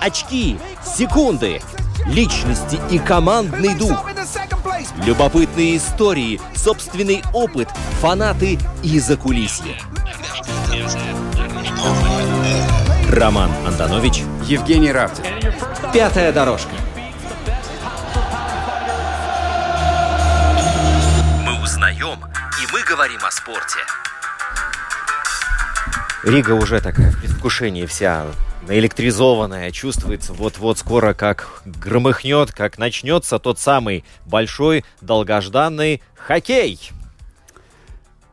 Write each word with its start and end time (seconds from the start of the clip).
очки, 0.00 0.58
секунды, 0.84 1.60
личности 2.06 2.78
и 2.90 2.98
командный 2.98 3.74
дух. 3.74 4.04
Любопытные 5.04 5.76
истории, 5.76 6.40
собственный 6.54 7.22
опыт, 7.32 7.68
фанаты 8.00 8.58
и 8.82 8.98
закулисье. 9.00 9.76
Роман 13.10 13.50
Антонович, 13.66 14.24
Евгений 14.44 14.92
Равдин. 14.92 15.24
Пятая 15.92 16.32
дорожка. 16.32 16.72
«Мы 21.44 21.62
узнаем, 21.62 22.18
и 22.60 22.72
мы 22.72 22.82
говорим 22.82 23.20
о 23.24 23.30
спорте». 23.30 23.78
Рига 26.24 26.52
уже 26.52 26.80
такая 26.80 27.12
в 27.12 27.20
предвкушении 27.20 27.86
вся 27.86 28.26
наэлектризованная, 28.66 29.70
чувствуется 29.70 30.32
вот-вот 30.32 30.78
скоро 30.78 31.14
как 31.14 31.62
громыхнет, 31.64 32.52
как 32.52 32.78
начнется 32.78 33.38
тот 33.38 33.58
самый 33.58 34.04
большой 34.24 34.84
долгожданный 35.00 36.02
хоккей. 36.14 36.78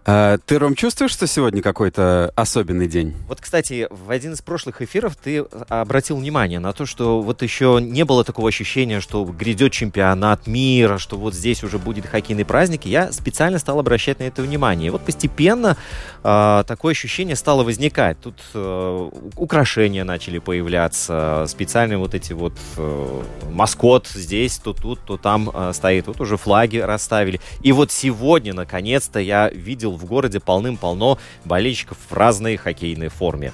А, 0.06 0.38
ты, 0.38 0.60
Ром, 0.60 0.76
чувствуешь, 0.76 1.12
что 1.12 1.28
сегодня 1.28 1.62
какой-то 1.62 2.34
особенный 2.36 2.88
день? 2.88 3.14
Вот, 3.30 3.40
кстати, 3.40 3.88
в 3.90 4.12
один 4.12 4.34
из 4.34 4.42
прошлых 4.42 4.82
эфиров 4.82 5.16
ты 5.16 5.46
обратил 5.70 6.18
внимание 6.18 6.60
на 6.60 6.74
то, 6.74 6.86
что 6.86 7.22
вот 7.22 7.42
еще 7.42 7.80
не 7.82 8.04
было 8.04 8.26
такого 8.26 8.50
ощущения, 8.50 9.00
что 9.00 9.24
грядет 9.24 9.72
чемпионат 9.72 10.46
мира, 10.46 10.98
что 10.98 11.16
вот 11.16 11.34
здесь 11.34 11.64
уже 11.64 11.80
будет 11.80 12.06
хоккейный 12.06 12.44
праздник. 12.44 12.86
Я 12.86 13.14
специально 13.14 13.60
стал 13.60 13.80
обращать 13.80 14.20
на 14.20 14.24
это 14.24 14.42
внимание. 14.42 14.88
И 14.88 14.90
вот 14.90 15.06
постепенно 15.06 15.78
э, 16.22 16.64
такое 16.68 16.92
ощущение 16.92 17.38
стало 17.38 17.64
возникать. 17.64 18.20
Тут 18.20 18.36
э, 18.54 19.10
украшения 19.38 20.04
начали 20.04 20.40
появляться, 20.40 21.46
специальные 21.48 21.98
вот 21.98 22.14
эти 22.14 22.34
вот 22.34 22.54
э, 22.76 23.22
маскот 23.52 24.08
здесь, 24.08 24.58
то 24.58 24.74
тут, 24.74 25.00
то 25.06 25.16
там 25.16 25.50
э, 25.54 25.72
стоит. 25.74 26.08
Вот 26.08 26.20
уже 26.20 26.36
флаги 26.36 26.78
расставили. 26.80 27.40
И 27.62 27.72
вот 27.72 27.90
сегодня, 27.92 28.54
наконец-то, 28.54 29.20
я 29.20 29.50
видел 29.50 29.93
в 29.96 30.06
городе 30.06 30.40
полным-полно 30.40 31.18
болельщиков 31.46 31.98
в 32.10 32.14
разной 32.14 32.58
хоккейной 32.58 33.10
форме. 33.10 33.52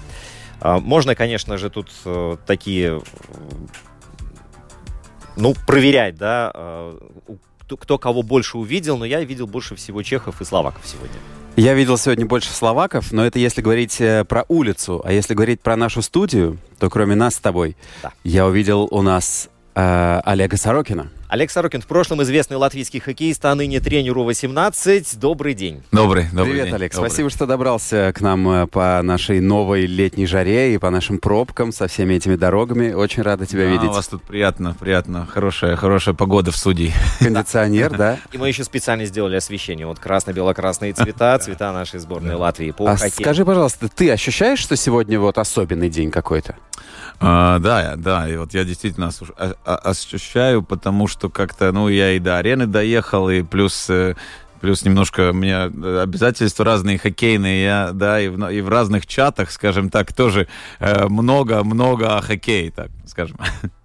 А, 0.62 0.80
можно, 0.80 1.16
конечно 1.16 1.58
же, 1.58 1.70
тут 1.70 1.90
э, 2.06 2.38
такие, 2.46 3.02
ну, 5.36 5.56
проверять, 5.68 6.16
да, 6.16 6.52
э, 6.54 7.00
кто, 7.80 7.98
кого 7.98 8.24
больше 8.24 8.58
увидел, 8.58 8.98
но 8.98 9.06
я 9.06 9.24
видел 9.24 9.48
больше 9.48 9.76
всего 9.76 10.04
чехов 10.04 10.42
и 10.42 10.46
словаков 10.46 10.82
сегодня. 10.86 11.16
Я 11.56 11.74
видел 11.74 11.98
сегодня 11.98 12.26
больше 12.26 12.52
словаков, 12.52 13.12
но 13.12 13.26
это 13.26 13.38
если 13.40 13.62
говорить 13.62 14.00
э, 14.00 14.24
про 14.24 14.46
улицу. 14.48 15.02
А 15.04 15.12
если 15.12 15.34
говорить 15.34 15.62
про 15.62 15.76
нашу 15.76 16.02
студию, 16.02 16.58
то 16.80 16.90
кроме 16.90 17.16
нас 17.16 17.36
с 17.36 17.40
тобой, 17.40 17.76
Да. 18.02 18.12
я 18.24 18.46
увидел 18.46 18.88
у 18.92 19.02
нас 19.02 19.50
э, 19.80 20.22
Олега 20.26 20.58
Сорокина. 20.58 21.10
Олег 21.30 21.52
Сорокин, 21.52 21.82
в 21.82 21.86
прошлом 21.86 22.24
известный 22.24 22.58
латвийский 22.58 23.00
хоккеист, 23.00 23.46
а 23.46 23.54
ныне 23.54 23.80
тренеру 23.80 24.24
18. 24.24 25.20
Добрый 25.20 25.54
день. 25.54 25.84
Добрый, 25.92 26.26
добрый 26.32 26.46
Привет, 26.54 26.66
день. 26.66 26.76
Олег. 26.76 26.92
Добрый. 26.92 27.10
Спасибо, 27.10 27.30
что 27.30 27.46
добрался 27.46 28.12
к 28.16 28.22
нам 28.22 28.50
э, 28.50 28.68
по 28.68 29.00
нашей 29.04 29.40
новой 29.40 29.86
летней 29.86 30.26
жаре 30.26 30.74
и 30.74 30.78
по 30.80 30.90
нашим 30.90 31.20
пробкам 31.20 31.72
со 31.72 31.88
всеми 31.88 32.16
этими 32.16 32.36
дорогами. 32.36 32.94
Очень 32.94 33.22
рада 33.22 33.46
тебя 33.46 33.66
Да, 33.66 33.70
видеть. 33.72 33.90
У 33.90 33.94
вас 33.94 34.08
тут 34.08 34.24
приятно, 34.24 34.76
приятно. 34.80 35.28
Хорошая, 35.32 35.76
хорошая 35.76 36.16
погода 36.16 36.52
в 36.52 36.56
студии. 36.58 36.92
Кондиционер, 37.20 37.96
да? 37.96 38.18
И 38.32 38.38
мы 38.40 38.48
еще 38.48 38.64
специально 38.64 39.06
сделали 39.06 39.36
освещение. 39.36 39.86
Вот 39.86 40.00
красно-бело-красные 40.00 40.94
цвета, 40.94 41.38
цвета 41.38 41.72
нашей 41.74 42.00
сборной 42.00 42.34
Латвии 42.36 42.72
по 42.72 42.90
А 42.90 42.98
скажи, 42.98 43.46
пожалуйста, 43.46 43.88
ты 43.88 44.10
ощущаешь, 44.12 44.60
что 44.60 44.76
сегодня 44.76 45.20
вот 45.20 45.38
особенный 45.38 45.90
день 45.90 46.10
какой-то? 46.10 46.56
А, 47.22 47.60
да, 47.60 47.96
да, 47.98 48.30
и 48.30 48.38
вот 48.38 48.54
я 48.54 48.64
действительно 48.64 49.12
а- 49.38 49.54
а- 49.66 49.76
ощущаю, 49.76 50.64
потому 50.64 51.08
что 51.08 51.30
как-то, 51.30 51.72
ну, 51.72 51.90
я 51.90 52.12
и 52.14 52.20
до 52.20 52.38
арены 52.38 52.66
доехал, 52.66 53.30
и 53.30 53.44
плюс 53.44 53.90
э, 53.90 54.16
Плюс 54.62 54.84
немножко 54.84 55.30
у 55.30 55.34
меня 55.34 55.72
э, 55.72 56.02
обязательства 56.04 56.66
разные 56.66 56.98
хоккейные, 56.98 57.64
я, 57.64 57.92
да, 57.94 58.20
и 58.20 58.28
в, 58.28 58.50
и 58.50 58.62
в 58.62 58.68
разных 58.68 59.08
чатах, 59.08 59.52
скажем 59.52 59.90
так, 59.90 60.14
тоже 60.14 60.48
э, 60.80 61.08
много-много 61.08 62.18
о 62.18 62.22
хоккее, 62.22 62.72
так 62.72 62.90
скажем. 63.06 63.38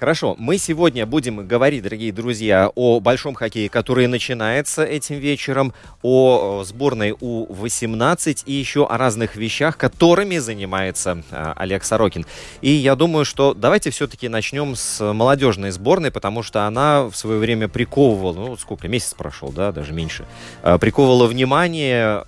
Хорошо, 0.00 0.34
мы 0.38 0.56
сегодня 0.56 1.04
будем 1.04 1.46
говорить, 1.46 1.82
дорогие 1.82 2.10
друзья, 2.10 2.70
о 2.74 3.00
большом 3.00 3.34
хоккее, 3.34 3.68
который 3.68 4.06
начинается 4.06 4.82
этим 4.82 5.16
вечером, 5.16 5.74
о 6.00 6.62
э, 6.62 6.64
сборной 6.64 7.14
У-18 7.20 8.44
и 8.46 8.52
еще 8.54 8.86
о 8.86 8.96
разных 8.96 9.36
вещах, 9.36 9.76
которыми 9.76 10.38
занимается 10.38 11.22
э, 11.30 11.52
Олег 11.54 11.84
Сорокин. 11.84 12.24
И 12.62 12.70
я 12.70 12.96
думаю, 12.96 13.26
что 13.26 13.52
давайте 13.52 13.90
все-таки 13.90 14.30
начнем 14.30 14.74
с 14.74 15.04
молодежной 15.12 15.70
сборной, 15.70 16.10
потому 16.10 16.42
что 16.42 16.66
она 16.66 17.02
в 17.02 17.14
свое 17.14 17.38
время 17.38 17.68
приковывала, 17.68 18.32
ну 18.32 18.56
сколько, 18.56 18.88
месяц 18.88 19.12
прошел, 19.12 19.52
да, 19.52 19.70
даже 19.70 19.92
меньше, 19.92 20.24
э, 20.62 20.78
приковывала 20.78 21.26
внимание, 21.26 22.24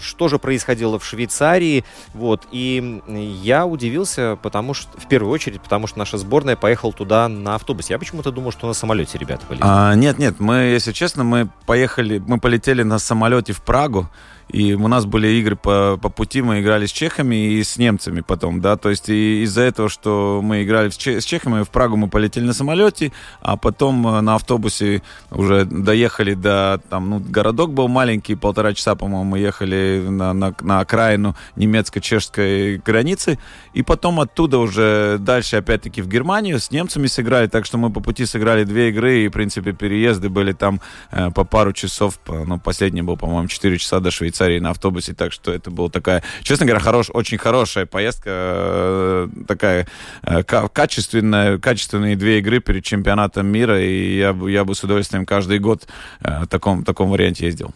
что 0.00 0.26
же 0.26 0.40
происходило 0.40 0.98
в 0.98 1.04
Швейцарии, 1.04 1.84
вот, 2.12 2.42
и 2.50 3.00
я 3.40 3.66
удивился, 3.66 4.36
потому 4.42 4.74
что, 4.74 4.98
в 4.98 5.06
первую 5.06 5.32
очередь, 5.32 5.60
потому 5.62 5.86
что 5.86 6.00
наша 6.00 6.18
сборная 6.18 6.56
поехала 6.56 6.92
туда 6.92 7.03
на 7.28 7.54
автобусе. 7.54 7.94
Я 7.94 7.98
почему-то 7.98 8.30
думал, 8.30 8.52
что 8.52 8.66
на 8.66 8.74
самолете 8.74 9.18
ребята 9.18 9.46
были. 9.48 9.60
А, 9.62 9.94
нет, 9.94 10.18
нет, 10.18 10.40
мы, 10.40 10.56
если 10.56 10.92
честно, 10.92 11.24
мы 11.24 11.48
поехали, 11.66 12.18
мы 12.18 12.38
полетели 12.38 12.82
на 12.82 12.98
самолете 12.98 13.52
в 13.52 13.62
Прагу, 13.62 14.08
и 14.48 14.74
у 14.74 14.88
нас 14.88 15.06
были 15.06 15.28
игры 15.28 15.56
по, 15.56 15.98
по 16.00 16.08
пути, 16.08 16.42
мы 16.42 16.60
играли 16.60 16.86
с 16.86 16.92
чехами 16.92 17.54
и 17.54 17.64
с 17.64 17.76
немцами 17.78 18.20
потом, 18.20 18.60
да, 18.60 18.76
то 18.76 18.90
есть 18.90 19.08
из-за 19.08 19.62
этого, 19.62 19.88
что 19.88 20.40
мы 20.42 20.62
играли 20.62 20.90
с, 20.90 20.96
че- 20.96 21.20
с 21.20 21.24
чехами, 21.24 21.64
в 21.64 21.70
Прагу 21.70 21.96
мы 21.96 22.08
полетели 22.08 22.44
на 22.44 22.52
самолете, 22.52 23.12
а 23.40 23.56
потом 23.56 24.06
э, 24.06 24.20
на 24.20 24.34
автобусе 24.34 25.02
уже 25.30 25.64
доехали 25.64 26.34
до, 26.34 26.80
там, 26.88 27.10
ну, 27.10 27.18
городок 27.20 27.72
был 27.72 27.88
маленький, 27.88 28.34
полтора 28.34 28.74
часа, 28.74 28.94
по-моему, 28.94 29.24
мы 29.24 29.38
ехали 29.38 30.04
на, 30.08 30.32
на, 30.32 30.54
на 30.60 30.80
окраину 30.80 31.34
немецко-чешской 31.56 32.76
границы, 32.84 33.38
и 33.72 33.82
потом 33.82 34.20
оттуда 34.20 34.58
уже 34.58 35.16
дальше 35.18 35.56
опять-таки 35.56 36.02
в 36.02 36.08
Германию 36.08 36.60
с 36.60 36.70
немцами 36.70 37.06
сыграли, 37.06 37.46
так 37.46 37.64
что 37.66 37.78
мы 37.78 37.90
по 37.90 38.00
пути 38.00 38.26
сыграли 38.26 38.64
две 38.64 38.90
игры, 38.90 39.24
и, 39.24 39.28
в 39.28 39.32
принципе, 39.32 39.72
переезды 39.72 40.28
были 40.28 40.52
там 40.52 40.80
э, 41.10 41.30
по 41.30 41.44
пару 41.44 41.72
часов, 41.72 42.18
ну, 42.28 42.60
последний 42.60 43.02
был, 43.02 43.16
по-моему, 43.16 43.48
4 43.48 43.78
часа 43.78 44.00
до 44.00 44.10
Швейцарии 44.10 44.33
на 44.40 44.70
автобусе, 44.70 45.14
так 45.14 45.32
что 45.32 45.52
это 45.52 45.70
была 45.70 45.88
такая, 45.88 46.22
честно 46.42 46.66
говоря, 46.66 46.80
хорош, 46.80 47.10
очень 47.12 47.38
хорошая 47.38 47.86
поездка, 47.86 48.30
э, 48.30 49.28
такая 49.46 49.86
э, 50.22 50.42
ка- 50.42 50.68
качественная, 50.68 51.58
качественные 51.58 52.16
две 52.16 52.38
игры 52.38 52.60
перед 52.60 52.84
чемпионатом 52.84 53.46
мира, 53.46 53.80
и 53.80 54.18
я 54.18 54.32
бы, 54.32 54.50
я 54.50 54.64
бы 54.64 54.74
с 54.74 54.82
удовольствием 54.84 55.26
каждый 55.26 55.58
год 55.58 55.86
э, 56.20 56.44
в 56.44 56.46
таком, 56.46 56.80
в 56.80 56.84
таком 56.84 57.10
варианте 57.10 57.46
ездил. 57.46 57.74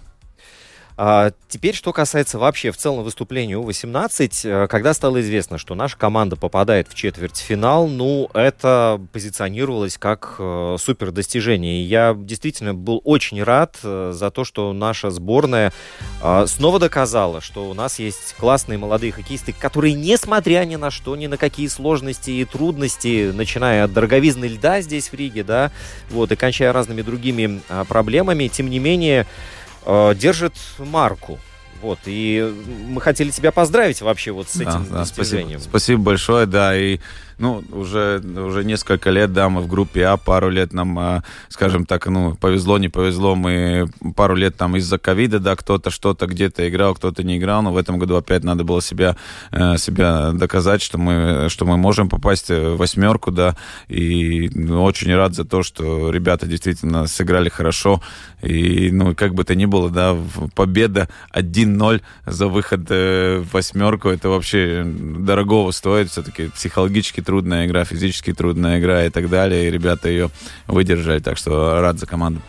А, 1.01 1.31
теперь, 1.47 1.77
что 1.77 1.93
касается 1.93 2.41
вообще 2.41 2.73
в 2.73 2.77
целом 2.77 3.05
выступления 3.05 3.57
У-18, 3.57 4.65
э, 4.65 4.67
когда 4.67 4.93
стало 4.93 5.21
известно, 5.21 5.57
что 5.57 5.77
наша 5.77 5.97
команда 5.97 6.35
попадает 6.35 6.89
в 6.89 6.95
четвертьфинал, 6.95 7.87
ну, 7.87 8.29
это 8.35 9.01
позиционировалось 9.13 9.97
как 9.97 10.35
э, 10.41 10.77
супер 10.81 11.13
достижение. 11.13 11.85
Я 11.85 12.17
действительно 12.19 12.75
был 12.75 13.01
очень 13.05 13.41
рад 13.45 13.79
э, 13.85 14.11
за 14.13 14.33
то, 14.33 14.43
что 14.43 14.73
наша 14.73 15.13
сборная 15.13 15.73
снова 16.47 16.81
доказала, 16.81 17.41
что 17.41 17.71
у 17.71 17.75
нас 17.75 18.01
есть 18.01 18.35
классные 18.37 18.77
молодые 18.77 19.13
хоккеисты, 19.13 19.53
которые, 19.53 19.95
несмотря 19.95 20.65
ни 20.65 20.75
на 20.75 20.91
что, 20.91 21.15
ни 21.15 21.29
на 21.29 21.37
какие 21.37 21.69
сложности 21.69 22.31
и 22.33 22.45
трудности, 22.45 23.31
начиная 23.33 23.85
от 23.85 23.93
дороговизны 23.93 24.47
льда 24.47 24.81
здесь 24.81 25.11
в 25.11 25.15
Риге, 25.15 25.45
да, 25.45 25.71
вот, 26.11 26.33
и 26.33 26.37
кончая 26.37 26.73
разными 26.73 27.03
другими 27.03 27.61
а, 27.69 27.85
проблемами, 27.85 28.49
тем 28.49 28.69
не 28.69 28.81
менее, 28.81 29.29
э, 29.89 30.15
держит 30.15 30.55
марку. 30.79 31.39
Вот, 31.83 31.99
и 32.07 32.53
мы 32.89 33.01
хотели 33.01 33.31
тебя 33.31 33.53
поздравить 33.53 34.01
вообще 34.03 34.33
вот 34.33 34.49
с 34.49 34.55
Да, 34.57 34.63
этим 34.65 34.85
да, 34.91 35.05
спасибо, 35.05 35.19
достижением. 35.21 35.61
спасибо 35.61 36.03
большое, 36.03 36.47
да, 36.47 36.77
и 36.77 36.99
ну, 37.39 37.63
уже, 37.73 38.21
уже 38.21 38.65
несколько 38.65 39.11
лет, 39.11 39.33
да, 39.33 39.49
мы 39.49 39.61
в 39.61 39.69
группе 39.69 40.05
А, 40.07 40.17
пару 40.17 40.51
лет 40.51 40.73
нам, 40.73 40.99
а, 40.99 41.23
скажем 41.49 41.87
так, 41.87 42.07
ну, 42.07 42.35
повезло, 42.35 42.79
не 42.79 42.89
повезло, 42.89 43.37
мы 43.37 43.89
пару 44.17 44.35
лет 44.35 44.57
там 44.57 44.77
из-за 44.77 44.99
ковида, 44.99 45.39
да, 45.39 45.55
кто-то 45.55 45.91
что-то 45.91 46.27
где-то 46.27 46.69
играл, 46.69 46.95
кто-то 46.95 47.23
не 47.23 47.39
играл, 47.39 47.63
но 47.63 47.73
в 47.73 47.77
этом 47.77 47.99
году 47.99 48.17
опять 48.17 48.43
надо 48.43 48.65
было 48.65 48.83
себя, 48.83 49.17
э, 49.53 49.77
себя 49.79 50.33
доказать, 50.33 50.83
что 50.83 50.99
мы, 50.99 51.49
что 51.49 51.65
мы 51.65 51.77
можем 51.77 52.09
попасть 52.09 52.49
в 52.51 52.77
восьмерку, 52.77 53.31
да, 53.31 53.57
и 53.89 54.51
ну, 54.55 54.83
очень 54.83 55.15
рад 55.15 55.35
за 55.35 55.45
то, 55.45 55.63
что 55.63 56.11
ребята 56.11 56.47
действительно 56.47 57.07
сыграли 57.07 57.49
хорошо, 57.49 58.03
и, 58.43 58.91
ну, 58.91 59.15
как 59.15 59.35
бы 59.35 59.45
то 59.45 59.55
ни 59.55 59.67
было, 59.67 59.91
да, 59.91 60.17
победа 60.55 61.09
1-0 61.35 62.03
за 62.27 62.49
выход 62.49 62.81
э, 62.91 63.39
в 63.39 63.53
восьмерку, 63.53 64.09
это 64.09 64.29
вообще 64.29 64.83
дорогого 64.85 65.71
стоит, 65.71 66.11
все-таки 66.11 66.49
психологически 66.49 67.21
трудная 67.29 67.67
игра, 67.67 67.85
физически 67.85 68.33
трудная 68.33 68.81
игра 68.81 69.05
и 69.05 69.11
так 69.11 69.29
далее, 69.29 69.69
и 69.69 69.71
ребята 69.71 70.09
ее 70.09 70.31
выдержали, 70.67 71.19
так 71.19 71.37
что 71.37 71.79
рад 71.83 71.99
за 71.99 72.07
команду. 72.07 72.41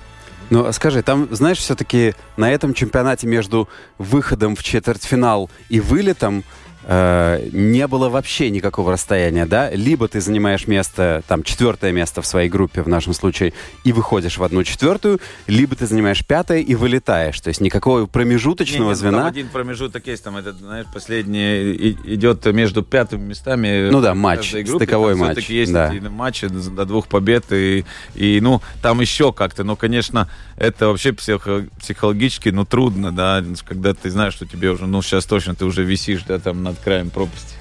Ну, 0.49 0.65
а 0.65 0.71
скажи, 0.71 1.01
там, 1.03 1.27
знаешь, 1.31 1.57
все-таки 1.57 2.13
на 2.37 2.49
этом 2.49 2.73
чемпионате 2.73 3.27
между 3.27 3.67
выходом 3.97 4.55
в 4.55 4.63
четвертьфинал 4.63 5.51
и 5.67 5.81
вылетом 5.81 6.45
э, 6.91 7.49
не 7.51 7.85
было 7.87 8.09
вообще 8.09 8.49
никакого 8.49 8.91
расстояния, 8.93 9.45
да? 9.45 9.69
Либо 9.69 10.07
ты 10.07 10.19
занимаешь 10.21 10.65
место, 10.67 11.23
там, 11.27 11.43
четвертое 11.43 11.91
место 11.91 12.21
в 12.23 12.25
своей 12.25 12.49
группе, 12.49 12.81
в 12.81 12.87
нашем 12.87 13.13
случае, 13.13 13.53
и 13.83 13.93
выходишь 13.93 14.37
в 14.39 14.43
одну 14.43 14.63
четвертую, 14.63 15.19
либо 15.45 15.75
ты 15.75 15.85
занимаешь 15.85 16.25
пятое 16.25 16.59
и 16.61 16.73
вылетаешь. 16.73 17.39
То 17.39 17.49
есть 17.49 17.61
никакого 17.61 18.07
промежуточного 18.07 18.83
Не, 18.83 18.89
не, 18.89 18.95
звена. 18.95 19.17
Там 19.19 19.27
один 19.27 19.47
промежуток 19.49 20.07
есть, 20.07 20.23
там 20.23 20.37
этот, 20.37 20.57
знаешь, 20.57 20.87
последний 20.91 21.73
и- 21.73 22.15
идет 22.15 22.43
между 22.47 22.81
пятыми 22.81 23.21
местами. 23.21 23.89
Ну 23.91 24.01
да, 24.01 24.15
матч, 24.15 24.51
группе. 24.53 24.65
стыковой 24.85 25.13
Там 25.13 25.19
матч, 25.19 25.31
Все-таки 25.37 25.53
есть 25.55 25.71
да. 25.71 25.93
матчи 26.09 26.47
до 26.47 26.85
двух 26.85 27.07
побед, 27.07 27.45
и, 27.51 27.85
и, 28.15 28.39
ну, 28.41 28.61
там 28.81 28.99
еще 28.99 29.31
как-то, 29.31 29.63
ну, 29.63 29.75
конечно, 29.75 30.27
это 30.57 30.87
вообще 30.87 31.11
психо- 31.11 31.67
психологически, 31.79 32.49
ну, 32.49 32.65
трудно, 32.65 33.11
да, 33.11 33.43
когда 33.67 33.93
ты 33.93 34.09
знаешь, 34.09 34.33
что 34.33 34.47
тебе 34.47 34.71
уже, 34.71 34.87
ну, 34.87 35.01
сейчас 35.03 35.25
точно 35.25 35.53
ты 35.53 35.65
уже 35.65 35.83
висишь, 35.83 36.23
да, 36.23 36.39
там, 36.39 36.63
над 36.63 36.78
краем 36.83 37.09
пропасти. 37.09 37.55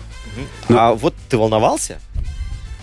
А 0.69 0.93
вот 0.93 1.15
ты 1.29 1.37
волновался? 1.37 2.00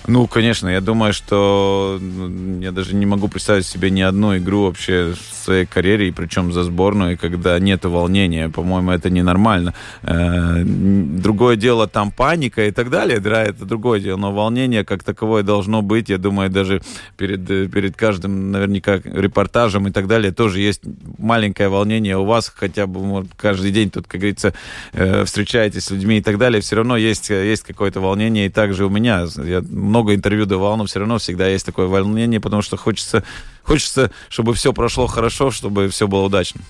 Ну, 0.07 0.27
конечно, 0.27 0.67
я 0.67 0.81
думаю, 0.81 1.13
что 1.13 1.97
ну, 1.99 2.61
я 2.61 2.71
даже 2.71 2.95
не 2.95 3.05
могу 3.05 3.27
представить 3.27 3.65
себе 3.65 3.89
ни 3.89 4.01
одну 4.01 4.37
игру 4.37 4.65
вообще 4.65 5.13
в 5.13 5.43
своей 5.43 5.65
карьере, 5.65 6.09
и 6.09 6.11
причем 6.11 6.51
за 6.51 6.63
сборную, 6.63 7.17
когда 7.17 7.57
нет 7.59 7.85
волнения. 7.85 8.49
По-моему, 8.49 8.91
это 8.91 9.09
ненормально. 9.09 9.73
Э, 10.03 10.63
Другое 10.63 11.55
дело, 11.55 11.87
там 11.87 12.11
паника 12.11 12.67
и 12.67 12.71
так 12.71 12.89
далее, 12.89 13.19
да, 13.19 13.43
это 13.43 13.65
другое 13.65 13.99
дело. 13.99 14.17
Но 14.17 14.31
волнение 14.31 14.83
как 14.83 15.03
таковое 15.03 15.43
должно 15.43 15.81
быть. 15.81 16.09
Я 16.09 16.17
думаю, 16.17 16.49
даже 16.49 16.81
перед, 17.17 17.45
перед 17.71 17.95
каждым, 17.95 18.51
наверняка, 18.51 18.97
репортажем 19.03 19.87
и 19.87 19.91
так 19.91 20.07
далее 20.07 20.31
тоже 20.31 20.59
есть 20.59 20.81
маленькое 21.17 21.69
волнение 21.69 22.17
у 22.17 22.25
вас, 22.25 22.51
хотя 22.55 22.85
бы 22.85 22.99
может, 22.99 23.31
каждый 23.35 23.71
день 23.71 23.89
тут, 23.89 24.07
как 24.07 24.21
говорится, 24.21 24.53
э, 24.93 25.25
встречаетесь 25.25 25.85
с 25.85 25.91
людьми 25.91 26.19
и 26.19 26.21
так 26.21 26.37
далее, 26.37 26.61
все 26.61 26.75
равно 26.75 26.95
есть, 26.95 27.29
есть 27.29 27.63
какое-то 27.63 28.01
волнение, 28.01 28.47
и 28.47 28.49
также 28.49 28.85
у 28.85 28.89
меня. 28.89 29.25
Я 29.43 29.61
много 29.95 30.13
интервью 30.13 30.45
давал, 30.45 30.75
но 30.75 30.85
все 30.85 30.99
равно 30.99 31.17
всегда 31.17 31.47
есть 31.47 31.65
такое 31.65 31.87
волнение, 31.87 32.41
потому 32.41 32.61
что 32.61 32.75
хочется, 32.75 33.23
хочется, 33.63 34.11
чтобы 34.27 34.53
все 34.53 34.73
прошло 34.73 35.07
хорошо, 35.07 35.51
чтобы 35.51 35.87
все 35.87 36.05
было 36.07 36.23
удачно. 36.23 36.61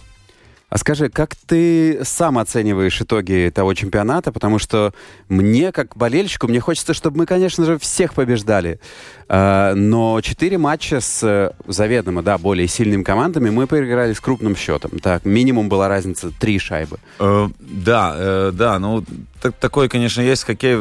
А 0.70 0.78
скажи, 0.78 1.10
как 1.10 1.36
ты 1.36 2.04
сам 2.04 2.38
оцениваешь 2.38 3.00
итоги 3.00 3.52
того 3.54 3.74
чемпионата? 3.74 4.32
Потому 4.32 4.60
что 4.60 4.94
мне, 5.30 5.72
как 5.72 5.96
болельщику, 5.96 6.48
мне 6.48 6.60
хочется, 6.60 6.94
чтобы 6.94 7.20
мы, 7.20 7.26
конечно 7.26 7.66
же, 7.66 7.78
всех 7.78 8.14
побеждали. 8.14 8.80
А, 9.30 9.74
Но 9.74 10.20
четыре 10.22 10.58
матча 10.58 11.00
с 11.00 11.24
э, 11.24 11.52
заведомо, 11.68 12.24
да, 12.24 12.38
более 12.38 12.68
сильными 12.68 13.04
командами 13.04 13.52
мы 13.52 13.68
проиграли 13.68 14.14
с 14.14 14.20
крупным 14.20 14.56
счетом. 14.56 15.00
Так, 15.00 15.24
минимум 15.24 15.70
была 15.70 15.88
разница 15.88 16.32
три 16.32 16.60
шайбы. 16.60 16.98
Э, 17.20 17.48
Да, 17.60 18.16
э, 18.18 18.52
да, 18.54 18.80
ну 18.80 19.04
такое, 19.52 19.88
конечно, 19.90 20.22
есть 20.22 20.44
хоккей, 20.44 20.76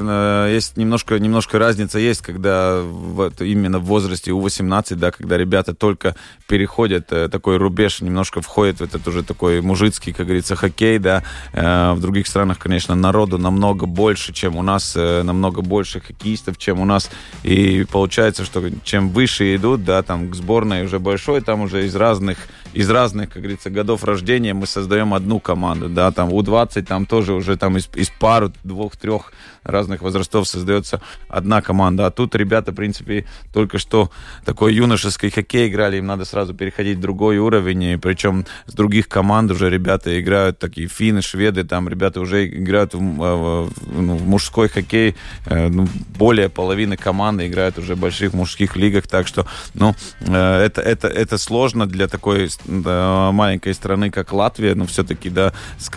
есть 0.52 0.76
немножко, 0.76 1.18
немножко 1.18 1.58
разница 1.58 1.98
есть, 1.98 2.22
когда 2.22 2.80
вот 2.82 3.40
именно 3.40 3.78
в 3.78 3.84
возрасте 3.84 4.32
У-18, 4.32 4.94
да, 4.96 5.10
когда 5.10 5.36
ребята 5.36 5.74
только 5.74 6.16
переходят 6.46 7.12
э, 7.12 7.28
такой 7.28 7.56
рубеж, 7.56 8.00
немножко 8.00 8.40
входят 8.40 8.78
в 8.78 8.82
этот 8.82 9.06
уже 9.08 9.22
такой 9.22 9.60
мужицкий, 9.60 10.12
как 10.12 10.26
говорится, 10.26 10.56
хоккей, 10.56 10.98
да. 10.98 11.22
Э, 11.52 11.92
В 11.92 12.00
других 12.00 12.26
странах, 12.26 12.58
конечно, 12.58 12.94
народу 12.94 13.38
намного 13.38 13.86
больше, 13.86 14.32
чем 14.32 14.56
у 14.56 14.62
нас, 14.62 14.94
э, 14.96 15.22
намного 15.22 15.62
больше 15.62 16.00
хоккеистов, 16.00 16.58
чем 16.58 16.80
у 16.80 16.84
нас, 16.84 17.10
и 17.42 17.86
получается, 17.90 18.44
что 18.44 18.62
чем 18.84 19.10
выше 19.10 19.54
идут, 19.56 19.84
да, 19.84 20.02
там 20.02 20.30
к 20.30 20.34
сборной 20.34 20.84
уже 20.84 20.98
большой, 20.98 21.40
там 21.40 21.62
уже 21.62 21.86
из 21.86 21.94
разных 21.96 22.38
из 22.74 22.90
разных, 22.90 23.30
как 23.30 23.42
говорится, 23.42 23.70
годов 23.70 24.04
рождения 24.04 24.52
мы 24.52 24.66
создаем 24.66 25.14
одну 25.14 25.40
команду, 25.40 25.88
да, 25.88 26.10
там 26.12 26.32
У-20, 26.32 26.82
там 26.82 27.06
тоже 27.06 27.32
уже 27.32 27.56
там 27.56 27.76
из, 27.76 27.88
из 27.94 28.10
пару, 28.10 28.52
двух-трех 28.64 29.32
разных 29.64 30.02
возрастов 30.02 30.46
создается 30.46 31.00
одна 31.28 31.62
команда, 31.62 32.06
а 32.06 32.10
тут 32.10 32.34
ребята, 32.34 32.72
в 32.72 32.74
принципе, 32.74 33.26
только 33.52 33.78
что 33.78 34.10
такой 34.44 34.74
юношеский 34.74 35.30
хоккей 35.30 35.68
играли, 35.68 35.96
им 35.96 36.06
надо 36.06 36.24
сразу 36.24 36.54
переходить 36.54 36.98
в 36.98 37.00
другой 37.00 37.38
уровень, 37.38 37.82
и 37.82 37.96
причем 37.96 38.44
с 38.66 38.72
других 38.74 39.08
команд 39.08 39.50
уже 39.50 39.70
ребята 39.70 40.20
играют, 40.20 40.58
такие 40.58 40.88
финны, 40.88 41.22
шведы, 41.22 41.64
там 41.64 41.88
ребята 41.88 42.20
уже 42.20 42.46
играют 42.46 42.94
в, 42.94 42.98
в- 42.98 43.68
в- 43.68 44.00
ну, 44.00 44.18
мужской 44.18 44.68
хоккей, 44.68 45.16
э, 45.46 45.68
ну, 45.68 45.88
более 46.18 46.48
половины 46.48 46.96
команды 46.96 47.46
играют 47.46 47.78
уже 47.78 47.94
в 47.94 47.98
больших 47.98 48.34
мужских 48.34 48.76
лигах, 48.76 49.06
так 49.06 49.26
что, 49.26 49.46
ну, 49.74 49.94
э, 50.20 50.62
это, 50.64 50.80
это, 50.80 51.08
это 51.08 51.38
сложно 51.38 51.86
для 51.86 52.08
такой 52.08 52.48
да, 52.66 53.30
маленькой 53.32 53.74
страны, 53.74 54.10
как 54.10 54.32
Латвия, 54.32 54.74
но 54.74 54.86
все-таки, 54.86 55.30
да, 55.30 55.52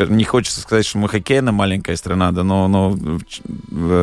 не 0.09 0.23
хочется 0.23 0.61
сказать, 0.61 0.85
что 0.85 0.97
мы 0.97 1.09
хоккейная 1.09 1.53
маленькая 1.53 1.95
страна, 1.95 2.31
да, 2.31 2.43
но, 2.43 2.67
но 2.67 2.97
э, 2.97 3.19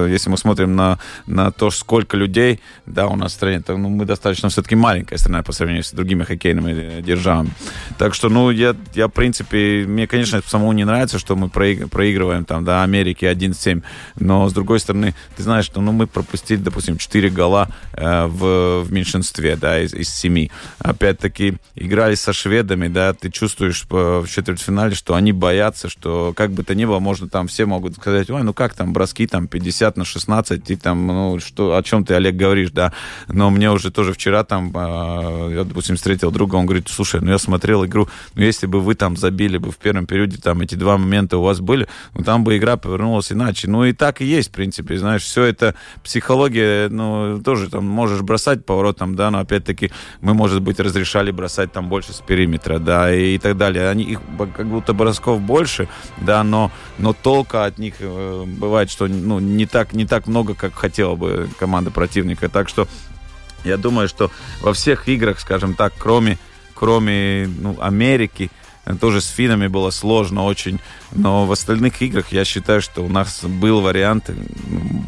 если 0.09 0.31
мы 0.31 0.39
смотрим 0.39 0.77
на, 0.77 0.99
на 1.27 1.51
то, 1.51 1.71
сколько 1.71 2.17
людей, 2.17 2.61
да, 2.87 3.07
у 3.07 3.17
нас 3.17 3.33
в 3.33 3.35
стране, 3.35 3.61
то 3.61 3.77
ну, 3.77 3.89
мы 3.89 4.05
достаточно 4.05 4.49
все-таки 4.49 4.77
маленькая 4.77 5.19
страна 5.19 5.43
по 5.43 5.53
сравнению 5.53 5.85
с 5.85 5.93
другими 5.93 6.25
хоккейными 6.25 6.73
э, 6.73 7.03
державами. 7.03 7.51
Так 7.99 8.15
что, 8.15 8.29
ну, 8.29 8.51
я, 8.51 8.75
я 8.95 9.09
в 9.09 9.11
принципе, 9.11 9.85
мне, 9.87 10.07
конечно, 10.07 10.41
самому 10.47 10.73
не 10.73 10.85
нравится, 10.85 11.19
что 11.19 11.37
мы 11.37 11.49
проиг- 11.49 11.89
проигрываем 11.89 12.45
там, 12.45 12.65
да, 12.65 12.83
Америке 12.83 13.31
1-7, 13.31 13.83
но, 14.19 14.49
с 14.49 14.53
другой 14.53 14.81
стороны, 14.81 15.15
ты 15.37 15.43
знаешь, 15.43 15.65
что, 15.65 15.81
ну, 15.81 15.93
мы 15.93 16.07
пропустили, 16.07 16.59
допустим, 16.59 16.99
4 16.99 17.31
гола 17.31 17.69
э, 17.93 18.27
в, 18.27 18.83
в 18.83 18.93
меньшинстве, 18.93 19.57
да, 19.57 19.81
из, 19.81 19.95
из 19.95 20.09
7. 20.11 20.49
Опять-таки, 20.79 21.57
играли 21.75 22.15
со 22.15 22.33
шведами, 22.33 22.89
да, 22.89 23.13
ты 23.13 23.31
чувствуешь 23.31 23.87
по- 23.87 24.21
в 24.21 24.29
четвертьфинале, 24.29 24.95
что 24.95 25.15
они 25.15 25.33
боятся, 25.33 25.89
что 25.89 26.33
как 26.37 26.53
бы 26.53 26.65
то 26.65 26.75
ни 26.75 26.85
было, 26.85 26.99
можно 26.99 27.29
там 27.29 27.49
все 27.49 27.67
могут 27.67 27.95
сказать, 27.97 28.31
ой, 28.31 28.43
ну 28.43 28.53
как 28.53 28.75
там, 28.75 28.93
броски 28.93 29.27
там 29.27 29.44
50 29.47 29.97
на 29.97 30.05
16, 30.05 30.71
и 30.71 30.77
там, 30.77 31.07
ну, 31.07 31.39
что, 31.41 31.77
о 31.77 31.83
чем 31.83 32.05
ты, 32.05 32.15
Олег, 32.15 32.37
говоришь, 32.37 32.71
да. 32.71 32.93
Но 33.29 33.51
мне 33.51 33.71
уже 33.71 33.91
тоже 33.91 34.13
вчера 34.13 34.45
там, 34.45 34.73
э, 34.75 35.55
я, 35.55 35.65
допустим, 35.65 35.97
встретил 35.97 36.31
друга, 36.31 36.57
он 36.57 36.67
говорит, 36.67 36.89
слушай, 36.89 37.21
ну 37.21 37.31
я 37.31 37.39
смотрел 37.39 37.85
игру, 37.85 38.09
ну 38.35 38.43
если 38.43 38.67
бы 38.67 38.81
вы 38.81 38.95
там 38.95 39.17
забили 39.17 39.59
бы 39.59 39.71
в 39.71 39.77
первом 39.77 40.07
периоде, 40.07 40.39
там 40.39 40.61
эти 40.61 40.75
два 40.75 40.99
момента 40.99 41.39
у 41.39 41.43
вас 41.43 41.61
были, 41.61 41.89
ну 42.15 42.25
там 42.25 42.45
бы 42.45 42.57
игра 42.57 42.77
повернулась 42.77 43.33
иначе. 43.33 43.69
Ну 43.69 43.85
и 43.85 43.93
так 43.93 44.21
и 44.21 44.25
есть, 44.25 44.49
в 44.49 44.53
принципе, 44.53 44.99
знаешь, 44.99 45.23
все 45.23 45.45
это 45.45 45.75
психология, 46.03 46.89
ну, 46.89 47.41
тоже 47.45 47.71
там 47.71 47.85
можешь 47.85 48.23
бросать 48.23 48.65
поворотом, 48.65 49.15
да, 49.15 49.31
но 49.31 49.39
опять-таки 49.39 49.91
мы, 50.21 50.35
может 50.35 50.63
быть, 50.63 50.81
разрешали 50.81 51.31
бросать 51.31 51.73
там 51.73 51.89
больше 51.89 52.13
с 52.13 52.21
периметра, 52.21 52.79
да, 52.79 53.15
и, 53.15 53.35
и 53.35 53.39
так 53.39 53.57
далее. 53.57 53.89
Они, 53.89 54.05
их 54.05 54.21
как 54.57 54.67
будто 54.67 54.93
бросков 54.93 55.41
больше, 55.41 55.89
да, 56.21 56.43
но, 56.43 56.71
но 56.99 57.13
толка 57.13 57.65
от 57.65 57.79
них 57.79 57.95
э, 58.01 58.45
бывает, 58.47 58.91
что, 58.91 59.07
ну, 59.07 59.34
не 59.41 59.67
так, 59.67 59.93
не 59.93 60.07
так 60.07 60.27
много, 60.27 60.55
как 60.55 60.75
хотела 60.75 61.15
бы 61.15 61.49
команда 61.59 61.91
противника. 61.91 62.49
Так 62.49 62.69
что 62.69 62.89
я 63.65 63.77
думаю, 63.77 64.09
что 64.09 64.31
во 64.61 64.73
всех 64.73 65.09
играх, 65.09 65.41
скажем 65.41 65.75
так, 65.75 65.93
кроме, 65.99 66.39
кроме 66.75 67.49
ну, 67.61 67.77
Америки, 67.81 68.51
тоже 69.01 69.21
с 69.21 69.29
финами 69.29 69.67
было 69.67 69.91
сложно 69.91 70.45
очень, 70.45 70.81
но 71.13 71.47
в 71.47 71.53
остальных 71.53 72.03
играх 72.03 72.33
я 72.33 72.45
считаю, 72.45 72.83
что 72.83 73.03
у 73.03 73.09
нас 73.09 73.45
был 73.45 73.81
вариант, 73.81 74.31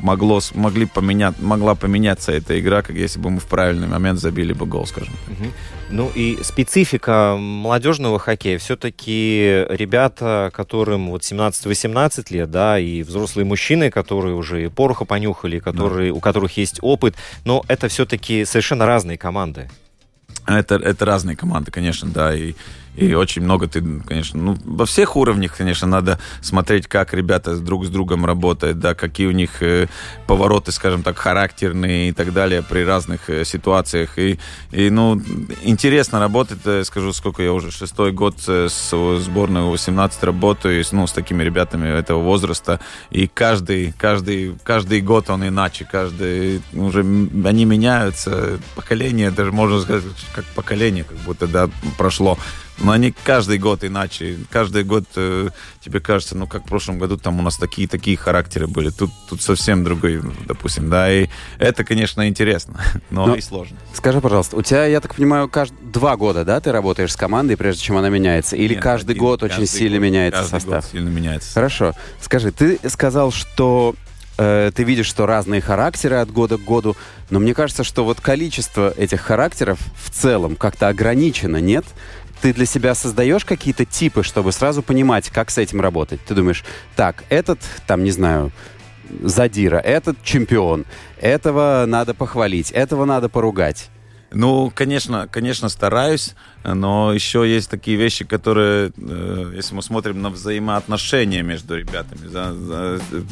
могло, 0.03 0.41
могли 0.55 0.87
поменять, 0.87 1.39
могла 1.41 1.75
поменяться 1.75 2.33
эта 2.33 2.59
игра, 2.59 2.83
как 2.83 2.97
если 2.97 3.19
бы 3.19 3.31
мы 3.31 3.41
в 3.41 3.47
правильный 3.47 3.87
момент 3.87 4.19
забили 4.19 4.53
бы 4.53 4.67
гол, 4.67 4.87
скажем. 4.87 5.15
Ну 5.91 6.11
и 6.15 6.39
специфика 6.43 7.37
молодежного 7.39 8.19
хоккея. 8.19 8.59
Все-таки 8.59 9.65
ребята, 9.69 10.51
которым 10.53 11.11
вот 11.11 11.23
17-18 11.23 12.27
лет, 12.31 12.51
да, 12.51 12.79
и 12.79 13.03
взрослые 13.03 13.45
мужчины, 13.45 13.91
которые 13.91 14.35
уже 14.35 14.65
и 14.65 14.69
пороха 14.69 15.05
понюхали, 15.05 15.59
которые, 15.59 16.13
у 16.13 16.21
которых 16.21 16.57
есть 16.57 16.79
опыт, 16.83 17.15
но 17.45 17.65
это 17.69 17.89
все-таки 17.89 18.45
совершенно 18.45 18.87
разные 18.87 19.19
команды. 19.19 19.69
Это, 20.47 20.77
это 20.77 21.05
разные 21.05 21.37
команды, 21.37 21.71
конечно, 21.71 22.09
да. 22.09 22.35
И, 22.35 22.55
И 22.97 23.15
очень 23.15 23.43
много 23.43 23.69
ты, 23.69 23.83
конечно, 24.07 24.41
ну, 24.41 24.57
во 24.65 24.87
всех 24.87 25.17
уровнях, 25.17 25.57
конечно, 25.57 25.87
надо 25.87 26.19
смотреть, 26.41 26.87
как 26.87 27.13
ребята 27.13 27.57
друг 27.57 27.85
с 27.85 27.89
другом 27.89 28.25
работают, 28.25 28.79
да, 28.79 28.95
какие 28.95 29.27
у 29.27 29.33
них 29.33 29.63
э, 29.63 29.89
повороты, 30.27 30.73
скажем 30.73 31.03
так, 31.03 31.19
характерные 31.19 32.09
и 32.09 32.13
так 32.13 32.33
далее 32.33 32.63
при 32.63 32.85
разных 32.85 33.29
э, 33.29 33.45
ситуациях. 33.45 34.19
И, 34.19 34.39
и, 34.73 34.91
ну, 34.91 35.21
интересно 35.63 36.21
работать, 36.21 36.87
скажу, 36.87 37.13
сколько 37.13 37.43
я 37.43 37.53
уже, 37.53 37.71
шестой 37.71 38.13
год 38.13 38.37
э, 38.49 38.69
с 38.71 38.91
сборной 39.21 39.63
18 39.63 40.25
работаю, 40.25 40.83
ну, 40.93 41.07
с 41.07 41.13
такими 41.13 41.43
ребятами 41.43 41.89
этого 41.89 42.23
возраста, 42.23 42.81
и 43.11 43.27
каждый, 43.27 43.93
каждый, 43.99 44.57
каждый 44.65 45.03
год 45.03 45.29
он 45.29 45.47
иначе, 45.47 45.87
каждый, 45.91 46.63
уже 46.73 47.01
они 47.01 47.65
меняются, 47.67 48.59
поколение, 48.75 49.31
даже 49.31 49.53
можно 49.53 49.81
сказать, 49.81 50.05
как 50.35 50.45
поколение, 50.47 51.05
как 51.05 51.19
будто, 51.19 51.47
да, 51.47 51.69
прошло. 51.99 52.39
Но 52.79 52.93
они 52.93 53.15
каждый 53.25 53.59
год 53.59 53.85
иначе. 53.85 54.39
Каждый 54.51 54.85
год 54.85 55.05
э, 55.17 55.49
тебе 55.81 56.01
кажется, 56.01 56.37
ну, 56.37 56.47
как 56.47 56.65
в 56.65 56.69
прошлом 56.69 56.99
году, 56.99 57.17
там 57.17 57.39
у 57.39 57.43
нас 57.43 57.57
такие-такие 57.57 58.17
характеры 58.17 58.67
были. 58.67 58.91
Тут, 58.91 59.11
тут 59.29 59.41
совсем 59.41 59.83
другой, 59.83 60.21
допустим, 60.47 60.91
да. 60.91 61.11
И 61.13 61.29
это, 61.59 61.85
конечно, 61.85 62.29
интересно, 62.29 62.81
но, 63.11 63.27
но 63.27 63.35
и 63.35 63.41
сложно. 63.41 63.79
Скажи, 63.95 64.21
пожалуйста, 64.21 64.57
у 64.57 64.63
тебя, 64.63 64.85
я 64.87 65.01
так 65.01 65.15
понимаю, 65.15 65.49
каждый, 65.49 65.77
два 65.83 66.17
года, 66.17 66.45
да, 66.45 66.61
ты 66.61 66.71
работаешь 66.71 67.13
с 67.13 67.17
командой, 67.17 67.57
прежде 67.57 67.83
чем 67.83 67.97
она 67.97 68.11
меняется? 68.11 68.57
Или 68.57 68.75
Нет, 68.75 68.83
каждый 68.83 69.13
один, 69.13 69.23
год 69.23 69.41
каждый 69.41 69.63
очень 69.63 69.67
сильно 69.67 69.97
год, 69.97 70.05
меняется 70.05 70.41
каждый 70.41 70.53
состав? 70.53 70.85
Год 70.85 70.93
сильно 70.93 71.09
меняется. 71.09 71.53
Хорошо. 71.55 71.93
Скажи, 72.21 72.53
ты 72.53 72.79
сказал, 72.89 73.33
что 73.33 73.95
э, 74.39 74.71
ты 74.75 74.85
видишь, 74.85 75.07
что 75.07 75.27
разные 75.27 75.61
характеры 75.61 76.17
от 76.17 76.31
года 76.31 76.59
к 76.59 76.65
году, 76.65 76.97
но 77.31 77.39
мне 77.39 77.55
кажется, 77.55 77.85
что 77.85 78.05
вот 78.05 78.21
количество 78.21 78.93
этих 78.97 79.21
характеров 79.21 79.79
в 79.97 80.11
целом 80.11 80.57
как-то 80.57 80.89
ограничено, 80.89 81.57
нет? 81.57 81.85
Ты 82.41 82.53
для 82.53 82.67
себя 82.67 82.95
создаешь 82.95 83.45
какие-то 83.45 83.85
типы, 83.85 84.23
чтобы 84.23 84.53
сразу 84.53 84.83
понимать, 84.83 85.31
как 85.31 85.51
с 85.51 85.59
этим 85.59 85.81
работать? 85.81 86.21
Ты 86.25 86.35
думаешь, 86.35 86.65
так, 86.95 87.25
этот, 87.29 87.61
там, 87.87 88.05
не 88.05 88.11
знаю, 88.11 88.53
задира, 89.23 89.79
этот 89.79 90.23
чемпион, 90.23 90.85
этого 91.21 91.85
надо 91.87 92.15
похвалить, 92.15 92.71
этого 92.71 93.05
надо 93.05 93.29
поругать. 93.29 93.89
Ну, 94.33 94.73
конечно, 94.75 95.29
конечно, 95.29 95.69
стараюсь, 95.69 96.35
но 96.75 97.13
еще 97.13 97.49
есть 97.49 97.71
такие 97.71 97.97
вещи, 97.97 98.25
которые, 98.25 98.91
э, 98.97 99.53
если 99.55 99.75
мы 99.75 99.83
смотрим 99.83 100.21
на 100.21 100.31
взаимоотношения 100.31 101.43
между 101.43 101.77
ребятами, 101.77 102.29
да, 102.29 102.53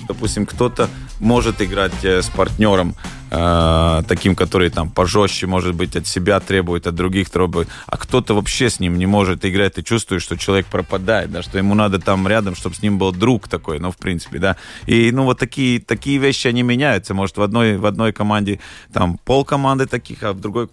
допустим, 0.08 0.46
кто-то 0.46 0.88
может 1.20 1.60
играть 1.60 2.04
э, 2.04 2.22
с 2.22 2.28
партнером 2.28 2.94
э, 3.30 4.02
таким, 4.06 4.36
который 4.36 4.70
там 4.70 4.90
пожестче, 4.90 5.46
может 5.46 5.74
быть, 5.74 5.96
от 5.96 6.06
себя 6.06 6.38
требует, 6.38 6.86
от 6.86 6.94
других 6.94 7.28
требует, 7.28 7.68
а 7.86 7.96
кто-то 7.96 8.34
вообще 8.34 8.70
с 8.70 8.78
ним 8.78 8.98
не 8.98 9.06
может 9.06 9.44
играть, 9.44 9.74
ты 9.74 9.82
чувствуешь, 9.82 10.22
что 10.22 10.36
человек 10.36 10.66
пропадает, 10.66 11.32
да, 11.32 11.42
что 11.42 11.58
ему 11.58 11.74
надо 11.74 11.98
там 11.98 12.28
рядом, 12.28 12.54
чтобы 12.54 12.76
с 12.76 12.82
ним 12.82 12.98
был 12.98 13.12
друг 13.12 13.48
такой, 13.48 13.80
ну, 13.80 13.90
в 13.90 13.96
принципе, 13.96 14.38
да, 14.38 14.56
и, 14.86 15.10
ну, 15.10 15.24
вот 15.24 15.38
такие, 15.38 15.80
такие 15.80 16.18
вещи, 16.18 16.46
они 16.46 16.62
меняются, 16.62 17.14
может, 17.14 17.36
в 17.36 17.42
одной, 17.42 17.78
в 17.78 17.86
одной 17.86 18.12
команде 18.12 18.60
там 18.92 19.18
пол 19.24 19.44
команды 19.44 19.86
таких, 19.86 20.22
а 20.22 20.32
в 20.32 20.40
другой 20.40 20.68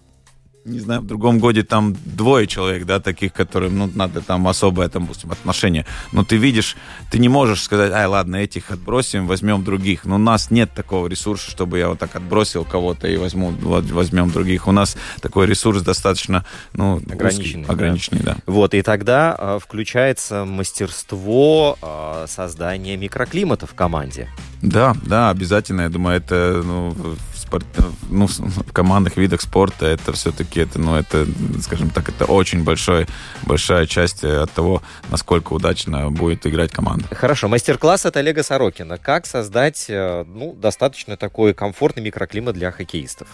не 0.64 0.78
знаю, 0.78 1.00
в 1.00 1.06
другом 1.06 1.38
годе 1.38 1.64
там 1.64 1.96
двое 2.04 2.46
человек, 2.46 2.86
да, 2.86 3.00
таких, 3.00 3.32
которым, 3.32 3.78
ну, 3.78 3.90
надо 3.94 4.20
там 4.20 4.46
особое, 4.46 4.88
там, 4.88 5.02
допустим, 5.02 5.32
отношение. 5.32 5.86
Но 6.12 6.24
ты 6.24 6.36
видишь, 6.36 6.76
ты 7.10 7.18
не 7.18 7.28
можешь 7.28 7.62
сказать, 7.62 7.92
ай, 7.92 8.06
ладно, 8.06 8.36
этих 8.36 8.70
отбросим, 8.70 9.26
возьмем 9.26 9.64
других. 9.64 10.04
Но 10.04 10.16
у 10.16 10.18
нас 10.18 10.50
нет 10.50 10.70
такого 10.74 11.08
ресурса, 11.08 11.50
чтобы 11.50 11.78
я 11.78 11.88
вот 11.88 11.98
так 11.98 12.14
отбросил 12.14 12.64
кого-то 12.64 13.08
и 13.08 13.16
возьму, 13.16 13.50
возьмем 13.60 14.30
других. 14.30 14.68
У 14.68 14.72
нас 14.72 14.96
такой 15.20 15.46
ресурс 15.46 15.82
достаточно, 15.82 16.44
ну, 16.74 16.98
ограниченный. 16.98 17.62
Узкий, 17.62 17.72
ограниченный, 17.72 18.22
да. 18.22 18.34
да. 18.34 18.40
Вот, 18.46 18.74
и 18.74 18.82
тогда 18.82 19.36
э, 19.36 19.58
включается 19.60 20.44
мастерство 20.44 21.76
э, 21.82 22.26
создания 22.28 22.96
микроклимата 22.96 23.66
в 23.66 23.74
команде. 23.74 24.28
Да, 24.62 24.94
да, 25.04 25.30
обязательно. 25.30 25.82
Я 25.82 25.88
думаю, 25.88 26.18
это, 26.18 26.62
ну, 26.64 26.94
спорт, 27.34 27.66
ну, 28.08 28.26
в 28.26 28.72
командных 28.72 29.16
видах 29.16 29.42
спорта 29.42 29.86
это 29.86 30.12
все-таки, 30.12 30.51
это, 30.60 30.78
ну, 30.80 30.96
это, 30.96 31.26
скажем 31.62 31.90
так, 31.90 32.08
это 32.08 32.24
очень 32.24 32.64
большой, 32.64 33.06
большая 33.42 33.86
часть 33.86 34.24
от 34.24 34.50
того, 34.52 34.82
насколько 35.10 35.52
удачно 35.52 36.10
будет 36.10 36.46
играть 36.46 36.70
команда. 36.70 37.06
Хорошо, 37.14 37.48
мастер-класс 37.48 38.06
от 38.06 38.16
Олега 38.16 38.42
Сорокина. 38.42 38.98
Как 38.98 39.26
создать, 39.26 39.86
э, 39.88 40.24
ну, 40.26 40.54
достаточно 40.54 41.16
такой 41.16 41.54
комфортный 41.54 42.02
микроклимат 42.02 42.54
для 42.54 42.70
хоккеистов? 42.70 43.28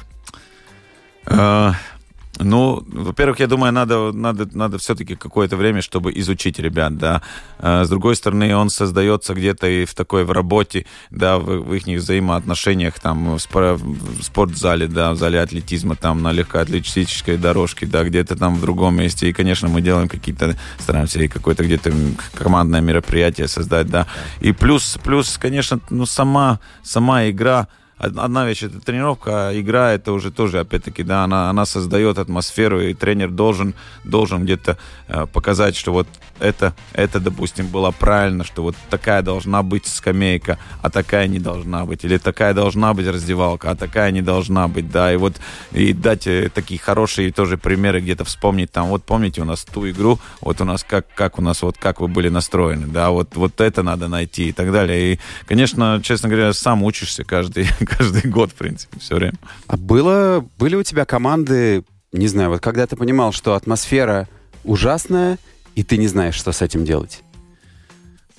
Ну, 2.41 2.85
во-первых, 2.87 3.41
я 3.41 3.47
думаю, 3.47 3.73
надо, 3.73 4.13
надо, 4.13 4.49
надо 4.53 4.79
все-таки 4.79 5.17
какое-то 5.17 5.57
время, 5.57 5.83
чтобы 5.83 6.13
изучить 6.21 6.59
ребят, 6.59 6.97
да. 6.97 7.23
А, 7.59 7.85
с 7.85 7.89
другой 7.89 8.15
стороны, 8.17 8.55
он 8.55 8.71
создается 8.71 9.35
где-то 9.35 9.67
и 9.67 9.85
в 9.85 9.95
такой 9.95 10.25
в 10.25 10.31
работе, 10.31 10.87
да, 11.11 11.39
в, 11.39 11.45
в 11.45 11.75
их 11.75 11.87
взаимоотношениях, 11.87 13.01
там, 13.01 13.35
в, 13.35 13.39
спор, 13.41 13.75
в 13.75 14.23
спортзале, 14.23 14.87
да, 14.87 15.13
в 15.13 15.17
зале 15.17 15.41
атлетизма, 15.41 15.97
там, 15.97 16.23
на 16.23 16.33
легкоатлетической 16.33 17.37
дорожке, 17.37 17.87
да, 17.87 18.05
где-то 18.05 18.37
там 18.37 18.55
в 18.55 18.61
другом 18.61 18.97
месте. 18.97 19.29
И, 19.29 19.33
конечно, 19.33 19.69
мы 19.69 19.81
делаем 19.81 20.09
какие-то, 20.09 20.57
стараемся 20.79 21.21
и 21.21 21.29
какое-то 21.29 21.65
где-то 21.65 21.93
командное 22.35 22.81
мероприятие 22.81 23.49
создать, 23.49 23.89
да. 23.89 24.07
И 24.41 24.53
плюс, 24.53 24.99
плюс, 25.03 25.39
конечно, 25.39 25.81
ну, 25.91 26.07
сама, 26.07 26.61
сама 26.83 27.29
игра, 27.29 27.67
одна 27.99 28.47
вещь 28.47 28.63
это 28.63 28.81
тренировка, 28.81 29.49
а 29.49 29.61
игра 29.61 29.93
это 29.93 30.13
уже 30.13 30.31
тоже, 30.31 30.61
опять-таки, 30.61 31.03
да, 31.03 31.25
она, 31.25 31.51
она 31.51 31.67
создает 31.67 32.19
атмосферу, 32.19 32.81
и 32.81 32.95
тренер 32.95 33.31
должен, 33.31 33.75
должен 34.05 34.45
где-то 34.45 34.79
э, 35.09 35.27
показать, 35.27 35.77
что 35.77 35.93
вот 35.93 36.09
это, 36.41 36.75
это, 36.93 37.21
допустим, 37.21 37.67
было 37.67 37.91
правильно, 37.91 38.45
что 38.45 38.63
вот 38.63 38.77
такая 38.91 39.23
должна 39.23 39.63
быть 39.63 39.87
скамейка, 39.87 40.59
а 40.83 40.91
такая 40.91 41.27
не 41.27 41.39
должна 41.39 41.85
быть, 41.85 42.05
или 42.05 42.19
такая 42.19 42.55
должна 42.55 42.95
быть 42.95 43.07
раздевалка, 43.07 43.71
а 43.71 43.77
такая 43.77 44.11
не 44.13 44.23
должна 44.23 44.69
быть, 44.69 44.91
да, 44.91 45.13
и 45.13 45.17
вот 45.17 45.37
и 45.73 45.93
дать 45.93 46.27
э, 46.27 46.51
такие 46.55 46.79
хорошие 46.81 47.33
тоже 47.33 47.59
примеры, 47.59 48.01
где-то 48.01 48.25
вспомнить 48.25 48.71
там, 48.71 48.89
вот 48.89 49.05
помните 49.05 49.43
у 49.43 49.45
нас 49.45 49.65
ту 49.65 49.89
игру, 49.91 50.19
вот 50.41 50.61
у 50.61 50.65
нас 50.65 50.85
как, 50.85 51.07
как 51.15 51.39
у 51.39 51.43
нас, 51.43 51.63
вот 51.63 51.77
как 51.79 52.01
вы 52.01 52.09
были 52.09 52.29
настроены, 52.29 52.87
да, 52.87 53.11
вот, 53.11 53.35
вот 53.35 53.61
это 53.61 53.83
надо 53.83 54.09
найти 54.09 54.49
и 54.49 54.53
так 54.53 54.73
далее. 54.73 55.15
И, 55.15 55.19
конечно, 55.47 56.01
честно 56.03 56.29
говоря, 56.29 56.53
сам 56.53 56.83
учишься 56.83 57.25
каждый, 57.25 57.69
каждый 57.97 58.31
год, 58.31 58.51
в 58.51 58.55
принципе, 58.55 58.99
все 59.01 59.17
время. 59.17 59.35
А 59.67 59.77
было, 59.77 60.47
были 60.59 60.77
у 60.77 60.83
тебя 60.83 61.05
команды, 61.05 61.85
не 62.13 62.29
знаю, 62.29 62.51
вот 62.51 62.61
когда 62.61 62.87
ты 62.87 62.97
понимал, 62.97 63.33
что 63.33 63.55
атмосфера 63.55 64.29
ужасная, 64.65 65.39
и 65.75 65.83
ты 65.83 65.97
не 65.97 66.09
знаешь, 66.09 66.35
что 66.35 66.53
с 66.53 66.63
этим 66.63 66.85
делать? 66.85 67.23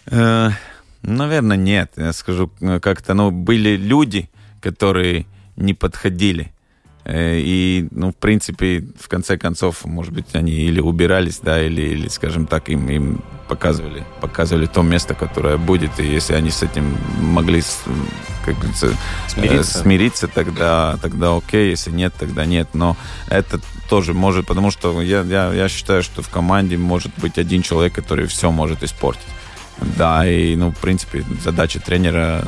Э, 0.07 0.49
наверное, 1.01 1.57
нет. 1.57 1.91
Я 1.95 2.13
скажу 2.13 2.51
э, 2.61 2.79
как-то, 2.79 3.13
ну, 3.13 3.31
были 3.31 3.77
люди, 3.77 4.29
которые 4.61 5.25
не 5.55 5.73
подходили. 5.73 6.51
Э, 7.11 7.39
и, 7.39 7.87
ну, 7.89 8.11
в 8.11 8.15
принципе, 8.15 8.85
в 8.99 9.07
конце 9.07 9.35
концов, 9.35 9.83
может 9.83 10.13
быть, 10.13 10.27
они 10.33 10.51
или 10.51 10.79
убирались, 10.79 11.39
да, 11.39 11.59
или, 11.59 11.81
или 11.81 12.07
скажем 12.07 12.45
так, 12.45 12.69
им, 12.69 12.87
им 12.87 13.23
показывали, 13.47 14.05
показывали 14.21 14.67
то 14.67 14.83
место, 14.83 15.15
которое 15.15 15.57
будет, 15.57 15.99
и 15.99 16.05
если 16.05 16.35
они 16.35 16.51
с 16.51 16.61
этим 16.61 16.95
могли, 17.19 17.63
как 18.45 18.55
говорится, 18.57 18.95
смириться, 19.27 19.79
смириться 19.79 20.27
тогда, 20.27 20.99
тогда 21.01 21.35
окей, 21.35 21.71
если 21.71 21.89
нет, 21.89 22.13
тогда 22.19 22.45
нет, 22.45 22.69
но 22.73 22.95
это 23.27 23.59
тоже 23.89 24.13
может, 24.13 24.45
потому 24.45 24.69
что 24.69 25.01
я, 25.01 25.21
я, 25.21 25.51
я 25.51 25.67
считаю, 25.67 26.03
что 26.03 26.21
в 26.21 26.29
команде 26.29 26.77
может 26.77 27.11
быть 27.17 27.39
один 27.39 27.63
человек, 27.63 27.93
который 27.93 28.27
все 28.27 28.51
может 28.51 28.83
испортить. 28.83 29.25
Да, 29.97 30.29
и, 30.29 30.55
ну, 30.55 30.71
в 30.71 30.77
принципе, 30.77 31.23
задача 31.41 31.79
тренера 31.79 32.45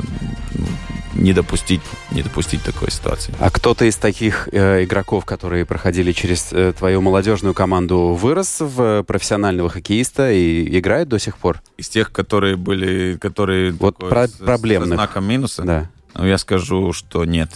не 1.14 1.32
допустить, 1.32 1.80
не 2.10 2.22
допустить 2.22 2.62
такой 2.62 2.90
ситуации. 2.90 3.34
А 3.38 3.50
кто-то 3.50 3.84
из 3.84 3.96
таких 3.96 4.48
э, 4.52 4.84
игроков, 4.84 5.24
которые 5.24 5.64
проходили 5.64 6.12
через 6.12 6.52
э, 6.52 6.72
твою 6.72 7.00
молодежную 7.00 7.54
команду, 7.54 8.14
вырос 8.14 8.60
в 8.60 9.02
профессионального 9.04 9.68
хоккеиста 9.68 10.32
и 10.32 10.78
играет 10.78 11.08
до 11.08 11.18
сих 11.18 11.36
пор? 11.36 11.62
Из 11.76 11.88
тех, 11.88 12.12
которые 12.12 12.56
были, 12.56 13.16
которые 13.16 13.72
вот 13.72 13.96
про- 13.96 14.28
с, 14.28 14.32
проблемных. 14.32 14.92
С 14.92 14.94
знаком 14.94 15.24
минуса? 15.24 15.62
Да. 15.62 15.90
Ну, 16.14 16.26
я 16.26 16.38
скажу, 16.38 16.92
что 16.92 17.24
нет. 17.24 17.50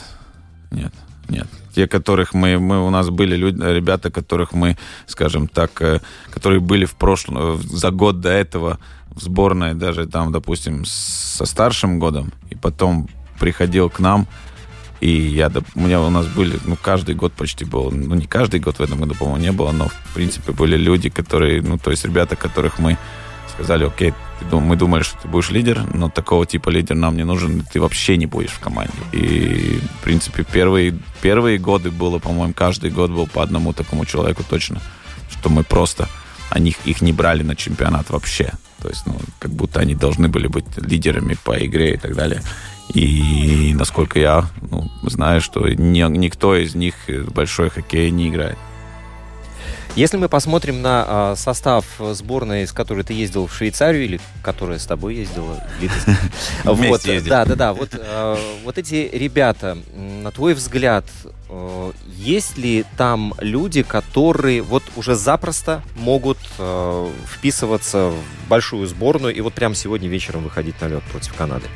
Нет, 0.70 0.92
нет. 1.28 1.46
Те, 1.74 1.86
которых 1.86 2.32
мы, 2.32 2.58
мы 2.58 2.86
у 2.86 2.90
нас 2.90 3.10
были 3.10 3.36
люди, 3.36 3.60
ребята, 3.62 4.10
которых 4.10 4.52
мы, 4.52 4.76
скажем 5.06 5.48
так, 5.48 5.80
э, 5.82 6.00
которые 6.30 6.60
были 6.60 6.84
в 6.84 6.94
прошлом, 6.94 7.60
за 7.62 7.90
год 7.90 8.20
до 8.20 8.30
этого 8.30 8.78
в 9.10 9.22
сборной, 9.22 9.74
даже 9.74 10.06
там, 10.06 10.30
допустим, 10.30 10.84
со 10.84 11.46
старшим 11.46 11.98
годом, 11.98 12.32
и 12.50 12.54
потом 12.54 13.08
приходил 13.38 13.90
к 13.90 14.00
нам, 14.00 14.26
и 15.00 15.10
я, 15.10 15.50
у 15.74 15.80
меня 15.80 16.00
у 16.00 16.10
нас 16.10 16.26
были, 16.26 16.58
ну, 16.64 16.76
каждый 16.80 17.14
год 17.14 17.32
почти 17.32 17.64
был, 17.64 17.90
ну, 17.90 18.14
не 18.14 18.26
каждый 18.26 18.60
год 18.60 18.78
в 18.78 18.82
этом 18.82 18.98
году, 18.98 19.14
по-моему, 19.14 19.42
не 19.42 19.52
было, 19.52 19.72
но, 19.72 19.88
в 19.88 20.14
принципе, 20.14 20.52
были 20.52 20.76
люди, 20.76 21.10
которые, 21.10 21.62
ну, 21.62 21.78
то 21.78 21.90
есть 21.90 22.04
ребята, 22.04 22.34
которых 22.34 22.78
мы 22.78 22.96
сказали, 23.52 23.84
окей, 23.84 24.14
ты, 24.50 24.56
мы 24.56 24.76
думали, 24.76 25.02
что 25.02 25.18
ты 25.20 25.28
будешь 25.28 25.50
лидер, 25.50 25.82
но 25.94 26.08
такого 26.08 26.46
типа 26.46 26.70
лидер 26.70 26.94
нам 26.94 27.16
не 27.16 27.24
нужен, 27.24 27.64
ты 27.72 27.80
вообще 27.80 28.16
не 28.16 28.26
будешь 28.26 28.50
в 28.50 28.60
команде. 28.60 28.92
И, 29.12 29.80
в 30.00 30.04
принципе, 30.04 30.44
первые, 30.44 30.98
первые 31.22 31.58
годы 31.58 31.90
было, 31.90 32.18
по-моему, 32.18 32.52
каждый 32.54 32.90
год 32.90 33.10
был 33.10 33.26
по 33.26 33.42
одному 33.42 33.72
такому 33.72 34.04
человеку 34.04 34.44
точно, 34.48 34.80
что 35.30 35.48
мы 35.48 35.64
просто 35.64 36.08
они 36.50 36.74
их 36.84 37.02
не 37.02 37.12
брали 37.12 37.42
на 37.42 37.56
чемпионат 37.56 38.10
вообще. 38.10 38.52
То 38.80 38.88
есть, 38.88 39.06
ну, 39.06 39.18
как 39.38 39.50
будто 39.50 39.80
они 39.80 39.94
должны 39.94 40.28
были 40.28 40.46
быть 40.46 40.64
лидерами 40.76 41.36
по 41.42 41.52
игре 41.58 41.94
и 41.94 41.96
так 41.96 42.14
далее. 42.14 42.42
И 42.94 43.74
насколько 43.74 44.18
я 44.18 44.44
ну, 44.70 44.90
знаю, 45.02 45.40
что 45.40 45.68
ни, 45.68 46.00
никто 46.16 46.56
из 46.56 46.74
них 46.74 46.94
большой 47.34 47.70
хоккей 47.70 48.10
не 48.10 48.28
играет. 48.28 48.58
Если 49.96 50.18
мы 50.18 50.28
посмотрим 50.28 50.82
на 50.82 51.04
а, 51.08 51.36
состав 51.36 51.86
сборной, 51.98 52.66
с 52.66 52.72
которой 52.72 53.02
ты 53.02 53.14
ездил 53.14 53.46
в 53.46 53.54
Швейцарию, 53.54 54.04
или 54.04 54.20
которая 54.42 54.78
с 54.78 54.84
тобой 54.84 55.14
ездила, 55.14 55.64
вот, 56.64 57.00
да, 57.24 57.46
да, 57.46 57.54
да, 57.54 57.72
вот, 57.72 57.90
а, 57.94 58.38
вот 58.62 58.76
эти 58.76 59.08
ребята, 59.10 59.78
на 59.96 60.30
твой 60.32 60.52
взгляд, 60.52 61.06
а, 61.48 61.92
есть 62.14 62.58
ли 62.58 62.84
там 62.98 63.32
люди, 63.38 63.82
которые 63.82 64.60
вот 64.60 64.82
уже 64.96 65.14
запросто 65.14 65.82
могут 65.96 66.38
а, 66.58 67.10
вписываться 67.26 68.10
в 68.10 68.48
большую 68.50 68.86
сборную 68.88 69.34
и 69.34 69.40
вот 69.40 69.54
прямо 69.54 69.74
сегодня 69.74 70.10
вечером 70.10 70.42
выходить 70.42 70.78
на 70.82 70.88
лед 70.88 71.04
против 71.04 71.32
Канады? 71.32 71.68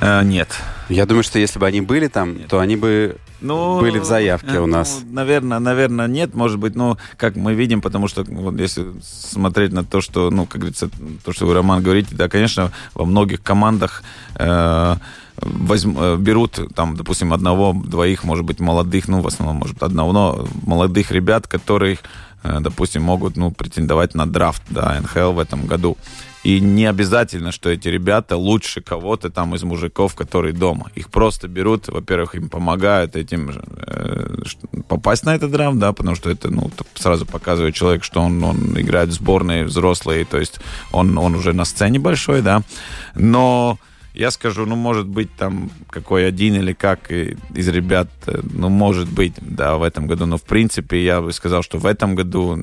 А, 0.00 0.22
нет. 0.22 0.48
Я 0.88 1.06
думаю, 1.06 1.22
что 1.22 1.38
если 1.38 1.58
бы 1.58 1.66
они 1.66 1.80
были 1.80 2.08
там, 2.08 2.38
нет. 2.38 2.48
то 2.48 2.60
они 2.60 2.76
бы 2.76 3.16
ну, 3.40 3.80
были 3.80 3.98
в 3.98 4.04
заявке 4.04 4.58
у 4.60 4.66
нас. 4.66 5.00
Ну, 5.04 5.14
наверное, 5.14 5.58
наверное, 5.58 6.08
нет, 6.08 6.34
может 6.34 6.58
быть, 6.58 6.74
но 6.74 6.98
как 7.16 7.36
мы 7.36 7.54
видим, 7.54 7.80
потому 7.80 8.08
что 8.08 8.24
вот 8.24 8.58
если 8.58 8.86
смотреть 9.02 9.72
на 9.72 9.84
то, 9.84 10.00
что, 10.00 10.30
ну, 10.30 10.46
как 10.46 10.60
говорится, 10.60 10.90
то, 11.24 11.32
что 11.32 11.46
вы, 11.46 11.54
Роман, 11.54 11.82
говорите, 11.82 12.14
да, 12.14 12.28
конечно, 12.28 12.72
во 12.94 13.04
многих 13.04 13.42
командах 13.42 14.02
э, 14.36 14.96
возьм, 15.36 15.96
э, 15.98 16.16
берут 16.16 16.58
там, 16.74 16.96
допустим, 16.96 17.32
одного, 17.32 17.72
двоих, 17.72 18.24
может 18.24 18.44
быть, 18.44 18.60
молодых, 18.60 19.08
ну, 19.08 19.20
в 19.20 19.26
основном, 19.26 19.56
может, 19.58 19.82
одного 19.82 20.12
но 20.12 20.48
молодых 20.64 21.12
ребят, 21.12 21.46
которые, 21.46 21.94
э, 21.94 21.98
допустим, 22.42 23.02
могут, 23.02 23.36
ну, 23.36 23.50
претендовать 23.50 24.14
на 24.14 24.26
драфт, 24.26 24.62
да, 24.70 25.00
НХЛ 25.00 25.32
в 25.32 25.38
этом 25.38 25.66
году. 25.66 25.96
И 26.44 26.60
не 26.60 26.86
обязательно, 26.86 27.52
что 27.52 27.68
эти 27.68 27.88
ребята 27.88 28.36
лучше 28.36 28.80
кого-то 28.80 29.28
там 29.28 29.54
из 29.54 29.64
мужиков, 29.64 30.14
которые 30.14 30.54
дома. 30.54 30.90
Их 30.94 31.10
просто 31.10 31.48
берут, 31.48 31.88
во-первых, 31.88 32.36
им 32.36 32.48
помогают 32.48 33.16
этим 33.16 33.50
э, 33.50 34.42
попасть 34.88 35.24
на 35.24 35.34
этот 35.34 35.50
драфт, 35.50 35.78
да, 35.78 35.92
потому 35.92 36.14
что 36.16 36.30
это, 36.30 36.48
ну, 36.50 36.70
сразу 36.94 37.26
показывает 37.26 37.74
человек, 37.74 38.04
что 38.04 38.20
он, 38.22 38.42
он 38.44 38.80
играет 38.80 39.08
в 39.08 39.12
сборной 39.12 39.64
взрослые, 39.64 40.24
то 40.24 40.38
есть 40.38 40.60
он, 40.92 41.18
он 41.18 41.34
уже 41.34 41.52
на 41.52 41.64
сцене 41.64 41.98
большой, 41.98 42.40
да. 42.40 42.62
Но 43.14 43.78
я 44.18 44.32
скажу, 44.32 44.66
ну, 44.66 44.74
может 44.74 45.06
быть, 45.06 45.30
там 45.36 45.70
какой 45.90 46.26
один 46.26 46.56
или 46.56 46.72
как 46.72 47.10
из 47.12 47.68
ребят, 47.68 48.08
э, 48.26 48.40
ну, 48.42 48.68
может 48.68 49.08
быть, 49.08 49.34
да, 49.40 49.76
в 49.76 49.84
этом 49.84 50.08
году. 50.08 50.26
Но, 50.26 50.36
в 50.36 50.42
принципе, 50.42 51.04
я 51.04 51.20
бы 51.20 51.32
сказал, 51.32 51.62
что 51.62 51.78
в 51.78 51.86
этом 51.86 52.16
году 52.16 52.58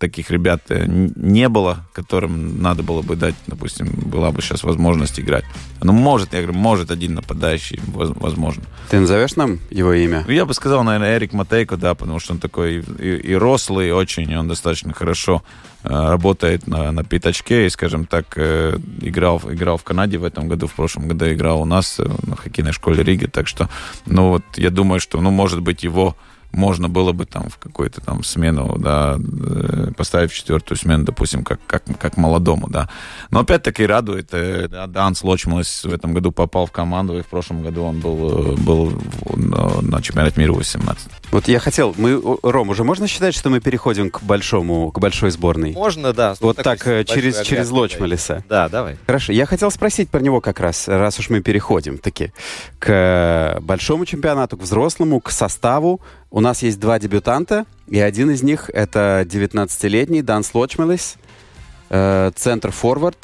таких 0.00 0.32
ребят 0.32 0.62
э, 0.70 0.84
не 0.88 1.48
было, 1.48 1.86
которым 1.92 2.60
надо 2.60 2.82
было 2.82 3.02
бы 3.02 3.14
дать, 3.14 3.36
допустим, 3.46 3.86
была 4.10 4.32
бы 4.32 4.42
сейчас 4.42 4.64
возможность 4.64 5.20
играть. 5.20 5.44
Ну, 5.80 5.92
может, 5.92 6.32
я 6.32 6.42
говорю, 6.42 6.58
может 6.58 6.90
один 6.90 7.14
нападающий, 7.14 7.80
возможно. 7.86 8.64
Ты 8.90 8.98
назовешь 8.98 9.36
нам 9.36 9.60
его 9.70 9.92
имя? 9.92 10.24
Я 10.26 10.44
бы 10.44 10.54
сказал, 10.54 10.82
наверное, 10.82 11.16
Эрик 11.16 11.34
Матейко, 11.34 11.76
да, 11.76 11.94
потому 11.94 12.18
что 12.18 12.32
он 12.32 12.40
такой 12.40 12.84
и, 12.98 13.30
и 13.30 13.34
рослый 13.34 13.92
очень, 13.92 14.28
и 14.28 14.36
он 14.36 14.48
достаточно 14.48 14.92
хорошо 14.92 15.44
работает 15.82 16.66
на, 16.66 16.90
на 16.92 17.04
пятачке, 17.04 17.66
и, 17.66 17.70
скажем 17.70 18.04
так, 18.04 18.36
играл, 18.36 19.40
играл 19.48 19.76
в 19.76 19.84
Канаде 19.84 20.18
в 20.18 20.24
этом 20.24 20.48
году, 20.48 20.66
в 20.66 20.74
прошлом 20.74 21.08
году 21.08 21.32
играл 21.32 21.62
у 21.62 21.64
нас 21.64 22.00
э, 22.00 22.08
на 22.26 22.36
хоккейной 22.36 22.72
школе 22.72 23.02
Риги, 23.02 23.26
так 23.26 23.46
что, 23.46 23.68
ну 24.06 24.28
вот, 24.30 24.42
я 24.56 24.70
думаю, 24.70 25.00
что, 25.00 25.20
ну, 25.20 25.30
может 25.30 25.60
быть, 25.60 25.84
его 25.84 26.16
можно 26.52 26.88
было 26.88 27.12
бы 27.12 27.26
там 27.26 27.48
в 27.48 27.58
какую-то 27.58 28.00
там 28.00 28.24
смену, 28.24 28.76
да, 28.78 29.18
э, 29.18 29.92
поставить 29.96 30.32
в 30.32 30.36
четвертую 30.36 30.78
смену, 30.78 31.04
допустим, 31.04 31.44
как, 31.44 31.60
как, 31.66 31.84
как 31.98 32.16
молодому, 32.16 32.68
да. 32.68 32.88
Но 33.30 33.40
опять-таки 33.40 33.84
радует, 33.84 34.28
э, 34.32 34.68
да, 34.68 34.86
Данс 34.86 35.22
Лочмалес 35.22 35.84
в 35.84 35.92
этом 35.92 36.14
году 36.14 36.32
попал 36.32 36.66
в 36.66 36.72
команду, 36.72 37.18
и 37.18 37.22
в 37.22 37.26
прошлом 37.26 37.62
году 37.62 37.84
он 37.84 38.00
был, 38.00 38.56
был 38.56 38.92
на 39.36 40.00
чемпионате 40.02 40.40
мира 40.40 40.52
18. 40.52 41.08
Вот 41.30 41.48
я 41.48 41.58
хотел, 41.58 41.94
мы, 41.98 42.20
Ром, 42.42 42.70
уже 42.70 42.82
можно 42.82 43.06
считать, 43.06 43.34
что 43.34 43.50
мы 43.50 43.60
переходим 43.60 44.10
к 44.10 44.22
большому, 44.22 44.90
к 44.90 44.98
большой 44.98 45.30
сборной? 45.30 45.72
Можно, 45.72 46.12
да. 46.12 46.34
Вот 46.40 46.56
так, 46.56 46.82
через, 46.82 47.42
через 47.42 47.70
Лочмалеса. 47.70 48.42
Да, 48.48 48.68
давай. 48.68 48.96
Хорошо, 49.06 49.32
я 49.32 49.44
хотел 49.44 49.70
спросить 49.70 50.08
про 50.08 50.20
него 50.20 50.40
как 50.40 50.60
раз, 50.60 50.88
раз 50.88 51.18
уж 51.18 51.28
мы 51.28 51.40
переходим 51.40 51.98
таки 51.98 52.32
к 52.78 53.58
большому 53.60 54.06
чемпионату, 54.06 54.56
к 54.56 54.62
взрослому, 54.62 55.20
к 55.20 55.30
составу. 55.30 56.00
У 56.30 56.40
нас 56.40 56.62
есть 56.62 56.78
два 56.78 56.98
дебютанта, 56.98 57.64
и 57.86 57.98
один 57.98 58.30
из 58.30 58.42
них 58.42 58.70
это 58.72 59.24
19-летний 59.26 60.20
Дан 60.20 60.44
Слочмелес, 60.44 61.16
э, 61.88 62.30
центр-форвард. 62.34 63.16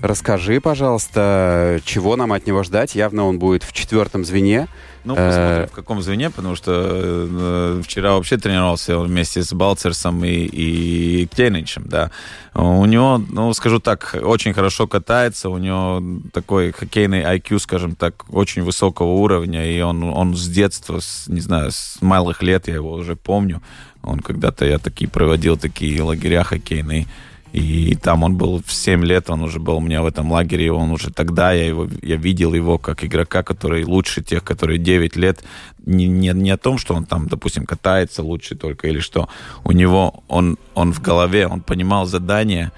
Расскажи, 0.00 0.60
пожалуйста, 0.60 1.80
чего 1.84 2.14
нам 2.14 2.32
от 2.32 2.46
него 2.46 2.62
ждать? 2.62 2.94
Явно 2.94 3.26
он 3.26 3.38
будет 3.38 3.64
в 3.64 3.72
четвертом 3.72 4.24
звене. 4.24 4.68
Ну, 5.04 5.16
посмотрим, 5.16 5.68
в 5.68 5.72
каком 5.72 6.02
звене, 6.02 6.28
потому 6.30 6.54
что 6.54 6.72
э, 6.84 7.82
вчера 7.84 8.12
вообще 8.12 8.36
тренировался 8.36 8.98
вместе 8.98 9.42
с 9.42 9.52
Балцерсом 9.52 10.24
и, 10.24 10.28
и 10.30 11.26
Ктеничем, 11.26 11.84
да. 11.86 12.10
У 12.54 12.84
него, 12.84 13.18
ну, 13.30 13.52
скажу 13.54 13.80
так, 13.80 14.16
очень 14.20 14.52
хорошо 14.52 14.86
катается, 14.86 15.48
у 15.48 15.58
него 15.58 16.02
такой 16.32 16.72
хоккейный 16.72 17.22
IQ, 17.22 17.58
скажем 17.58 17.94
так, 17.94 18.24
очень 18.28 18.62
высокого 18.62 19.12
уровня, 19.12 19.70
и 19.70 19.80
он, 19.80 20.02
он 20.04 20.36
с 20.36 20.46
детства, 20.46 21.00
с, 21.00 21.26
не 21.26 21.40
знаю, 21.40 21.70
с 21.72 21.98
малых 22.02 22.42
лет, 22.42 22.68
я 22.68 22.74
его 22.74 22.92
уже 22.92 23.16
помню, 23.16 23.62
он 24.02 24.20
когда-то, 24.20 24.66
я 24.66 24.78
такие 24.78 25.08
проводил 25.08 25.56
такие 25.56 26.02
лагеря 26.02 26.44
хоккейные, 26.44 27.06
и 27.52 27.96
там 27.96 28.22
он 28.22 28.36
был 28.36 28.62
в 28.64 28.72
7 28.72 29.04
лет, 29.04 29.30
он 29.30 29.42
уже 29.42 29.58
был 29.58 29.76
у 29.76 29.80
меня 29.80 30.02
в 30.02 30.06
этом 30.06 30.30
лагере, 30.30 30.66
и 30.66 30.70
он 30.70 30.90
уже 30.90 31.10
тогда, 31.10 31.52
я, 31.52 31.66
его, 31.66 31.88
я 32.02 32.16
видел 32.16 32.54
его 32.54 32.78
как 32.78 33.04
игрока, 33.04 33.42
который 33.42 33.84
лучше 33.84 34.22
тех, 34.22 34.44
которые 34.44 34.78
9 34.78 35.16
лет. 35.16 35.42
Не, 35.86 36.06
не, 36.06 36.28
не 36.34 36.50
о 36.50 36.56
том, 36.58 36.78
что 36.78 36.94
он 36.94 37.04
там, 37.04 37.26
допустим, 37.26 37.64
катается 37.64 38.22
лучше 38.22 38.54
только 38.54 38.88
или 38.88 39.00
что. 39.00 39.28
У 39.64 39.72
него, 39.72 40.22
он, 40.28 40.58
он 40.74 40.92
в 40.92 41.00
голове, 41.00 41.46
он 41.46 41.60
понимал 41.60 42.06
задание, 42.06 42.70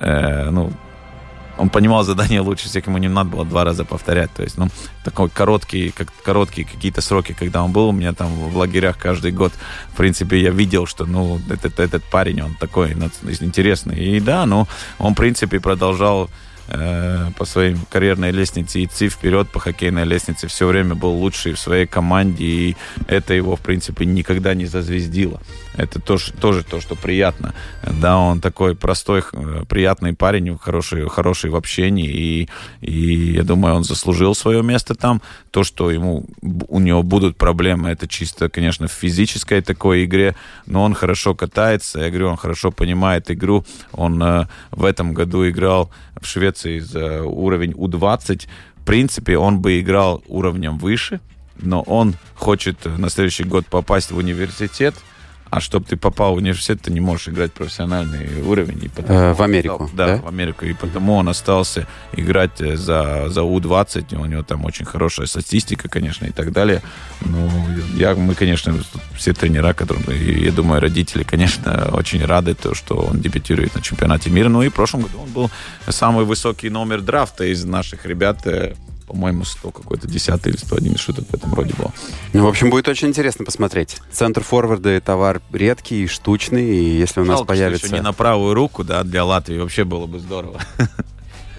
э, 0.00 0.50
ну, 0.50 0.72
он 1.60 1.68
понимал 1.68 2.04
задание 2.04 2.40
лучше 2.40 2.68
всех, 2.68 2.86
ему 2.86 2.98
не 2.98 3.08
надо 3.08 3.30
было 3.30 3.44
два 3.44 3.64
раза 3.64 3.84
повторять. 3.84 4.32
То 4.32 4.42
есть, 4.42 4.58
ну, 4.58 4.68
такой 5.04 5.28
короткий, 5.28 5.90
как, 5.90 6.08
короткие 6.24 6.66
какие-то 6.66 7.02
сроки, 7.02 7.36
когда 7.38 7.62
он 7.62 7.72
был 7.72 7.88
у 7.88 7.92
меня 7.92 8.12
там 8.12 8.28
в 8.28 8.56
лагерях 8.56 8.96
каждый 8.98 9.32
год, 9.32 9.52
в 9.92 9.96
принципе, 9.96 10.40
я 10.40 10.50
видел, 10.50 10.86
что, 10.86 11.04
ну, 11.04 11.38
этот, 11.50 11.78
этот 11.78 12.02
парень, 12.04 12.42
он 12.42 12.54
такой 12.54 12.92
интересный. 12.92 13.98
И 13.98 14.20
да, 14.20 14.46
ну, 14.46 14.66
он, 14.98 15.12
в 15.12 15.16
принципе, 15.16 15.60
продолжал 15.60 16.30
Э, 16.72 17.30
по 17.36 17.44
своей 17.44 17.74
карьерной 17.90 18.30
лестнице 18.30 18.84
идти 18.84 19.08
вперед 19.08 19.48
по 19.48 19.58
хоккейной 19.58 20.04
лестнице, 20.04 20.46
все 20.46 20.68
время 20.68 20.94
был 20.94 21.10
лучший 21.10 21.54
в 21.54 21.58
своей 21.58 21.86
команде, 21.86 22.44
и 22.44 22.76
это 23.08 23.34
его, 23.34 23.56
в 23.56 23.60
принципе, 23.60 24.06
никогда 24.06 24.54
не 24.54 24.66
зазвездило. 24.66 25.40
Это 25.76 26.00
тоже, 26.00 26.32
тоже 26.32 26.64
то, 26.64 26.80
что 26.80 26.96
приятно. 26.96 27.54
Да, 27.82 28.18
он 28.18 28.40
такой 28.40 28.74
простой, 28.74 29.22
приятный 29.68 30.14
парень, 30.14 30.58
хороший, 30.58 31.08
хороший 31.08 31.50
в 31.50 31.56
общении, 31.56 32.08
и, 32.08 32.48
и 32.80 33.32
я 33.32 33.42
думаю, 33.44 33.76
он 33.76 33.84
заслужил 33.84 34.34
свое 34.34 34.62
место 34.62 34.94
там. 34.94 35.22
То, 35.50 35.64
что 35.64 35.90
ему, 35.90 36.26
у 36.42 36.80
него 36.80 37.02
будут 37.02 37.36
проблемы, 37.36 37.90
это 37.90 38.08
чисто, 38.08 38.48
конечно, 38.48 38.88
в 38.88 38.92
физической 38.92 39.62
такой 39.62 40.04
игре, 40.04 40.34
но 40.66 40.82
он 40.82 40.94
хорошо 40.94 41.34
катается, 41.34 42.00
я 42.00 42.08
говорю, 42.08 42.28
он 42.28 42.36
хорошо 42.36 42.70
понимает 42.72 43.30
игру, 43.30 43.64
он 43.92 44.22
э, 44.22 44.46
в 44.70 44.84
этом 44.84 45.14
году 45.14 45.48
играл 45.48 45.90
в 46.20 46.26
Швеции 46.26 46.80
за 46.80 47.22
уровень 47.22 47.74
У-20. 47.76 48.48
В 48.76 48.84
принципе, 48.84 49.38
он 49.38 49.60
бы 49.60 49.80
играл 49.80 50.22
уровнем 50.26 50.78
выше, 50.78 51.20
но 51.56 51.82
он 51.82 52.14
хочет 52.34 52.84
на 52.84 53.10
следующий 53.10 53.44
год 53.44 53.66
попасть 53.66 54.10
в 54.10 54.16
университет, 54.16 54.94
а 55.50 55.60
чтобы 55.60 55.84
ты 55.84 55.96
попал 55.96 56.34
в 56.34 56.36
университет, 56.36 56.80
ты 56.82 56.92
не 56.92 57.00
можешь 57.00 57.28
играть 57.28 57.52
профессиональный 57.52 58.40
уровень. 58.42 58.84
И 58.84 58.88
потому 58.88 59.18
э, 59.18 59.32
в 59.34 59.42
Америку, 59.42 59.90
да, 59.92 60.06
да? 60.06 60.16
в 60.18 60.28
Америку. 60.28 60.64
И 60.64 60.72
потому 60.74 61.14
он 61.14 61.28
остался 61.28 61.88
играть 62.12 62.60
э, 62.60 62.76
за, 62.76 63.28
за 63.28 63.42
У-20. 63.42 64.16
У 64.16 64.26
него 64.26 64.44
там 64.44 64.64
очень 64.64 64.84
хорошая 64.84 65.26
статистика, 65.26 65.88
конечно, 65.88 66.26
и 66.26 66.30
так 66.30 66.52
далее. 66.52 66.82
Ну, 67.22 67.50
я, 67.96 68.14
мы, 68.14 68.36
конечно, 68.36 68.78
все 69.16 69.32
тренера, 69.32 69.72
которым, 69.72 70.04
я 70.08 70.52
думаю, 70.52 70.80
родители, 70.80 71.24
конечно, 71.24 71.90
очень 71.92 72.24
рады, 72.24 72.54
то, 72.54 72.72
что 72.74 72.94
он 72.94 73.20
дебютирует 73.20 73.74
на 73.74 73.82
чемпионате 73.82 74.30
мира. 74.30 74.48
Ну 74.48 74.62
и 74.62 74.68
в 74.68 74.74
прошлом 74.74 75.02
году 75.02 75.20
он 75.20 75.30
был 75.30 75.50
самый 75.88 76.24
высокий 76.24 76.70
номер 76.70 77.00
драфта 77.00 77.44
из 77.44 77.64
наших 77.64 78.06
ребят 78.06 78.46
э, 78.46 78.74
по-моему, 79.10 79.44
100 79.44 79.70
какой-то, 79.72 80.06
10 80.06 80.46
или 80.46 80.56
101 80.56 80.96
шуток 80.96 81.24
в 81.28 81.34
этом 81.34 81.52
роде 81.52 81.74
было. 81.76 81.92
Ну, 82.32 82.44
в 82.44 82.48
общем, 82.48 82.70
будет 82.70 82.86
очень 82.86 83.08
интересно 83.08 83.44
посмотреть. 83.44 83.98
Центр 84.12 84.42
форварда 84.44 85.00
товар 85.00 85.40
редкий, 85.52 86.06
штучный, 86.06 86.64
и 86.64 86.98
если 86.98 87.20
у 87.20 87.24
нас 87.24 87.38
Жалко, 87.38 87.48
появится... 87.48 87.86
Что 87.86 87.96
еще 87.96 88.02
не 88.02 88.04
на 88.04 88.12
правую 88.12 88.54
руку, 88.54 88.84
да, 88.84 89.02
для 89.02 89.24
Латвии 89.24 89.58
вообще 89.58 89.84
было 89.84 90.06
бы 90.06 90.18
здорово. 90.18 90.60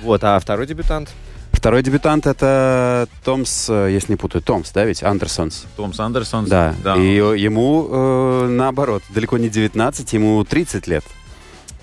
Вот, 0.01 0.23
а 0.23 0.39
второй 0.39 0.65
дебютант? 0.65 1.09
Второй 1.51 1.83
дебютант 1.83 2.25
это 2.25 3.07
Томс, 3.23 3.69
э, 3.69 3.91
если 3.91 4.13
не 4.13 4.17
путаю, 4.17 4.41
Томс, 4.41 4.71
да, 4.71 4.83
ведь? 4.83 5.03
Андерсонс. 5.03 5.65
Томс 5.75 5.99
Андерсонс? 5.99 6.49
Да. 6.49 6.73
да. 6.83 6.95
И 6.95 7.17
ему, 7.17 7.87
э, 7.87 8.47
наоборот, 8.49 9.03
далеко 9.09 9.37
не 9.37 9.47
19, 9.47 10.13
ему 10.13 10.43
30 10.43 10.87
лет. 10.87 11.03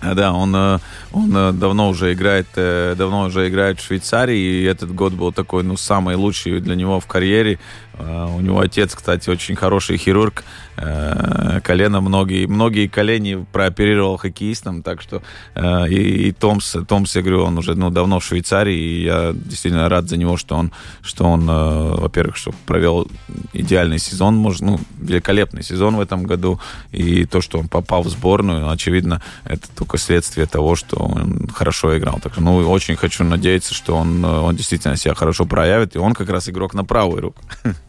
А, 0.00 0.14
Да, 0.14 0.32
он, 0.32 0.54
э, 0.54 0.78
он 1.12 1.36
э, 1.36 1.52
давно 1.52 1.88
уже 1.88 2.12
играет, 2.12 2.46
э, 2.54 2.94
давно 2.96 3.22
уже 3.22 3.48
играет 3.48 3.80
в 3.80 3.84
Швейцарии, 3.84 4.38
и 4.38 4.64
этот 4.64 4.94
год 4.94 5.12
был 5.12 5.32
такой, 5.32 5.64
ну, 5.64 5.76
самый 5.76 6.14
лучший 6.14 6.60
для 6.60 6.76
него 6.76 7.00
в 7.00 7.06
карьере. 7.06 7.58
Э, 7.98 8.26
У 8.36 8.40
него 8.40 8.60
отец, 8.60 8.94
кстати, 8.94 9.30
очень 9.30 9.56
хороший 9.56 9.96
хирург, 9.96 10.44
э, 10.76 11.60
колено 11.62 12.00
многие, 12.00 12.46
многие 12.46 12.86
колени 12.86 13.44
прооперировал 13.52 14.16
хоккеистам, 14.16 14.82
так 14.82 15.02
что 15.02 15.22
э, 15.54 15.88
и, 15.88 16.28
и 16.28 16.32
Томс, 16.32 16.76
Томс, 16.86 17.16
я 17.16 17.22
говорю, 17.22 17.44
он 17.44 17.58
уже 17.58 17.74
ну, 17.74 17.90
давно 17.90 18.20
в 18.20 18.24
Швейцарии, 18.24 18.76
и 18.76 19.04
я 19.04 19.32
действительно 19.34 19.88
рад 19.88 20.08
за 20.08 20.16
него, 20.16 20.36
что 20.36 20.56
он, 20.56 20.72
что 21.02 21.24
он, 21.24 21.48
э, 21.48 21.94
во-первых, 21.96 22.36
что 22.36 22.52
провел 22.66 23.08
идеальный 23.52 23.98
сезон, 23.98 24.36
может, 24.36 24.60
ну, 24.62 24.78
великолепный 25.00 25.62
сезон 25.62 25.96
в 25.96 26.00
этом 26.00 26.22
году, 26.22 26.60
и 26.92 27.24
то, 27.24 27.40
что 27.40 27.58
он 27.58 27.68
попал 27.68 28.02
в 28.02 28.08
сборную, 28.08 28.70
очевидно, 28.70 29.20
это 29.44 29.66
только 29.74 29.98
следствие 29.98 30.46
того, 30.46 30.76
что 30.76 30.96
он 30.96 31.48
хорошо 31.48 31.96
играл. 31.98 32.20
Так 32.22 32.34
что, 32.34 32.42
ну, 32.42 32.56
очень 32.70 32.96
хочу 32.96 33.24
надеяться, 33.24 33.74
что 33.74 33.96
он, 33.96 34.24
он 34.24 34.54
действительно 34.54 34.96
себя 34.96 35.14
хорошо 35.14 35.44
проявит, 35.44 35.96
и 35.96 35.98
он 35.98 36.14
как 36.14 36.28
раз 36.30 36.48
игрок 36.48 36.74
на 36.74 36.84
правую 36.84 37.22
руку. 37.22 37.42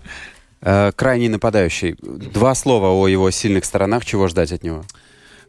Э, 0.62 0.92
крайний 0.96 1.30
нападающий. 1.30 1.96
Два 2.02 2.54
слова 2.56 2.88
о 2.92 3.08
его 3.08 3.32
сильных 3.32 3.66
сторонах. 3.66 4.06
Чего 4.06 4.28
ждать 4.28 4.52
от 4.52 4.64
него? 4.64 4.84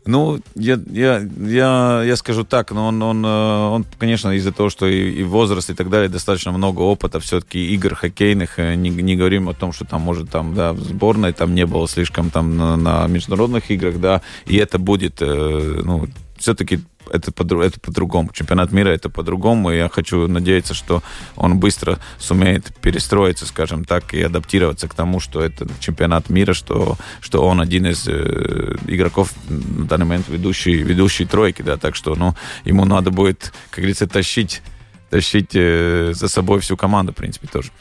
Ну, 0.07 0.41
я, 0.55 0.81
я, 0.91 1.21
я, 1.41 2.03
я 2.05 2.17
скажу 2.17 2.45
так, 2.45 2.71
но 2.71 2.87
он, 2.87 3.03
он, 3.03 3.25
э, 3.25 3.29
он 3.29 3.85
конечно, 3.99 4.31
из-за 4.31 4.53
того, 4.53 4.71
что 4.71 4.87
и, 4.87 5.11
и 5.11 5.23
возраст 5.25 5.69
и 5.69 5.75
так 5.75 5.91
далее, 5.91 6.09
достаточно 6.09 6.53
много 6.53 6.81
опыта 6.81 7.21
все-таки 7.21 7.75
игр 7.75 7.95
хоккейных. 7.95 8.59
э, 8.59 8.77
Не, 8.77 8.89
не 8.89 9.17
говорим 9.17 9.49
о 9.49 9.55
том, 9.55 9.73
что 9.73 9.85
там, 9.85 10.01
может, 10.01 10.31
там, 10.31 10.55
да, 10.55 10.73
в 10.73 10.81
сборной 10.81 11.33
там 11.33 11.55
не 11.55 11.67
было 11.67 11.89
слишком 11.89 12.31
там 12.31 12.57
на, 12.57 12.77
на 12.77 13.07
международных 13.09 13.71
играх, 13.71 14.01
да, 14.01 14.23
и 14.47 14.57
это 14.57 14.79
будет, 14.79 15.21
ну, 15.21 16.09
все-таки 16.39 16.81
это, 17.13 17.33
по, 17.33 17.63
это 17.63 17.81
по-другому. 17.81 18.31
Чемпионат 18.33 18.73
мира 18.73 18.89
это 18.89 19.09
по-другому, 19.09 19.71
и 19.71 19.77
я 19.77 19.89
хочу 19.89 20.27
надеяться, 20.29 20.75
что 20.75 21.03
он 21.37 21.59
быстро 21.59 21.99
сумеет 22.19 22.75
перестроиться, 22.81 23.47
скажем 23.47 23.85
так, 23.85 24.15
и 24.15 24.23
адаптироваться 24.23 24.89
к 24.89 24.95
тому, 24.95 25.21
что 25.21 25.43
это 25.43 25.67
чемпионат 25.81 26.31
мира, 26.31 26.53
что, 26.53 26.97
что 27.21 27.47
он 27.47 27.61
один 27.61 27.87
из 27.87 28.07
э, 28.09 28.77
игроков 28.87 29.33
на 29.49 29.87
данный 29.87 30.07
момент 30.07 30.29
ведущий, 30.29 30.75
ведущий 30.75 31.27
тройки, 31.27 31.63
да, 31.63 31.77
так 31.77 31.97
что, 31.97 32.15
ну, 32.15 32.35
ему 32.65 32.85
надо 32.85 33.11
будет, 33.11 33.53
как 33.71 33.79
говорится, 33.79 34.07
тащить 34.07 34.63
тащить 35.11 35.51
э, 35.55 36.13
за 36.15 36.29
собой 36.29 36.61
всю 36.61 36.77
команду, 36.77 37.13
в 37.13 37.17
принципе, 37.17 37.49
тоже. 37.49 37.73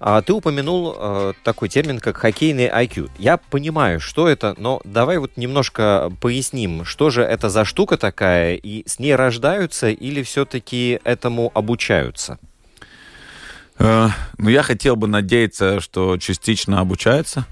А 0.00 0.22
ты 0.22 0.32
упомянул 0.32 0.94
э, 0.96 1.32
такой 1.44 1.68
термин, 1.68 2.00
как 2.00 2.16
хоккейный 2.16 2.68
IQ. 2.68 3.10
Я 3.18 3.36
понимаю, 3.36 4.00
что 4.00 4.28
это, 4.28 4.54
но 4.58 4.80
давай 4.84 5.18
вот 5.18 5.36
немножко 5.36 6.10
поясним, 6.20 6.84
что 6.84 7.10
же 7.10 7.22
это 7.22 7.50
за 7.50 7.64
штука 7.64 7.96
такая, 7.96 8.54
и 8.54 8.88
с 8.88 8.98
ней 8.98 9.14
рождаются 9.14 9.88
или 9.90 10.22
все-таки 10.22 11.00
этому 11.04 11.50
обучаются? 11.54 12.38
Э, 13.78 14.08
ну, 14.36 14.48
я 14.48 14.62
хотел 14.62 14.96
бы 14.96 15.06
надеяться, 15.06 15.80
что 15.80 16.16
частично 16.18 16.80
обучается. 16.80 17.46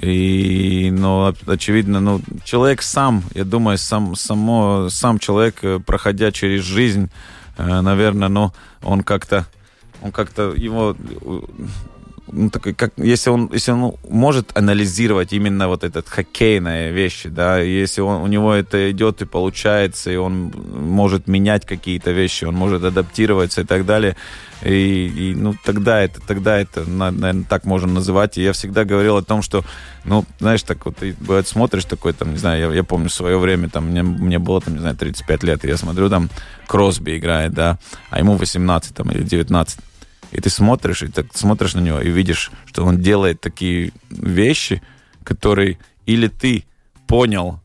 И, 0.00 0.90
но 0.92 1.34
очевидно, 1.46 2.00
ну, 2.00 2.20
человек 2.44 2.82
сам, 2.82 3.24
я 3.34 3.44
думаю, 3.44 3.78
сам, 3.78 4.14
само, 4.14 4.88
сам 4.90 5.18
человек, 5.18 5.56
э, 5.62 5.80
проходя 5.84 6.30
через 6.30 6.62
жизнь, 6.62 7.10
э, 7.56 7.80
наверное, 7.80 8.28
ну, 8.28 8.52
он 8.82 9.02
как-то, 9.02 9.46
он 10.02 10.12
как-то 10.12 10.52
его, 10.56 10.96
ну, 12.32 12.50
такой, 12.50 12.74
как, 12.74 12.92
если 12.96 13.30
он, 13.30 13.50
если 13.52 13.72
он 13.72 13.94
может 14.08 14.56
анализировать 14.56 15.32
именно 15.32 15.68
вот 15.68 15.84
этот 15.84 16.08
хоккейные 16.08 16.92
вещи, 16.92 17.28
да, 17.28 17.58
если 17.58 18.00
он, 18.00 18.22
у 18.22 18.26
него 18.26 18.52
это 18.52 18.90
идет 18.90 19.22
и 19.22 19.26
получается, 19.26 20.10
и 20.10 20.16
он 20.16 20.52
может 20.72 21.26
менять 21.26 21.64
какие-то 21.64 22.10
вещи, 22.10 22.44
он 22.44 22.54
может 22.54 22.84
адаптироваться 22.84 23.62
и 23.62 23.64
так 23.64 23.86
далее, 23.86 24.16
и, 24.62 25.06
и 25.06 25.34
ну 25.34 25.54
тогда 25.64 26.00
это, 26.00 26.20
тогда 26.20 26.58
это, 26.58 26.84
наверное, 26.88 27.44
так 27.48 27.64
можно 27.64 27.92
называть. 27.92 28.38
И 28.38 28.42
я 28.42 28.52
всегда 28.52 28.84
говорил 28.84 29.16
о 29.16 29.22
том, 29.22 29.40
что, 29.40 29.64
ну, 30.04 30.24
знаешь, 30.40 30.62
так 30.62 30.84
вот, 30.84 30.96
ты 30.96 31.14
бывает 31.20 31.46
смотришь 31.46 31.84
такой, 31.84 32.12
там, 32.12 32.32
не 32.32 32.38
знаю, 32.38 32.70
я, 32.70 32.74
я 32.74 32.84
помню 32.84 33.08
свое 33.08 33.38
время, 33.38 33.68
там, 33.68 33.86
мне, 33.86 34.02
мне 34.02 34.38
было, 34.38 34.60
там, 34.60 34.74
не 34.74 34.80
знаю, 34.80 34.96
35 34.96 35.42
лет, 35.44 35.64
и 35.64 35.68
я 35.68 35.76
смотрю, 35.76 36.10
там, 36.10 36.28
Кросби 36.66 37.16
играет, 37.16 37.52
да, 37.54 37.78
а 38.10 38.18
ему 38.18 38.36
18, 38.36 38.94
там, 38.94 39.10
или 39.10 39.22
19. 39.22 39.78
И 40.30 40.40
ты 40.40 40.50
смотришь, 40.50 41.02
и 41.02 41.08
так 41.08 41.26
смотришь 41.34 41.74
на 41.74 41.80
него, 41.80 42.00
и 42.00 42.10
видишь, 42.10 42.50
что 42.66 42.84
он 42.84 42.98
делает 42.98 43.40
такие 43.40 43.92
вещи, 44.10 44.82
которые 45.24 45.78
или 46.06 46.28
ты 46.28 46.64
понял 47.06 47.60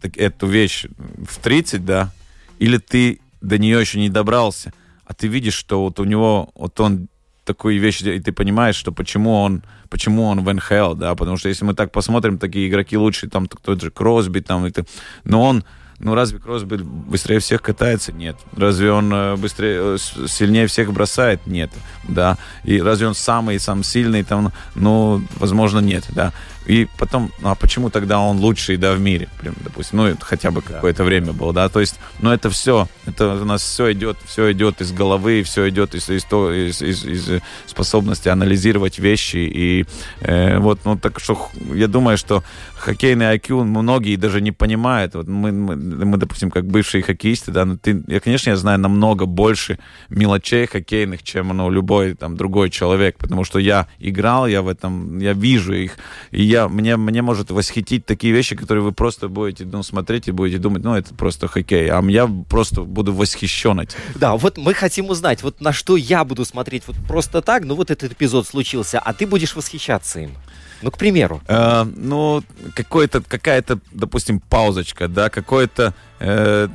так, 0.00 0.16
эту 0.16 0.46
вещь 0.46 0.86
в 1.28 1.38
30, 1.38 1.84
да, 1.84 2.12
или 2.58 2.78
ты 2.78 3.20
до 3.40 3.58
нее 3.58 3.80
еще 3.80 3.98
не 3.98 4.08
добрался, 4.08 4.72
а 5.04 5.14
ты 5.14 5.26
видишь, 5.26 5.54
что 5.54 5.82
вот 5.82 6.00
у 6.00 6.04
него, 6.04 6.50
вот 6.54 6.78
он 6.80 7.08
такую 7.44 7.80
вещь, 7.80 8.02
и 8.02 8.20
ты 8.20 8.32
понимаешь, 8.32 8.76
что 8.76 8.92
почему 8.92 9.40
он, 9.42 9.62
почему 9.88 10.24
он 10.24 10.44
в 10.44 10.52
НХЛ, 10.52 10.94
да, 10.94 11.14
потому 11.14 11.36
что 11.36 11.48
если 11.48 11.64
мы 11.64 11.74
так 11.74 11.92
посмотрим, 11.92 12.38
такие 12.38 12.68
игроки 12.68 12.96
лучшие, 12.96 13.30
там 13.30 13.46
тот 13.46 13.80
же 13.80 13.90
Кросби, 13.90 14.40
там, 14.40 14.64
это, 14.64 14.84
но 15.24 15.42
он, 15.42 15.64
ну 16.02 16.14
разве 16.16 16.40
Кросби 16.40 16.76
быстрее 16.76 17.38
всех 17.38 17.62
катается? 17.62 18.12
Нет. 18.12 18.36
Разве 18.56 18.90
он 18.90 19.12
э, 19.14 19.36
быстрее, 19.36 19.94
э, 19.94 20.26
сильнее 20.26 20.66
всех 20.66 20.92
бросает? 20.92 21.46
Нет. 21.46 21.70
Да. 22.08 22.38
И 22.64 22.80
разве 22.80 23.06
он 23.06 23.14
самый, 23.14 23.60
сам 23.60 23.84
сильный? 23.84 24.24
Там, 24.24 24.52
ну, 24.74 25.22
возможно, 25.36 25.78
нет, 25.78 26.04
да. 26.10 26.32
И 26.66 26.86
потом, 26.98 27.32
ну, 27.40 27.48
а 27.50 27.54
почему 27.54 27.90
тогда 27.90 28.20
он 28.20 28.38
лучший, 28.38 28.76
да, 28.76 28.92
в 28.94 29.00
мире, 29.00 29.28
прям, 29.40 29.54
допустим, 29.64 29.98
ну, 29.98 30.06
это 30.06 30.24
хотя 30.24 30.50
бы 30.50 30.62
какое-то 30.62 31.02
время 31.04 31.32
было, 31.32 31.52
да, 31.52 31.68
то 31.68 31.80
есть, 31.80 31.96
ну, 32.20 32.30
это 32.30 32.50
все, 32.50 32.88
это 33.06 33.34
у 33.34 33.44
нас 33.44 33.62
все 33.62 33.92
идет, 33.92 34.16
все 34.26 34.52
идет 34.52 34.80
из 34.80 34.92
головы, 34.92 35.42
все 35.42 35.68
идет 35.68 35.94
из, 35.94 36.08
из, 36.08 36.24
из, 36.24 36.82
из- 36.82 37.04
из 37.04 37.40
способности 37.66 38.28
анализировать 38.28 38.98
вещи, 38.98 39.36
и 39.38 39.86
э, 40.20 40.58
вот, 40.58 40.80
ну, 40.84 40.96
так 40.96 41.18
что, 41.20 41.48
я 41.74 41.88
думаю, 41.88 42.16
что 42.16 42.44
хоккейный 42.76 43.36
IQ 43.36 43.64
многие 43.64 44.16
даже 44.16 44.40
не 44.40 44.52
понимают, 44.52 45.14
вот 45.14 45.26
мы, 45.28 45.50
мы, 45.52 45.76
мы, 45.76 46.16
допустим, 46.16 46.50
как 46.50 46.66
бывшие 46.66 47.02
хоккеисты, 47.02 47.50
да, 47.50 47.64
ну, 47.64 47.76
ты, 47.76 48.02
я, 48.06 48.20
конечно, 48.20 48.50
я 48.50 48.56
знаю 48.56 48.78
намного 48.78 49.26
больше 49.26 49.78
мелочей 50.10 50.66
хоккейных, 50.66 51.22
чем, 51.22 51.48
ну, 51.48 51.70
любой, 51.70 52.14
там, 52.14 52.36
другой 52.36 52.70
человек, 52.70 53.16
потому 53.18 53.44
что 53.44 53.58
я 53.58 53.88
играл, 53.98 54.46
я 54.46 54.62
в 54.62 54.68
этом, 54.68 55.18
я 55.18 55.32
вижу 55.32 55.72
их, 55.72 55.96
и 56.30 56.51
я, 56.52 56.68
мне, 56.68 56.96
мне 56.96 57.22
может 57.22 57.50
восхитить 57.50 58.06
такие 58.06 58.32
вещи, 58.32 58.56
которые 58.56 58.84
вы 58.84 58.92
просто 58.92 59.28
будете 59.28 59.64
ну, 59.64 59.82
смотреть 59.82 60.28
и 60.28 60.32
будете 60.32 60.58
думать, 60.58 60.84
ну, 60.84 60.94
это 60.94 61.14
просто 61.14 61.48
хоккей. 61.48 61.90
А 61.90 62.02
я 62.02 62.28
просто 62.48 62.82
буду 62.82 63.12
восхищен 63.12 63.80
этим. 63.80 63.98
Да, 64.14 64.36
вот 64.36 64.58
мы 64.58 64.74
хотим 64.74 65.10
узнать, 65.10 65.42
вот 65.42 65.60
на 65.60 65.72
что 65.72 65.96
я 65.96 66.24
буду 66.24 66.44
смотреть 66.44 66.84
вот 66.86 66.96
просто 67.08 67.42
так, 67.42 67.64
ну 67.64 67.74
вот 67.74 67.90
этот 67.90 68.12
эпизод 68.12 68.46
случился, 68.46 68.98
а 68.98 69.12
ты 69.12 69.26
будешь 69.26 69.56
восхищаться 69.56 70.20
им. 70.20 70.30
Ну, 70.82 70.90
к 70.90 70.98
примеру. 70.98 71.40
Э, 71.46 71.84
ну, 71.84 72.42
какой-то, 72.74 73.22
какая-то, 73.22 73.78
допустим, 73.92 74.40
паузочка, 74.40 75.08
да, 75.08 75.30
какой-то 75.30 75.94
э, 76.22 76.68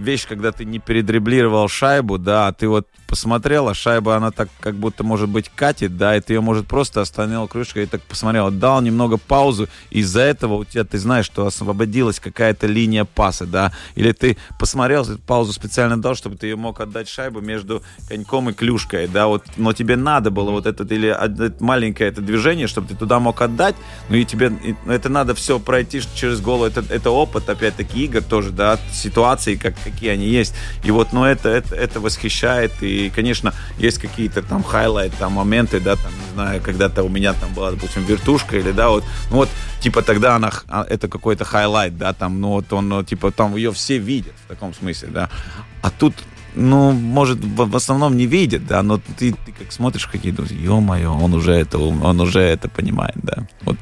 вещь, 0.00 0.26
когда 0.26 0.52
ты 0.52 0.64
не 0.64 0.78
передриблировал 0.78 1.68
шайбу, 1.68 2.18
да, 2.18 2.48
а 2.48 2.52
ты 2.52 2.68
вот 2.68 2.86
посмотрел, 3.06 3.68
а 3.68 3.74
шайба, 3.74 4.16
она 4.16 4.30
так 4.30 4.48
как 4.60 4.74
будто, 4.74 5.04
может 5.04 5.28
быть, 5.28 5.50
катит, 5.54 5.96
да, 5.96 6.16
и 6.16 6.20
ты 6.20 6.34
ее, 6.34 6.40
может, 6.40 6.66
просто 6.66 7.00
остановил 7.00 7.48
крышкой 7.48 7.84
и 7.84 7.86
так 7.86 8.02
посмотрел, 8.02 8.50
дал 8.50 8.80
немного 8.82 9.18
паузу, 9.18 9.68
из-за 9.90 10.22
этого 10.22 10.54
у 10.54 10.64
тебя, 10.64 10.84
ты 10.84 10.98
знаешь, 10.98 11.26
что 11.26 11.46
освободилась 11.46 12.20
какая-то 12.20 12.66
линия 12.66 13.04
паса, 13.04 13.46
да, 13.46 13.72
или 13.94 14.12
ты 14.12 14.36
посмотрел, 14.58 15.06
паузу 15.26 15.52
специально 15.52 16.00
дал, 16.00 16.14
чтобы 16.14 16.36
ты 16.36 16.46
ее 16.46 16.56
мог 16.56 16.80
отдать 16.80 17.08
шайбу 17.08 17.40
между 17.40 17.82
коньком 18.08 18.50
и 18.50 18.52
клюшкой, 18.52 19.06
да, 19.06 19.26
вот, 19.26 19.44
но 19.56 19.72
тебе 19.72 19.96
надо 19.96 20.30
было 20.30 20.50
вот 20.50 20.66
этот, 20.66 20.90
или 20.92 21.08
отдать 21.08 21.60
маленькое 21.60 22.10
это 22.10 22.20
движение, 22.20 22.66
чтобы 22.66 22.88
ты 22.88 22.94
туда 22.94 23.20
мог 23.20 23.40
отдать, 23.42 23.74
ну 24.08 24.16
и 24.16 24.24
тебе, 24.24 24.50
ну, 24.84 24.92
это 24.92 25.08
надо 25.08 25.34
все 25.34 25.58
пройти 25.58 26.00
через 26.14 26.40
голову, 26.40 26.64
это, 26.64 26.84
это 26.88 27.10
опыт, 27.10 27.48
опять-таки, 27.48 28.04
игр 28.04 28.22
тоже, 28.22 28.50
да, 28.50 28.79
ситуации, 28.92 29.56
как, 29.56 29.74
какие 29.82 30.10
они 30.10 30.26
есть, 30.26 30.54
и 30.84 30.90
вот, 30.90 31.12
ну, 31.12 31.24
это, 31.24 31.48
это, 31.48 31.74
это 31.74 32.00
восхищает, 32.00 32.72
и, 32.82 33.10
конечно, 33.10 33.54
есть 33.78 33.98
какие-то 33.98 34.42
там 34.42 34.62
highlight, 34.62 35.12
там 35.18 35.32
моменты, 35.32 35.80
да, 35.80 35.96
там, 35.96 36.12
не 36.12 36.34
знаю, 36.34 36.60
когда-то 36.60 37.02
у 37.02 37.08
меня 37.08 37.32
там 37.32 37.52
была, 37.54 37.70
допустим, 37.70 38.04
вертушка, 38.04 38.58
или, 38.58 38.72
да, 38.72 38.90
вот, 38.90 39.04
ну, 39.30 39.36
вот, 39.36 39.48
типа, 39.80 40.02
тогда 40.02 40.36
она, 40.36 40.50
а, 40.68 40.86
это 40.88 41.08
какой-то 41.08 41.44
highlight, 41.44 41.96
да, 41.96 42.12
там, 42.12 42.40
ну, 42.40 42.48
вот 42.48 42.72
он, 42.72 43.04
типа, 43.04 43.30
там 43.30 43.56
ее 43.56 43.72
все 43.72 43.98
видят, 43.98 44.34
в 44.44 44.48
таком 44.48 44.74
смысле, 44.74 45.08
да, 45.08 45.30
а 45.82 45.90
тут, 45.90 46.14
ну, 46.54 46.92
может, 46.92 47.38
в, 47.44 47.76
основном 47.76 48.16
не 48.16 48.26
видят, 48.26 48.66
да, 48.66 48.82
но 48.82 48.98
ты, 48.98 49.32
ты 49.32 49.52
как 49.52 49.72
смотришь 49.72 50.06
какие-то, 50.06 50.42
ё-моё, 50.42 51.12
он 51.12 51.34
уже 51.34 51.52
это, 51.52 51.78
он 51.78 52.20
уже 52.20 52.40
это 52.40 52.68
понимает, 52.68 53.16
да, 53.22 53.46
вот. 53.62 53.78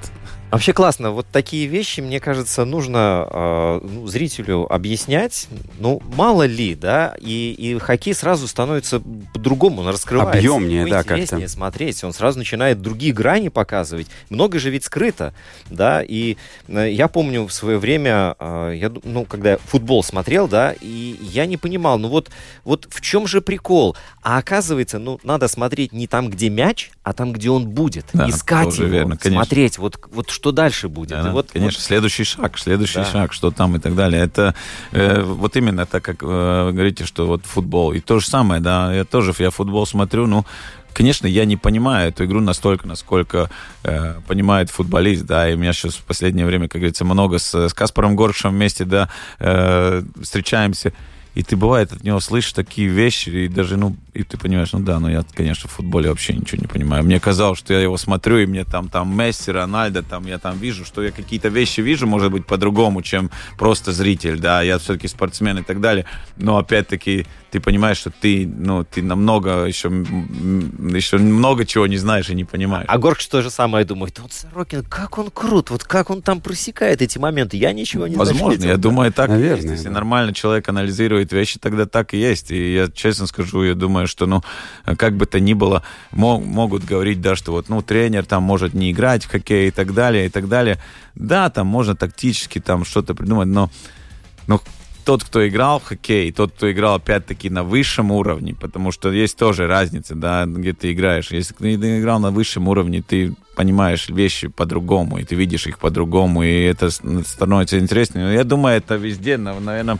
Вообще 0.51 0.73
классно. 0.73 1.11
Вот 1.11 1.27
такие 1.31 1.67
вещи, 1.67 2.01
мне 2.01 2.21
кажется, 2.21 2.65
нужно 2.65 3.29
э, 3.31 3.81
ну, 3.83 4.07
зрителю 4.07 4.73
объяснять. 4.73 5.47
Ну, 5.79 6.01
мало 6.17 6.45
ли, 6.45 6.75
да, 6.75 7.15
и, 7.21 7.53
и 7.53 7.79
хоккей 7.79 8.15
сразу 8.15 8.49
становится 8.49 9.03
по-другому, 9.35 9.83
он 9.83 9.89
раскрывается. 9.89 10.39
Объемнее, 10.39 10.87
да, 10.87 10.99
как-то. 10.99 11.15
интереснее 11.15 11.49
смотреть. 11.49 12.03
Он 12.03 12.15
сразу 12.15 12.39
начинает 12.39 12.81
другие 12.81 13.13
грани 13.13 13.49
показывать. 13.49 14.07
Много 14.31 14.59
же 14.59 14.71
ведь 14.71 14.85
скрыто, 14.85 15.35
да. 15.69 16.03
И 16.03 16.39
э, 16.69 16.91
я 16.93 17.09
помню 17.09 17.47
в 17.47 17.53
свое 17.53 17.77
время, 17.77 18.35
э, 18.39 18.73
я, 18.77 18.91
ну, 19.05 19.27
когда 19.27 19.59
футбол 19.59 20.03
смотрел, 20.03 20.49
да, 20.49 20.75
и 20.81 21.17
я 21.21 21.45
не 21.45 21.59
понимал, 21.59 21.99
ну 21.99 22.09
вот, 22.09 22.31
вот 22.65 22.87
в 22.89 23.03
чем 23.03 23.27
же 23.27 23.43
прикол? 23.43 23.97
А 24.23 24.39
оказывается, 24.39 24.99
ну, 24.99 25.21
надо 25.23 25.47
смотреть 25.47 25.93
не 25.93 26.07
там, 26.07 26.31
где 26.31 26.49
мяч, 26.49 26.91
а 27.03 27.13
там, 27.13 27.33
где 27.33 27.51
он 27.51 27.69
будет. 27.69 28.07
Да, 28.15 28.29
Искать 28.29 28.79
его, 28.79 28.89
верно, 28.89 29.17
конечно. 29.19 29.43
смотреть, 29.43 29.79
вот, 29.79 29.99
вот 30.11 30.31
что 30.38 30.53
дальше 30.53 30.88
будет. 30.88 31.20
Да, 31.22 31.31
И 31.31 31.33
вот, 31.33 31.51
конечно, 31.53 31.83
следующий 31.83 32.22
шаг, 32.22 32.59
следующий 32.59 33.01
Да. 33.01 33.05
шаг, 33.05 33.33
что 33.33 33.51
там 33.51 33.74
и 33.74 33.81
так 33.81 33.96
далее. 33.96 34.22
Это 34.22 34.55
э, 34.92 35.20
вот 35.20 35.57
именно 35.57 35.85
так, 35.85 36.05
как 36.05 36.22
э, 36.22 36.70
говорите, 36.72 37.05
что 37.05 37.27
вот 37.27 37.44
футбол. 37.44 37.92
И 37.92 37.98
то 37.98 38.20
же 38.20 38.27
самое, 38.27 38.61
да, 38.61 38.94
я 38.94 39.05
тоже, 39.05 39.35
я 39.38 39.51
футбол 39.51 39.85
смотрю, 39.87 40.27
ну, 40.27 40.44
Конечно, 40.94 41.29
я 41.29 41.44
не 41.44 41.57
понимаю 41.57 42.09
эту 42.09 42.24
игру 42.24 42.40
настолько, 42.40 42.88
насколько 42.88 43.51
э, 43.85 44.14
понимает 44.27 44.70
футболист, 44.70 45.27
да, 45.27 45.48
и 45.48 45.55
у 45.55 45.59
меня 45.59 45.72
сейчас 45.72 45.94
в 45.94 46.03
последнее 46.03 46.44
время, 46.44 46.66
как 46.66 46.81
говорится, 46.81 47.05
много 47.05 47.38
с, 47.38 47.55
с 47.68 47.74
Каспаром 47.74 48.16
Горшем 48.16 48.53
вместе, 48.53 48.85
да, 48.85 49.09
э, 49.38 50.03
встречаемся, 50.20 50.92
и 51.35 51.44
ты, 51.44 51.55
бывает, 51.55 51.92
от 51.92 52.03
него 52.03 52.18
слышишь 52.18 52.53
такие 52.53 52.88
вещи, 52.88 53.29
и 53.29 53.48
даже, 53.48 53.77
ну, 53.77 53.94
и 54.19 54.25
ты 54.25 54.37
понимаешь, 54.37 54.73
ну 54.73 54.81
да, 54.81 54.99
ну 54.99 55.09
я, 55.09 55.25
конечно, 55.33 55.69
в 55.69 55.73
футболе 55.73 56.09
вообще 56.09 56.35
ничего 56.35 56.61
не 56.61 56.67
понимаю. 56.67 57.05
Мне 57.05 57.21
казалось, 57.21 57.61
что 57.61 57.73
я 57.73 57.81
его 57.81 57.97
смотрю, 57.97 58.39
и 58.39 58.47
мне 58.47 58.65
там, 58.65 58.89
там 58.89 59.17
Месси, 59.17 59.53
Рональдо, 59.53 60.03
там 60.03 60.27
я 60.27 60.39
там 60.39 60.59
вижу, 60.59 60.85
что 60.85 61.05
я 61.05 61.13
какие-то 61.13 61.49
вещи 61.49 61.81
вижу, 61.81 62.09
может 62.09 62.33
быть, 62.33 62.45
по-другому, 62.45 63.01
чем 63.03 63.31
просто 63.57 63.93
зритель, 63.93 64.41
да, 64.41 64.63
я 64.63 64.79
все-таки 64.79 65.07
спортсмен 65.07 65.59
и 65.59 65.63
так 65.63 65.81
далее. 65.81 66.05
Но 66.37 66.59
опять-таки 66.59 67.27
ты 67.53 67.61
понимаешь, 67.61 67.99
что 67.99 68.11
ты, 68.11 68.47
ну, 68.47 68.85
ты 68.85 69.03
намного 69.03 69.65
еще, 69.65 69.89
еще 69.89 71.19
много 71.19 71.65
чего 71.65 71.87
не 71.87 71.97
знаешь 71.97 72.29
и 72.29 72.35
не 72.35 72.45
понимаешь. 72.45 72.87
А 72.89 72.99
Горш 72.99 73.25
то 73.27 73.41
же 73.41 73.51
самое 73.51 73.85
думает. 73.85 74.19
Вот 74.19 74.33
Сорокин, 74.33 74.83
как 74.85 75.19
он 75.19 75.31
крут, 75.31 75.71
вот 75.71 75.85
как 75.85 76.11
он 76.11 76.23
там 76.23 76.41
просекает 76.41 77.03
эти 77.03 77.19
моменты. 77.19 77.57
Я 77.57 77.73
ничего 77.73 78.07
не 78.07 78.17
Возможно, 78.17 78.49
заметил. 78.49 78.69
я 78.69 78.77
думаю, 78.77 79.13
так 79.13 79.29
и 79.29 79.33
Наверное, 79.33 79.57
есть. 79.57 79.71
Если 79.71 79.89
да. 79.89 79.95
нормально 79.95 80.35
человек 80.35 80.69
анализирует 80.69 81.33
вещи, 81.33 81.59
тогда 81.59 81.87
так 81.87 82.15
и 82.15 82.19
есть. 82.19 82.51
И 82.51 82.75
я 82.75 82.89
честно 82.89 83.27
скажу, 83.27 83.63
я 83.63 83.75
думаю, 83.75 84.08
что, 84.09 84.27
ну, 84.27 84.42
как 84.97 85.16
бы 85.16 85.27
то 85.27 85.38
ни 85.38 85.55
было, 85.55 85.83
мо- 86.11 86.40
могут 86.40 86.85
говорить, 86.85 87.21
да, 87.21 87.37
что 87.37 87.53
вот, 87.53 87.68
ну, 87.68 87.83
тренер 87.83 88.27
там 88.27 88.42
может 88.42 88.75
не 88.75 88.90
играть 88.90 89.25
в 89.25 89.31
хоккей 89.31 89.68
и 89.68 89.71
так 89.71 89.94
далее, 89.94 90.27
и 90.27 90.29
так 90.29 90.49
далее. 90.49 90.79
Да, 91.14 91.51
там 91.51 91.66
можно 91.66 91.94
тактически 91.94 92.59
там 92.59 92.85
что-то 92.85 93.14
придумать, 93.14 93.49
но, 93.49 93.71
но 94.47 94.61
тот, 95.05 95.25
кто 95.25 95.47
играл 95.49 95.79
в 95.79 95.85
хоккей, 95.85 96.33
тот, 96.33 96.53
кто 96.53 96.71
играл, 96.71 96.97
опять-таки, 96.97 97.49
на 97.49 97.62
высшем 97.62 98.11
уровне, 98.11 98.55
потому 98.55 98.92
что 98.92 99.11
есть 99.11 99.38
тоже 99.38 99.66
разница, 99.66 100.14
да, 100.14 100.44
где 100.44 100.73
ты 100.73 100.92
играешь. 100.92 101.31
Если 101.31 101.55
ты 101.55 102.01
играл 102.01 102.21
на 102.21 102.31
высшем 102.31 102.68
уровне, 102.68 103.01
ты 103.01 103.35
понимаешь 103.62 104.09
вещи 104.09 104.47
по-другому, 104.47 105.18
и 105.18 105.25
ты 105.25 105.35
видишь 105.35 105.66
их 105.66 105.79
по-другому, 105.81 106.44
и 106.44 106.62
это 106.62 106.90
становится 106.90 107.77
интереснее. 107.81 108.25
Но 108.27 108.33
я 108.33 108.44
думаю, 108.44 108.77
это 108.77 108.94
везде, 108.94 109.37
наверное, 109.37 109.99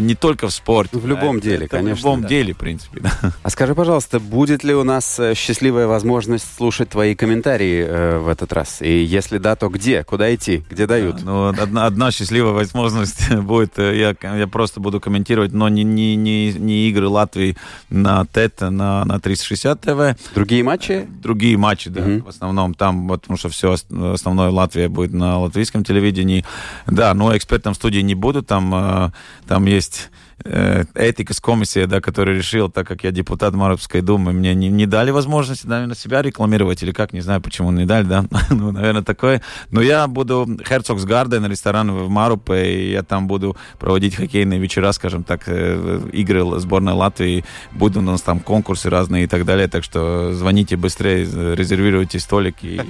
не 0.00 0.14
только 0.14 0.46
в 0.48 0.52
спорте. 0.52 0.98
В 0.98 1.06
любом 1.06 1.36
Это- 1.38 1.44
деле, 1.48 1.64
это 1.66 1.76
конечно, 1.78 1.94
В 1.96 1.98
любом 2.00 2.22
да. 2.22 2.28
деле, 2.28 2.52
в 2.52 2.58
принципе, 2.58 3.00
да. 3.00 3.10
А 3.42 3.48
скажи, 3.50 3.74
пожалуйста, 3.74 4.20
будет 4.20 4.62
ли 4.62 4.74
у 4.74 4.84
нас 4.84 5.18
э, 5.18 5.32
счастливая 5.34 5.86
возможность 5.86 6.44
слушать 6.56 6.90
твои 6.90 7.14
комментарии 7.14 7.82
э, 7.88 8.18
в 8.18 8.28
этот 8.28 8.52
раз? 8.52 8.82
И 8.82 8.92
если 9.04 9.38
да, 9.38 9.56
то 9.56 9.68
где? 9.70 10.04
Куда 10.04 10.32
идти? 10.34 10.62
Где 10.70 10.86
дают? 10.86 11.22
Ну, 11.24 11.46
одна, 11.48 11.86
одна 11.86 12.10
счастливая 12.10 12.52
возможность 12.52 13.34
будет, 13.50 13.78
э, 13.78 14.14
я, 14.22 14.36
я 14.36 14.46
просто 14.46 14.80
буду 14.80 15.00
комментировать, 15.00 15.52
но 15.52 15.70
не, 15.70 15.82
не, 15.82 16.14
не, 16.16 16.52
не 16.52 16.88
игры 16.90 17.08
Латвии 17.08 17.56
на 17.88 18.26
ТЭТ, 18.26 18.60
на, 18.60 19.04
на 19.06 19.18
360 19.18 19.80
ТВ, 19.80 20.34
Другие 20.34 20.62
матчи? 20.62 21.06
другие 21.22 21.56
матчи, 21.56 21.88
да, 21.88 22.02
Мгм. 22.02 22.22
в 22.24 22.28
основном 22.28 22.74
там, 22.82 23.06
потому 23.06 23.36
что 23.36 23.48
все 23.48 23.76
основное 24.12 24.50
Латвия 24.50 24.88
будет 24.88 25.12
на 25.12 25.38
латвийском 25.38 25.84
телевидении. 25.84 26.44
Да, 26.86 27.14
но 27.14 27.36
экспертом 27.36 27.74
студии 27.74 28.00
не 28.00 28.16
буду, 28.16 28.42
там, 28.42 28.74
э, 28.74 29.10
там 29.46 29.66
есть 29.66 30.10
э, 30.44 30.84
этика 30.94 31.34
с 31.34 31.40
комиссия, 31.40 31.86
да, 31.86 32.00
который 32.00 32.36
решил, 32.36 32.70
так 32.70 32.86
как 32.86 33.04
я 33.04 33.10
депутат 33.10 33.54
Маровской 33.54 34.00
думы, 34.00 34.32
мне 34.32 34.54
не, 34.54 34.68
не 34.68 34.86
дали 34.86 35.10
возможности, 35.10 35.66
наверное, 35.66 35.96
себя 35.96 36.22
рекламировать, 36.22 36.82
или 36.82 36.92
как, 36.92 37.12
не 37.12 37.20
знаю, 37.20 37.40
почему 37.40 37.70
не 37.70 37.84
дали, 37.84 38.04
да, 38.04 38.24
ну, 38.50 38.72
наверное, 38.72 39.02
такое. 39.02 39.42
Но 39.70 39.80
я 39.80 40.06
буду 40.06 40.44
Herzogs 40.46 41.06
Garden, 41.06 41.48
ресторан 41.48 41.90
в 41.90 42.08
Марупе, 42.08 42.74
и 42.74 42.90
я 42.92 43.02
там 43.02 43.26
буду 43.26 43.56
проводить 43.78 44.14
хоккейные 44.14 44.58
вечера, 44.58 44.92
скажем 44.92 45.24
так, 45.24 45.44
э, 45.46 46.00
игры 46.12 46.42
сборной 46.60 46.92
Латвии, 46.92 47.44
будут 47.72 47.98
у 47.98 48.00
нас 48.00 48.22
там 48.22 48.40
конкурсы 48.40 48.90
разные 48.90 49.24
и 49.24 49.26
так 49.26 49.44
далее, 49.44 49.68
так 49.68 49.84
что 49.84 50.32
звоните 50.32 50.76
быстрее, 50.76 51.24
резервируйте 51.54 52.18
столик, 52.18 52.56
и, 52.62 52.80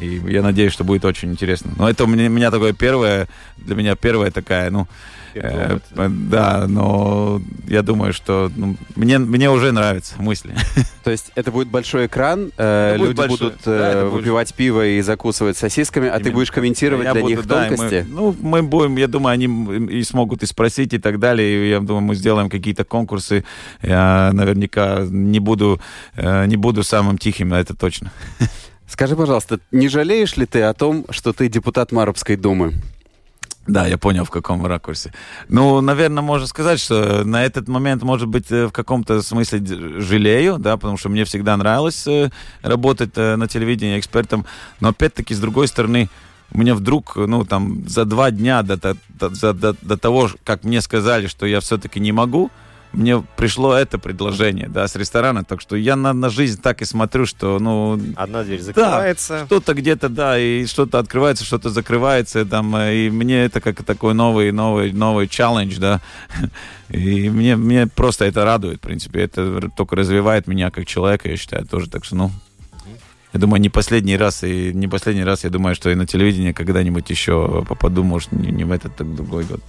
и 0.00 0.20
я 0.28 0.42
надеюсь, 0.42 0.72
что 0.72 0.84
будет 0.84 1.04
очень 1.04 1.30
интересно. 1.30 1.72
Но 1.76 1.88
это 1.88 2.04
у 2.04 2.06
меня, 2.06 2.26
у 2.26 2.32
меня 2.32 2.50
такое 2.50 2.72
первое, 2.72 3.28
для 3.56 3.74
меня 3.74 3.96
первая 3.96 4.30
такая, 4.30 4.70
ну, 4.70 4.86
э, 5.42 5.78
да, 6.08 6.66
но 6.68 7.40
я 7.68 7.82
думаю, 7.82 8.12
что 8.12 8.50
ну, 8.56 8.76
мне, 8.94 9.18
мне 9.18 9.50
уже 9.50 9.72
нравятся 9.72 10.14
мысли. 10.18 10.54
То 11.04 11.10
есть 11.10 11.30
это 11.34 11.50
будет 11.52 11.68
большой 11.68 12.06
экран, 12.06 12.50
э, 12.56 12.90
Это 12.94 12.98
будет 12.98 13.08
люди 13.08 13.18
большой, 13.18 13.38
будут 13.50 13.60
да, 13.64 13.72
э, 13.72 13.90
это 13.90 14.04
будет- 14.04 14.12
выпивать 14.14 14.54
пиво 14.54 14.86
и 14.86 15.00
закусывать 15.00 15.56
сосисками, 15.56 16.08
а 16.08 16.18
ты 16.20 16.30
будешь 16.30 16.50
комментировать 16.50 17.04
Я 17.06 17.12
для 17.12 17.22
буду, 17.22 17.34
них 17.36 17.46
да, 17.46 17.66
и 17.66 17.70
мы- 17.70 17.76
тонкости? 17.76 18.06
ну, 18.08 18.36
мы 18.40 18.62
будем, 18.62 18.96
я 18.96 19.06
думаю, 19.08 19.32
они 19.34 19.98
и 19.98 20.02
смогут 20.02 20.42
и 20.42 20.46
спросить 20.46 20.94
и 20.94 20.98
так 20.98 21.18
далее. 21.18 21.66
И 21.66 21.70
я 21.70 21.80
думаю, 21.80 22.02
мы 22.02 22.14
сделаем 22.14 22.48
какие-то 22.50 22.84
конкурсы. 22.84 23.44
Я 23.82 24.30
наверняка 24.32 25.04
не 25.08 25.40
буду, 25.40 25.80
э, 26.16 26.46
не 26.46 26.56
буду 26.56 26.82
самым 26.82 27.18
тихим, 27.18 27.52
это 27.54 27.74
точно. 27.74 28.10
Скажи, 28.88 29.16
пожалуйста, 29.16 29.58
не 29.72 29.88
жалеешь 29.88 30.36
ли 30.36 30.46
ты 30.46 30.62
о 30.62 30.72
том, 30.72 31.06
что 31.10 31.32
ты 31.32 31.48
депутат 31.48 31.90
Маровской 31.92 32.36
думы? 32.36 32.74
Да, 33.66 33.86
я 33.86 33.98
понял, 33.98 34.24
в 34.24 34.30
каком 34.30 34.64
ракурсе. 34.64 35.12
Ну, 35.48 35.80
наверное, 35.80 36.22
можно 36.22 36.46
сказать, 36.46 36.78
что 36.80 37.24
на 37.24 37.44
этот 37.44 37.66
момент, 37.68 38.02
может 38.02 38.28
быть, 38.28 38.50
э, 38.50 38.66
в 38.66 38.72
каком-то 38.72 39.22
смысле 39.22 39.60
жалею, 40.00 40.58
да, 40.58 40.76
потому 40.76 40.96
что 40.96 41.08
мне 41.08 41.24
всегда 41.24 41.56
нравилось 41.56 42.06
э, 42.06 42.30
работать 42.62 43.10
э, 43.16 43.36
на 43.36 43.48
телевидении 43.48 43.98
экспертом. 43.98 44.46
Но 44.80 44.90
опять-таки, 44.90 45.34
с 45.34 45.40
другой 45.40 45.66
стороны, 45.66 46.08
у 46.52 46.58
меня 46.58 46.76
вдруг, 46.76 47.16
ну, 47.16 47.44
там, 47.44 47.88
за 47.88 48.04
два 48.04 48.30
дня 48.30 48.62
до, 48.62 48.76
до, 48.76 49.52
до- 49.52 49.76
до 49.82 49.96
того, 49.96 50.30
как 50.44 50.62
мне 50.62 50.80
сказали, 50.80 51.26
что 51.26 51.44
я 51.44 51.58
все-таки 51.60 51.98
не 51.98 52.12
могу, 52.12 52.50
мне 52.96 53.22
пришло 53.36 53.74
это 53.74 53.98
предложение, 53.98 54.68
да, 54.68 54.88
с 54.88 54.96
ресторана. 54.96 55.44
Так 55.44 55.60
что 55.60 55.76
я 55.76 55.96
на, 55.96 56.12
на 56.12 56.30
жизнь 56.30 56.60
так 56.60 56.82
и 56.82 56.84
смотрю, 56.84 57.26
что, 57.26 57.58
ну, 57.58 58.00
Одна 58.16 58.42
дверь 58.42 58.60
закрывается. 58.60 59.44
что-то 59.46 59.74
где-то, 59.74 60.08
да, 60.08 60.38
и 60.38 60.66
что-то 60.66 60.98
открывается, 60.98 61.44
что-то 61.44 61.70
закрывается, 61.70 62.44
там, 62.44 62.74
э, 62.76 62.96
и 62.96 63.10
мне 63.10 63.44
это 63.44 63.60
как 63.60 63.84
такой 63.84 64.14
новый, 64.14 64.50
новый, 64.50 64.92
новый 64.92 65.28
челлендж, 65.28 65.76
да, 65.78 66.00
и 66.88 67.28
мне, 67.28 67.56
мне 67.56 67.86
просто 67.86 68.24
это 68.24 68.44
радует, 68.44 68.78
в 68.78 68.80
принципе, 68.80 69.20
это 69.20 69.70
только 69.76 69.96
развивает 69.96 70.46
меня 70.46 70.70
как 70.70 70.86
человека, 70.86 71.28
я 71.28 71.36
считаю, 71.36 71.66
тоже, 71.66 71.90
так 71.90 72.04
что, 72.04 72.16
ну, 72.16 72.30
я 73.32 73.40
думаю, 73.40 73.60
не 73.60 73.68
последний 73.68 74.16
раз, 74.16 74.42
и 74.44 74.72
не 74.72 74.88
последний 74.88 75.24
раз, 75.24 75.44
я 75.44 75.50
думаю, 75.50 75.74
что 75.74 75.90
и 75.90 75.94
на 75.94 76.06
телевидении 76.06 76.52
когда-нибудь 76.52 77.10
еще 77.10 77.64
попаду, 77.68 78.02
может, 78.02 78.32
не, 78.32 78.50
не 78.50 78.64
в 78.64 78.72
этот, 78.72 78.96
так 78.96 79.14
другой 79.14 79.44
год. 79.44 79.60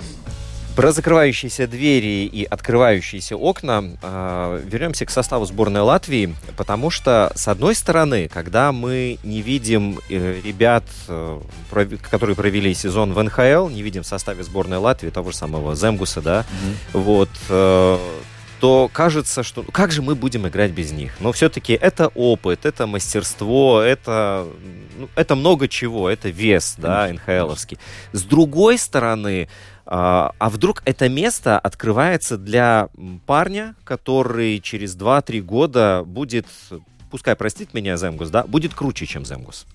Про 0.78 0.92
закрывающиеся 0.92 1.66
двери 1.66 2.30
и 2.32 2.44
открывающиеся 2.44 3.36
окна 3.36 3.84
э, 4.00 4.62
вернемся 4.64 5.08
к 5.08 5.10
составу 5.10 5.44
сборной 5.46 5.82
Латвии, 5.82 6.36
потому 6.56 6.92
что, 6.92 7.32
с 7.34 7.48
одной 7.48 7.74
стороны, 7.74 8.30
когда 8.32 8.72
мы 8.72 9.18
не 9.24 9.42
видим 9.42 10.00
э, 10.08 10.40
ребят, 10.44 10.84
э, 11.08 11.42
которые 12.12 12.36
провели 12.36 12.76
сезон 12.76 13.14
в 13.14 13.24
НХЛ, 13.24 13.70
не 13.70 13.82
видим 13.82 14.04
в 14.04 14.06
составе 14.06 14.44
сборной 14.44 14.78
Латвии 14.78 15.10
того 15.10 15.32
же 15.32 15.38
самого 15.38 15.76
Земгуса, 15.76 16.22
да, 16.22 16.46
вот, 16.94 17.32
э, 17.50 17.98
то 18.60 18.90
кажется, 18.94 19.42
что 19.42 19.64
ну, 19.64 19.72
как 19.72 19.92
же 19.92 20.04
мы 20.04 20.14
будем 20.14 20.48
играть 20.48 20.72
без 20.72 20.92
них? 20.92 21.14
Но 21.20 21.32
все-таки 21.32 21.74
это 21.74 22.10
опыт, 22.10 22.68
это 22.68 22.86
мастерство, 22.86 23.82
это, 23.82 24.46
ну, 24.96 25.10
это 25.16 25.36
много 25.36 25.68
чего, 25.68 26.08
это 26.08 26.30
вес, 26.30 26.76
да, 26.78 27.10
НХЛовский. 27.12 27.80
С 28.12 28.22
другой 28.22 28.78
стороны, 28.78 29.48
а 29.88 30.34
а 30.38 30.50
вдруг 30.50 30.82
это 30.86 31.10
место 31.10 31.58
открывается 31.58 32.38
для 32.38 32.90
парня, 33.26 33.76
который 33.84 34.60
через 34.60 34.98
2-3 34.98 35.42
года 35.42 36.04
будет, 36.06 36.48
пускай 37.10 37.36
простит 37.36 37.74
меня 37.74 37.98
Земгус, 37.98 38.30
да, 38.30 38.44
будет 38.44 38.74
круче, 38.74 39.06
чем 39.06 39.26
Земгус. 39.26 39.66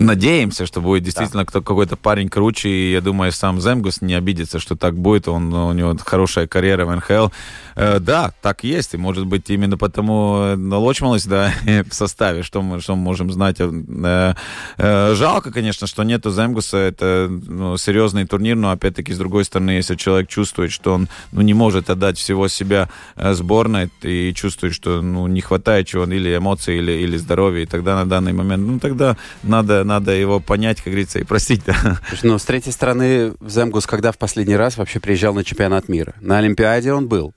Надеемся, 0.00 0.66
что 0.66 0.80
будет 0.80 1.04
действительно 1.04 1.44
кто 1.44 1.60
какой-то 1.60 1.96
парень 1.96 2.28
круче, 2.28 2.68
и 2.68 2.92
я 2.92 3.00
думаю, 3.00 3.32
сам 3.32 3.60
Земгус 3.60 4.00
не 4.00 4.14
обидится, 4.14 4.58
что 4.58 4.74
так 4.74 4.96
будет, 4.96 5.28
он, 5.28 5.52
у 5.52 5.72
него 5.72 5.96
хорошая 6.04 6.46
карьера 6.46 6.86
в 6.86 6.96
НХЛ. 6.96 7.28
Э, 7.76 7.98
да, 8.00 8.32
так 8.40 8.64
есть, 8.64 8.94
и 8.94 8.96
может 8.96 9.26
быть 9.26 9.50
именно 9.50 9.76
потому 9.76 10.56
налочмалось, 10.56 11.26
да, 11.26 11.52
в 11.90 11.94
составе, 11.94 12.42
что 12.42 12.62
мы, 12.62 12.80
что 12.80 12.96
мы 12.96 13.02
можем 13.02 13.30
знать. 13.30 13.56
Э, 13.60 14.34
э, 14.78 15.14
жалко, 15.14 15.52
конечно, 15.52 15.86
что 15.86 16.02
нету 16.02 16.30
Земгуса, 16.30 16.78
это 16.78 17.28
ну, 17.30 17.76
серьезный 17.76 18.26
турнир, 18.26 18.56
но 18.56 18.70
опять-таки, 18.70 19.12
с 19.12 19.18
другой 19.18 19.44
стороны, 19.44 19.72
если 19.72 19.96
человек 19.96 20.28
чувствует, 20.28 20.72
что 20.72 20.94
он 20.94 21.08
ну, 21.32 21.42
не 21.42 21.54
может 21.54 21.90
отдать 21.90 22.16
всего 22.16 22.48
себя 22.48 22.88
э, 23.16 23.34
сборной 23.34 23.90
и 24.02 24.32
чувствует, 24.34 24.74
что 24.74 25.02
ну, 25.02 25.26
не 25.26 25.42
хватает 25.42 25.86
чего 25.86 26.04
или 26.04 26.36
эмоций, 26.36 26.78
или, 26.78 26.92
или 26.92 27.18
здоровья, 27.18 27.62
и 27.62 27.66
тогда 27.66 27.96
на 27.96 28.06
данный 28.06 28.32
момент, 28.32 28.66
ну, 28.66 28.78
тогда 28.78 29.16
надо 29.42 29.84
надо 29.90 30.12
его 30.12 30.40
понять, 30.40 30.78
как 30.78 30.86
говорится, 30.86 31.18
и 31.18 31.24
простить. 31.24 31.62
Да. 31.66 32.00
Но 32.22 32.38
с 32.38 32.44
третьей 32.44 32.72
стороны, 32.72 33.34
Земгус 33.46 33.86
когда 33.86 34.12
в 34.12 34.18
последний 34.18 34.56
раз 34.56 34.76
вообще 34.76 35.00
приезжал 35.00 35.34
на 35.34 35.44
чемпионат 35.44 35.88
мира? 35.88 36.14
На 36.20 36.38
Олимпиаде 36.38 36.92
он 36.92 37.08
был. 37.08 37.34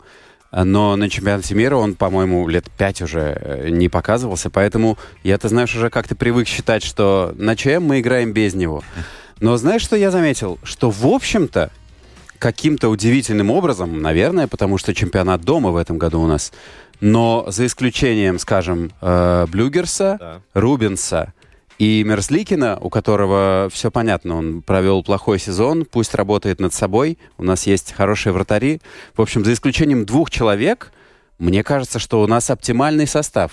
Но 0.51 0.95
на 0.95 1.09
чемпионате 1.09 1.55
мира 1.55 1.77
он, 1.77 1.95
по-моему, 1.95 2.47
лет 2.47 2.65
пять 2.77 3.01
уже 3.01 3.35
э, 3.41 3.69
не 3.69 3.89
показывался, 3.89 4.51
поэтому 4.51 4.99
я, 5.23 5.39
ты 5.39 5.49
знаешь, 5.49 5.75
уже 5.75 5.89
как-то 5.89 6.15
привык 6.15 6.47
считать, 6.47 6.83
что 6.83 7.33
на 7.37 7.55
ЧМ 7.55 7.81
мы 7.81 8.01
играем 8.01 8.33
без 8.33 8.53
него. 8.53 8.83
Но 9.39 9.57
знаешь, 9.57 9.81
что 9.81 9.95
я 9.95 10.11
заметил? 10.11 10.59
Что, 10.61 10.91
в 10.91 11.07
общем-то, 11.07 11.71
каким-то 12.37 12.89
удивительным 12.89 13.49
образом, 13.49 13.99
наверное, 13.99 14.47
потому 14.47 14.77
что 14.77 14.93
чемпионат 14.93 15.41
дома 15.41 15.71
в 15.71 15.75
этом 15.75 15.97
году 15.97 16.21
у 16.21 16.27
нас, 16.27 16.53
но 16.99 17.45
за 17.47 17.65
исключением, 17.65 18.37
скажем, 18.37 18.91
э, 19.01 19.47
Блюгерса, 19.49 20.17
да. 20.19 20.41
Рубинса, 20.53 21.33
и 21.77 22.03
Мерзликина, 22.03 22.77
у 22.79 22.89
которого 22.89 23.69
все 23.71 23.91
понятно, 23.91 24.37
он 24.37 24.61
провел 24.61 25.03
плохой 25.03 25.39
сезон, 25.39 25.85
пусть 25.85 26.13
работает 26.13 26.59
над 26.59 26.73
собой, 26.73 27.17
у 27.37 27.43
нас 27.43 27.65
есть 27.67 27.93
хорошие 27.93 28.33
вратари. 28.33 28.81
В 29.15 29.21
общем, 29.21 29.43
за 29.43 29.53
исключением 29.53 30.05
двух 30.05 30.29
человек, 30.29 30.91
мне 31.39 31.63
кажется, 31.63 31.99
что 31.99 32.21
у 32.21 32.27
нас 32.27 32.49
оптимальный 32.49 33.07
состав 33.07 33.51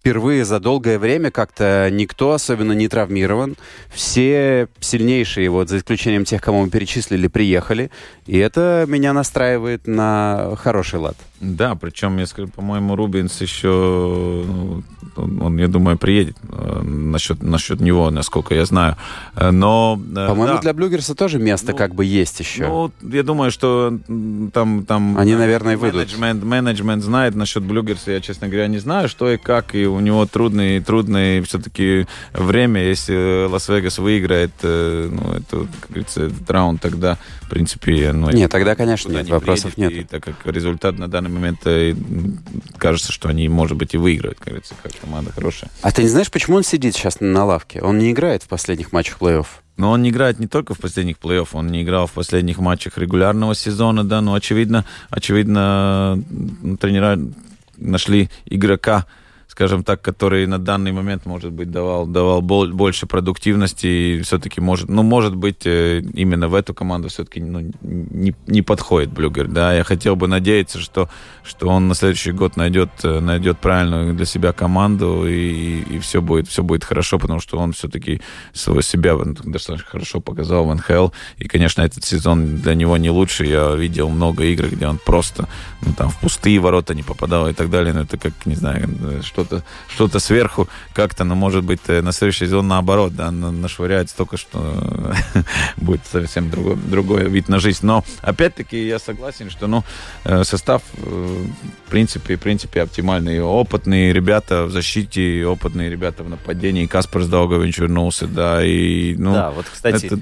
впервые 0.00 0.46
за 0.46 0.60
долгое 0.60 0.98
время 0.98 1.30
как-то 1.30 1.88
никто 1.92 2.32
особенно 2.32 2.72
не 2.72 2.88
травмирован. 2.88 3.56
Все 3.92 4.68
сильнейшие, 4.80 5.50
вот 5.50 5.68
за 5.68 5.78
исключением 5.78 6.24
тех, 6.24 6.40
кому 6.40 6.64
мы 6.64 6.70
перечислили, 6.70 7.28
приехали. 7.28 7.90
И 8.26 8.38
это 8.38 8.86
меня 8.88 9.12
настраивает 9.12 9.86
на 9.86 10.56
хороший 10.56 11.00
лад. 11.00 11.16
Да, 11.40 11.74
причем, 11.74 12.24
скажу, 12.26 12.48
по-моему, 12.48 12.96
Рубинс 12.96 13.40
еще, 13.40 13.68
ну, 13.68 14.82
он, 15.16 15.56
я 15.58 15.68
думаю, 15.68 15.96
приедет 15.96 16.36
э, 16.50 16.82
насчет, 16.82 17.42
насчет 17.42 17.80
него, 17.80 18.10
насколько 18.10 18.54
я 18.54 18.66
знаю. 18.66 18.96
Э, 19.36 19.50
но... 19.50 19.98
Э, 20.10 20.28
по-моему, 20.28 20.56
да. 20.56 20.60
для 20.60 20.74
Блюгерса 20.74 21.14
тоже 21.14 21.38
место 21.38 21.72
ну, 21.72 21.78
как 21.78 21.94
бы 21.94 22.04
есть 22.04 22.40
еще. 22.40 22.66
Ну, 22.66 22.92
я 23.10 23.22
думаю, 23.22 23.50
что 23.50 23.98
там... 24.52 24.84
там 24.84 25.16
Они, 25.16 25.34
наверное, 25.34 25.78
выйдут. 25.78 26.00
Менеджмент, 26.00 26.44
менеджмент 26.44 27.02
знает 27.02 27.34
насчет 27.34 27.62
Блюгерса, 27.62 28.12
я, 28.12 28.20
честно 28.20 28.48
говоря, 28.48 28.66
не 28.66 28.78
знаю, 28.78 29.08
что 29.08 29.30
и 29.30 29.38
как, 29.38 29.74
и 29.74 29.86
у 29.92 30.00
него 30.00 30.26
трудный, 30.26 30.80
трудный 30.80 31.40
все-таки 31.42 32.06
время, 32.32 32.82
если 32.82 33.46
Лас-Вегас 33.46 33.98
выиграет, 33.98 34.52
ну, 34.62 35.32
это, 35.32 35.66
как 35.80 35.90
говорится, 35.90 36.22
этот 36.22 36.50
раунд, 36.50 36.80
тогда, 36.80 37.18
в 37.42 37.48
принципе... 37.48 38.12
Ну, 38.12 38.30
нет, 38.30 38.50
тогда, 38.50 38.74
конечно, 38.74 39.10
нет, 39.12 39.26
не 39.26 39.32
вопросов 39.32 39.76
нет. 39.76 39.92
И 39.92 40.04
так 40.04 40.24
как 40.24 40.36
результат 40.44 40.98
на 40.98 41.08
данный 41.08 41.30
момент 41.30 41.66
кажется, 42.78 43.12
что 43.12 43.28
они, 43.28 43.48
может 43.48 43.76
быть, 43.76 43.94
и 43.94 43.98
выиграют, 43.98 44.38
как 44.38 44.48
говорится, 44.48 44.74
как 44.82 44.92
команда 45.00 45.32
хорошая. 45.32 45.70
А 45.82 45.92
ты 45.92 46.02
не 46.02 46.08
знаешь, 46.08 46.30
почему 46.30 46.56
он 46.56 46.64
сидит 46.64 46.94
сейчас 46.94 47.20
на 47.20 47.44
лавке? 47.44 47.80
Он 47.82 47.98
не 47.98 48.12
играет 48.12 48.42
в 48.42 48.48
последних 48.48 48.92
матчах 48.92 49.18
плей-офф. 49.18 49.46
Но 49.76 49.92
он 49.92 50.02
не 50.02 50.10
играет 50.10 50.38
не 50.38 50.46
только 50.46 50.74
в 50.74 50.78
последних 50.78 51.16
плей-офф, 51.16 51.48
он 51.52 51.68
не 51.68 51.82
играл 51.82 52.06
в 52.06 52.12
последних 52.12 52.58
матчах 52.58 52.98
регулярного 52.98 53.54
сезона, 53.54 54.04
да, 54.04 54.20
но 54.20 54.34
очевидно, 54.34 54.84
очевидно, 55.08 56.22
тренера 56.78 57.18
нашли 57.78 58.28
игрока, 58.44 59.06
скажем 59.60 59.84
так, 59.84 60.00
который 60.00 60.46
на 60.46 60.58
данный 60.58 60.90
момент, 60.90 61.26
может 61.26 61.52
быть, 61.52 61.70
давал, 61.70 62.06
давал 62.06 62.40
больше 62.40 63.06
продуктивности 63.06 63.86
и 63.86 64.22
все-таки 64.22 64.58
может, 64.62 64.88
ну, 64.88 65.02
может 65.02 65.36
быть, 65.36 65.66
э, 65.66 66.00
именно 66.14 66.48
в 66.48 66.54
эту 66.54 66.72
команду 66.72 67.08
все-таки 67.08 67.42
ну, 67.42 67.70
не, 67.82 68.34
не 68.46 68.62
подходит 68.62 69.12
Блюгер, 69.12 69.48
да, 69.48 69.74
я 69.74 69.84
хотел 69.84 70.16
бы 70.16 70.28
надеяться, 70.28 70.78
что, 70.78 71.10
что 71.44 71.68
он 71.68 71.88
на 71.88 71.94
следующий 71.94 72.32
год 72.32 72.56
найдет, 72.56 72.88
э, 73.02 73.20
найдет 73.20 73.58
правильную 73.58 74.14
для 74.14 74.24
себя 74.24 74.52
команду 74.52 75.28
и, 75.28 75.82
и 75.82 75.98
все 75.98 76.22
будет, 76.22 76.48
все 76.48 76.62
будет 76.62 76.84
хорошо, 76.84 77.18
потому 77.18 77.40
что 77.40 77.58
он 77.58 77.72
все-таки 77.72 78.22
своего 78.54 78.80
себя 78.80 79.14
достаточно 79.44 79.90
хорошо 79.90 80.20
показал 80.20 80.64
в 80.64 80.74
НХЛ, 80.74 81.08
и, 81.36 81.48
конечно, 81.48 81.82
этот 81.82 82.02
сезон 82.02 82.56
для 82.56 82.74
него 82.74 82.96
не 82.96 83.10
лучший, 83.10 83.50
я 83.50 83.74
видел 83.74 84.08
много 84.08 84.44
игр, 84.44 84.68
где 84.68 84.86
он 84.86 84.98
просто, 85.04 85.48
ну, 85.82 85.92
там, 85.92 86.08
в 86.08 86.18
пустые 86.20 86.58
ворота 86.60 86.94
не 86.94 87.02
попадал 87.02 87.46
и 87.48 87.52
так 87.52 87.68
далее, 87.68 87.92
но 87.92 88.00
это 88.00 88.16
как, 88.16 88.32
не 88.46 88.54
знаю, 88.54 88.88
что 89.22 89.49
что-то 89.88 90.10
что 90.10 90.18
сверху 90.20 90.68
как-то, 90.92 91.24
но 91.24 91.34
может 91.34 91.64
быть 91.64 91.80
э, 91.88 92.02
на 92.02 92.12
следующий 92.12 92.46
сезон 92.46 92.68
наоборот, 92.68 93.14
да, 93.14 93.30
нашвыряет 93.30 94.10
столько, 94.10 94.36
что 94.36 95.14
будет 95.76 96.00
совсем 96.10 96.50
другой, 96.50 96.76
другой 96.76 97.28
вид 97.28 97.48
на 97.48 97.58
жизнь. 97.58 97.80
Но 97.82 98.04
опять-таки 98.22 98.86
я 98.86 98.98
согласен, 98.98 99.50
что 99.50 99.66
ну, 99.66 99.84
э, 100.24 100.44
состав 100.44 100.82
э, 100.96 101.46
в 101.86 101.90
принципе, 101.90 102.36
в 102.36 102.40
принципе 102.40 102.82
оптимальный. 102.82 103.40
Опытные 103.40 104.12
ребята 104.12 104.64
в 104.64 104.70
защите, 104.70 105.44
опытные 105.44 105.90
ребята 105.90 106.22
в 106.22 106.28
нападении. 106.28 106.86
Каспар 106.86 107.22
Сдаугович 107.22 107.78
вернулся, 107.78 108.26
да, 108.26 108.64
и 108.64 109.14
ну, 109.16 109.32
да, 109.32 109.50
вот, 109.50 109.66
кстати, 109.72 110.06
это 110.06 110.20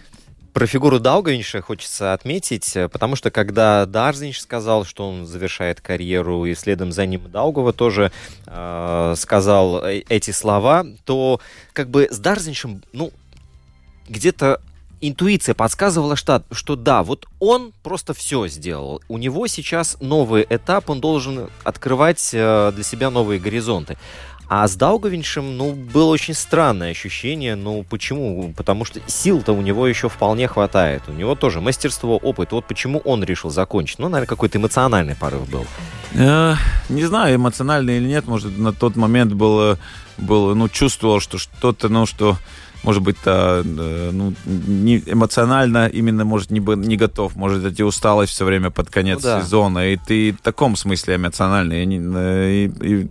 про 0.58 0.66
фигуру 0.66 0.98
Даугавинша 0.98 1.62
хочется 1.62 2.12
отметить, 2.12 2.74
э, 2.74 2.88
потому 2.88 3.14
что 3.14 3.30
когда 3.30 3.86
Дарзинч 3.86 4.40
сказал, 4.40 4.84
что 4.84 5.08
он 5.08 5.24
завершает 5.24 5.80
карьеру, 5.80 6.46
и 6.46 6.56
следом 6.56 6.90
за 6.90 7.06
ним 7.06 7.30
Даугова 7.30 7.72
тоже 7.72 8.10
э, 8.44 9.14
сказал 9.16 9.84
э, 9.84 10.02
эти 10.08 10.32
слова, 10.32 10.84
то 11.04 11.40
как 11.72 11.90
бы 11.90 12.08
с 12.10 12.18
Дарзинчем, 12.18 12.82
ну, 12.92 13.12
где-то 14.08 14.60
интуиция 15.00 15.54
подсказывала, 15.54 16.16
что, 16.16 16.42
что 16.50 16.74
да, 16.74 17.04
вот 17.04 17.26
он 17.38 17.72
просто 17.84 18.12
все 18.12 18.48
сделал. 18.48 19.00
У 19.06 19.16
него 19.16 19.46
сейчас 19.46 19.96
новый 20.00 20.44
этап, 20.50 20.90
он 20.90 21.00
должен 21.00 21.50
открывать 21.62 22.30
э, 22.32 22.72
для 22.74 22.82
себя 22.82 23.10
новые 23.10 23.38
горизонты. 23.38 23.96
А 24.48 24.66
с 24.66 24.76
Даугавиншем, 24.76 25.58
ну, 25.58 25.72
было 25.74 26.10
очень 26.10 26.32
странное 26.32 26.90
ощущение. 26.90 27.54
Ну, 27.54 27.84
почему? 27.88 28.54
Потому 28.56 28.86
что 28.86 29.00
сил-то 29.06 29.52
у 29.52 29.60
него 29.60 29.86
еще 29.86 30.08
вполне 30.08 30.48
хватает. 30.48 31.02
У 31.08 31.12
него 31.12 31.34
тоже 31.34 31.60
мастерство, 31.60 32.16
опыт. 32.16 32.52
Вот 32.52 32.64
почему 32.66 33.00
он 33.00 33.22
решил 33.22 33.50
закончить. 33.50 33.98
Ну, 33.98 34.08
наверное, 34.08 34.28
какой-то 34.28 34.56
эмоциональный 34.56 35.16
порыв 35.16 35.50
был. 35.50 35.66
Э, 36.14 36.54
не 36.88 37.04
знаю, 37.04 37.36
эмоциональный 37.36 37.98
или 37.98 38.06
нет. 38.06 38.26
Может, 38.26 38.56
на 38.56 38.72
тот 38.72 38.96
момент 38.96 39.34
было, 39.34 39.78
было 40.16 40.54
ну, 40.54 40.70
чувствовал, 40.70 41.20
что 41.20 41.36
что-то, 41.36 41.90
ну, 41.90 42.06
что 42.06 42.38
может 42.82 43.02
быть, 43.02 43.18
то, 43.18 43.62
э, 43.64 44.10
ну, 44.12 44.34
не 44.44 45.02
эмоционально 45.06 45.88
именно, 45.88 46.24
может, 46.24 46.50
не, 46.50 46.60
не 46.60 46.96
готов, 46.96 47.34
может, 47.36 47.64
эти 47.64 47.82
усталость 47.82 48.32
все 48.32 48.44
время 48.44 48.70
под 48.70 48.88
конец 48.90 49.22
ну, 49.22 49.28
да. 49.28 49.42
сезона, 49.42 49.92
и 49.92 49.96
ты 49.96 50.32
в 50.32 50.38
таком 50.38 50.76
смысле 50.76 51.16
эмоциональный. 51.16 51.84
И, 51.84 51.86
и, 51.86 52.70
и, 52.80 53.08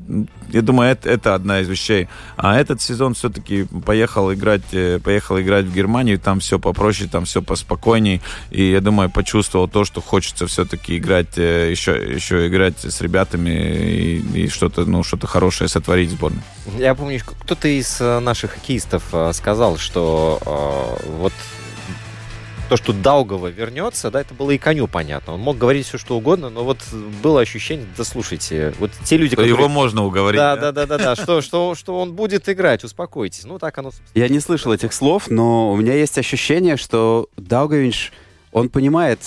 я 0.49 0.61
думаю, 0.61 0.91
это, 0.91 1.09
это 1.09 1.35
одна 1.35 1.59
из 1.59 1.67
вещей. 1.67 2.07
А 2.37 2.57
этот 2.57 2.81
сезон 2.81 3.13
все-таки 3.13 3.65
поехал 3.85 4.33
играть, 4.33 4.63
э, 4.71 4.99
поехал 5.03 5.39
играть 5.39 5.65
в 5.65 5.73
Германию, 5.73 6.17
там 6.17 6.39
все 6.39 6.59
попроще, 6.59 7.09
там 7.11 7.25
все 7.25 7.41
поспокойней, 7.41 8.21
и 8.51 8.71
я 8.71 8.79
думаю, 8.79 9.09
почувствовал 9.09 9.67
то, 9.67 9.83
что 9.83 10.01
хочется 10.01 10.47
все-таки 10.47 10.97
играть, 10.97 11.35
еще, 11.37 11.91
э, 11.91 12.15
еще 12.15 12.47
играть 12.47 12.79
с 12.79 13.01
ребятами 13.01 13.49
и, 13.49 14.43
и 14.43 14.47
что-то, 14.47 14.85
ну, 14.85 15.03
что-то 15.03 15.27
хорошее 15.27 15.67
сотворить 15.67 16.09
в 16.09 16.13
сборной. 16.13 16.41
Я 16.77 16.95
помню, 16.95 17.19
кто-то 17.25 17.67
из 17.67 17.99
наших 17.99 18.51
хоккеистов 18.51 19.03
сказал, 19.33 19.57
сказал, 19.57 19.77
что 19.77 20.39
э, 20.45 21.09
вот 21.17 21.33
то, 22.69 22.77
что 22.77 22.93
Даугова 22.93 23.47
вернется, 23.47 24.11
да, 24.11 24.21
это 24.21 24.33
было 24.33 24.51
и 24.51 24.57
коню 24.57 24.87
понятно. 24.87 25.33
Он 25.33 25.39
мог 25.39 25.57
говорить 25.57 25.87
все, 25.87 25.97
что 25.97 26.17
угодно, 26.17 26.49
но 26.49 26.63
вот 26.63 26.79
было 27.23 27.41
ощущение, 27.41 27.87
да 27.97 28.03
слушайте, 28.03 28.73
вот 28.77 28.91
те 29.03 29.17
люди, 29.17 29.35
которые... 29.35 29.53
Его 29.53 29.67
можно 29.69 30.05
уговорить. 30.05 30.37
Да, 30.37 30.55
да, 30.57 30.71
да, 30.71 30.85
да, 30.85 30.97
да, 30.97 31.15
что, 31.15 31.41
что, 31.41 31.75
что 31.75 31.99
он 31.99 32.13
будет 32.13 32.49
играть, 32.49 32.83
успокойтесь. 32.83 33.45
Ну, 33.45 33.57
так 33.57 33.77
оно... 33.77 33.91
Я 34.13 34.27
не 34.27 34.39
слышал 34.39 34.73
этих 34.73 34.93
слов, 34.93 35.29
но 35.29 35.71
у 35.71 35.77
меня 35.77 35.93
есть 35.93 36.17
ощущение, 36.17 36.77
что 36.77 37.29
Даугавинч, 37.37 38.11
он 38.51 38.69
понимает 38.69 39.19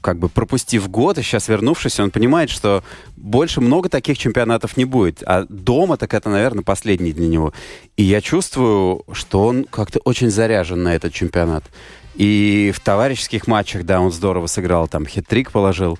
как 0.00 0.18
бы 0.18 0.28
пропустив 0.28 0.88
год, 0.88 1.18
и 1.18 1.22
сейчас 1.22 1.48
вернувшись, 1.48 2.00
он 2.00 2.10
понимает, 2.10 2.50
что 2.50 2.82
больше 3.16 3.60
много 3.60 3.88
таких 3.88 4.18
чемпионатов 4.18 4.76
не 4.76 4.84
будет. 4.84 5.22
А 5.26 5.46
дома 5.48 5.96
так 5.96 6.14
это, 6.14 6.30
наверное, 6.30 6.64
последний 6.64 7.12
для 7.12 7.28
него. 7.28 7.52
И 7.96 8.02
я 8.02 8.20
чувствую, 8.20 9.04
что 9.12 9.46
он 9.46 9.64
как-то 9.64 10.00
очень 10.00 10.30
заряжен 10.30 10.82
на 10.82 10.94
этот 10.94 11.12
чемпионат. 11.12 11.64
И 12.14 12.72
в 12.74 12.80
товарищеских 12.80 13.46
матчах, 13.46 13.84
да, 13.84 14.00
он 14.00 14.10
здорово 14.10 14.46
сыграл, 14.46 14.88
там 14.88 15.04
хит-трик 15.04 15.50
положил. 15.52 15.98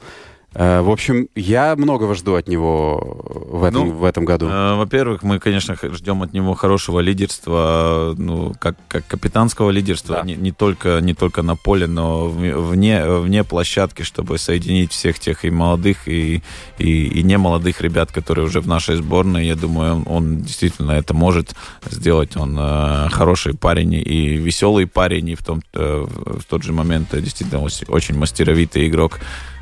Э, 0.58 0.80
В 0.80 0.88
общем, 0.90 1.28
я 1.34 1.76
многого 1.76 2.14
жду 2.14 2.34
от 2.34 2.48
него 2.48 3.20
в 3.50 3.62
этом, 3.62 3.88
Ну, 3.88 3.92
в 3.92 4.04
этом 4.04 4.24
году. 4.24 4.48
Э, 4.48 4.74
Во-первых, 4.74 5.22
мы, 5.22 5.38
конечно, 5.38 5.76
ждем 5.82 6.22
от 6.22 6.32
него 6.32 6.54
хорошего 6.54 7.00
лидерства, 7.00 8.14
ну, 8.16 8.54
как, 8.58 8.76
как 8.88 9.06
капитанского 9.06 9.70
лидерства, 9.70 10.16
Да. 10.16 10.22
не, 10.22 10.34
не 10.34 10.52
только, 10.52 11.00
не 11.02 11.12
только 11.12 11.42
на 11.42 11.56
поле, 11.56 11.86
но 11.86 12.26
вне, 12.28 13.04
вне 13.04 13.44
площадки, 13.44 14.02
чтобы 14.02 14.38
соединить 14.38 14.92
всех 14.92 15.18
тех 15.18 15.44
и 15.44 15.50
молодых, 15.50 16.08
и, 16.08 16.42
и, 16.78 17.06
и 17.06 17.22
немолодых 17.22 17.82
ребят, 17.82 18.10
которые 18.10 18.46
уже 18.46 18.60
в 18.60 18.66
нашей 18.66 18.96
сборной. 18.96 19.46
Я 19.46 19.56
думаю, 19.56 19.96
он, 19.96 20.04
он 20.06 20.40
действительно 20.40 20.92
это 20.92 21.12
может 21.12 21.54
сделать. 21.90 22.34
Он 22.36 22.56
э, 22.58 23.08
хороший 23.10 23.54
парень 23.54 23.92
и 23.92 24.36
веселый 24.36 24.86
парень, 24.86 25.28
и 25.28 25.34
в, 25.34 25.42
том, 25.44 25.60
э, 25.74 26.06
в 26.08 26.44
тот 26.48 26.62
же 26.62 26.72
момент 26.72 27.12
э, 27.12 27.20
действительно 27.20 27.60
очень 27.60 28.16
мастеровитый 28.16 28.88
игрок 28.88 29.20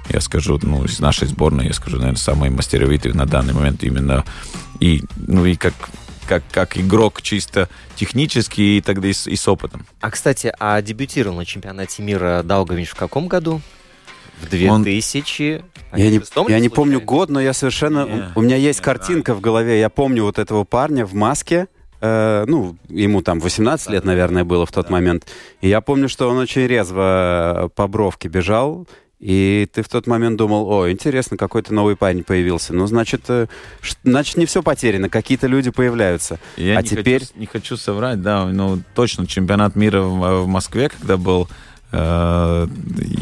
я 0.09 0.20
скажу, 0.20 0.59
ну, 0.62 0.84
из 0.84 1.00
нашей 1.00 1.28
сборной, 1.28 1.66
я 1.66 1.72
скажу, 1.72 1.96
наверное, 1.96 2.18
самый 2.18 2.50
мастеровитый 2.50 3.12
на 3.12 3.26
данный 3.26 3.55
момент 3.55 3.82
именно 3.82 4.24
и, 4.80 5.02
ну, 5.16 5.44
и 5.44 5.57
как, 5.57 5.74
как, 6.26 6.42
как 6.50 6.76
игрок 6.78 7.22
чисто 7.22 7.68
технический 7.96 8.78
и 8.78 8.80
тогда 8.80 9.09
и 9.09 9.12
с, 9.12 9.26
и 9.26 9.36
с 9.36 9.48
опытом. 9.48 9.86
А, 10.00 10.11
кстати, 10.11 10.52
а 10.59 10.80
дебютировал 10.82 11.36
на 11.36 11.44
чемпионате 11.44 12.02
мира 12.02 12.42
Даугавинч 12.44 12.88
в 12.88 12.94
каком 12.94 13.28
году? 13.28 13.61
В 14.40 14.70
Он- 14.70 14.82
2000... 14.82 15.64
Я 15.96 16.11
не, 16.11 16.20
я 16.48 16.59
не 16.59 16.68
помню 16.68 17.00
год, 17.00 17.30
но 17.30 17.40
я 17.40 17.52
совершенно... 17.52 18.05
Не, 18.05 18.32
у 18.34 18.40
меня 18.42 18.57
есть 18.57 18.80
не 18.80 18.84
картинка 18.84 19.32
в 19.32 19.40
голове. 19.40 19.78
Я 19.78 19.88
помню 19.88 20.24
вот 20.24 20.40
этого 20.40 20.64
парня 20.64 21.07
в 21.07 21.14
маске. 21.14 21.68
э, 22.00 22.44
ну, 22.48 22.76
ему 22.88 23.22
там 23.22 23.38
18 23.38 23.90
лет, 23.90 24.05
наверное, 24.05 24.42
было 24.42 24.66
в 24.66 24.72
тот 24.72 24.90
момент. 24.90 25.28
И 25.61 25.68
я 25.68 25.80
помню, 25.80 26.09
что 26.09 26.28
он 26.28 26.38
очень 26.38 26.66
резво 26.66 27.70
по 27.76 27.86
бровке 27.86 28.28
бежал. 28.28 28.88
И 29.25 29.66
ты 29.72 29.83
в 29.83 29.89
тот 29.89 30.07
момент 30.07 30.37
думал, 30.37 30.70
о, 30.70 30.91
интересно, 30.91 31.39
какой-то 31.39 31.72
новый 31.72 31.97
парень 31.97 32.25
появился. 32.25 32.75
Ну, 32.75 32.87
значит, 32.87 33.22
э, 33.29 33.47
значит 34.03 34.37
не 34.37 34.45
все 34.45 34.62
потеряно, 34.62 35.09
какие-то 35.09 35.47
люди 35.47 35.70
появляются. 35.70 36.39
Я 36.59 36.77
а 36.77 36.83
не 36.83 36.89
теперь... 36.89 37.20
хочу, 37.20 37.33
не 37.37 37.47
хочу 37.47 37.79
соврать, 37.79 38.20
да, 38.20 38.45
ну, 38.45 38.83
точно 38.95 39.27
чемпионат 39.27 39.77
мира 39.77 40.03
в, 40.03 40.43
в 40.43 40.47
Москве, 40.47 40.91
когда 40.91 41.16
был, 41.16 41.49
э, 41.93 42.68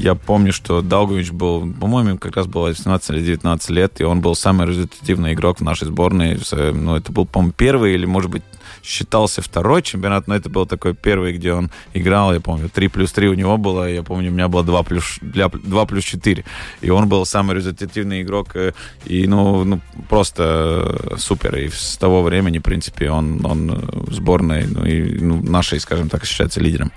я 0.01 0.15
помню, 0.17 0.53
что 0.53 0.83
Даугович 0.83 1.31
был, 1.31 1.73
по-моему, 1.73 2.19
как 2.19 2.35
раз 2.35 2.49
было 2.49 2.67
18 2.67 3.11
или 3.11 3.21
19 3.25 3.71
лет, 3.71 4.01
и 4.01 4.03
он 4.03 4.21
был 4.21 4.35
самый 4.35 4.67
результативный 4.67 5.35
игрок 5.35 5.59
в 5.61 5.63
нашей 5.63 5.87
сборной. 5.87 6.37
С- 6.37 6.53
Ну, 6.73 6.97
это 6.97 7.13
был, 7.13 7.27
по-моему, 7.27 7.53
первый 7.57 7.95
или, 7.95 8.07
может 8.07 8.29
быть, 8.29 8.43
считался 8.83 9.43
второй 9.43 9.83
чемпионат, 9.83 10.29
но 10.29 10.35
это 10.35 10.49
был 10.49 10.66
такой 10.66 10.95
первый, 10.95 11.33
где 11.33 11.53
он 11.53 11.70
играл, 11.95 12.33
я 12.33 12.41
помню, 12.41 12.68
3 12.68 12.89
плюс 12.89 13.12
3 13.12 13.29
у 13.29 13.35
него 13.35 13.57
было, 13.59 13.91
я 13.91 14.03
помню, 14.03 14.31
у 14.31 14.35
меня 14.35 14.49
было 14.49 14.64
2 14.64 14.83
плюс, 14.83 15.18
для, 15.20 15.49
2 15.49 15.87
плюс 15.87 16.05
4, 16.05 16.45
и 16.81 16.91
он 16.91 17.09
был 17.09 17.25
самый 17.27 17.57
результативный 17.57 18.23
игрок, 18.23 18.55
э, 18.55 18.73
и, 19.05 19.27
ну, 19.27 19.64
ну 19.64 19.81
просто 20.09 20.99
э, 21.12 21.16
супер, 21.18 21.57
и 21.57 21.68
с 21.68 21.97
того 21.97 22.23
времени, 22.23 22.59
в 22.59 22.62
принципе, 22.62 23.11
он, 23.11 23.45
он 23.45 23.70
э, 23.70 23.75
в 23.93 24.12
сборной, 24.12 24.66
ну, 24.66 24.85
и 24.85 25.18
ну, 25.20 25.43
нашей, 25.43 25.81
скажем 25.81 26.09
так, 26.09 26.25
считается 26.25 26.61
лидером. 26.61 26.93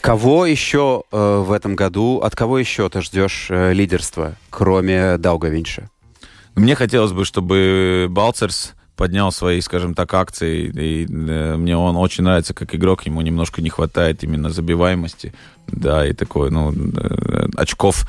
Кого 0.00 0.46
еще 0.46 1.02
э, 1.10 1.44
в 1.46 1.52
этом 1.52 1.76
году, 1.76 2.18
от 2.18 2.34
кого 2.34 2.58
еще 2.58 2.88
ты 2.88 3.02
ждешь 3.02 3.46
э, 3.50 3.72
лидерства, 3.72 4.36
кроме 4.50 5.18
Даугавинша? 5.18 5.90
Мне 6.54 6.74
хотелось 6.74 7.12
бы, 7.12 7.24
чтобы 7.24 8.06
Балцерс 8.10 8.74
поднял 8.98 9.30
свои, 9.30 9.60
скажем 9.60 9.94
так, 9.94 10.12
акции, 10.12 10.72
и 10.74 11.06
э, 11.06 11.56
мне 11.56 11.76
он 11.76 11.96
очень 11.96 12.24
нравится 12.24 12.52
как 12.52 12.74
игрок, 12.74 13.06
ему 13.06 13.20
немножко 13.20 13.62
не 13.62 13.70
хватает 13.70 14.24
именно 14.24 14.50
забиваемости, 14.50 15.32
да, 15.68 16.04
и 16.04 16.12
такой, 16.12 16.50
ну, 16.50 16.72
э, 16.72 17.46
очков 17.56 18.06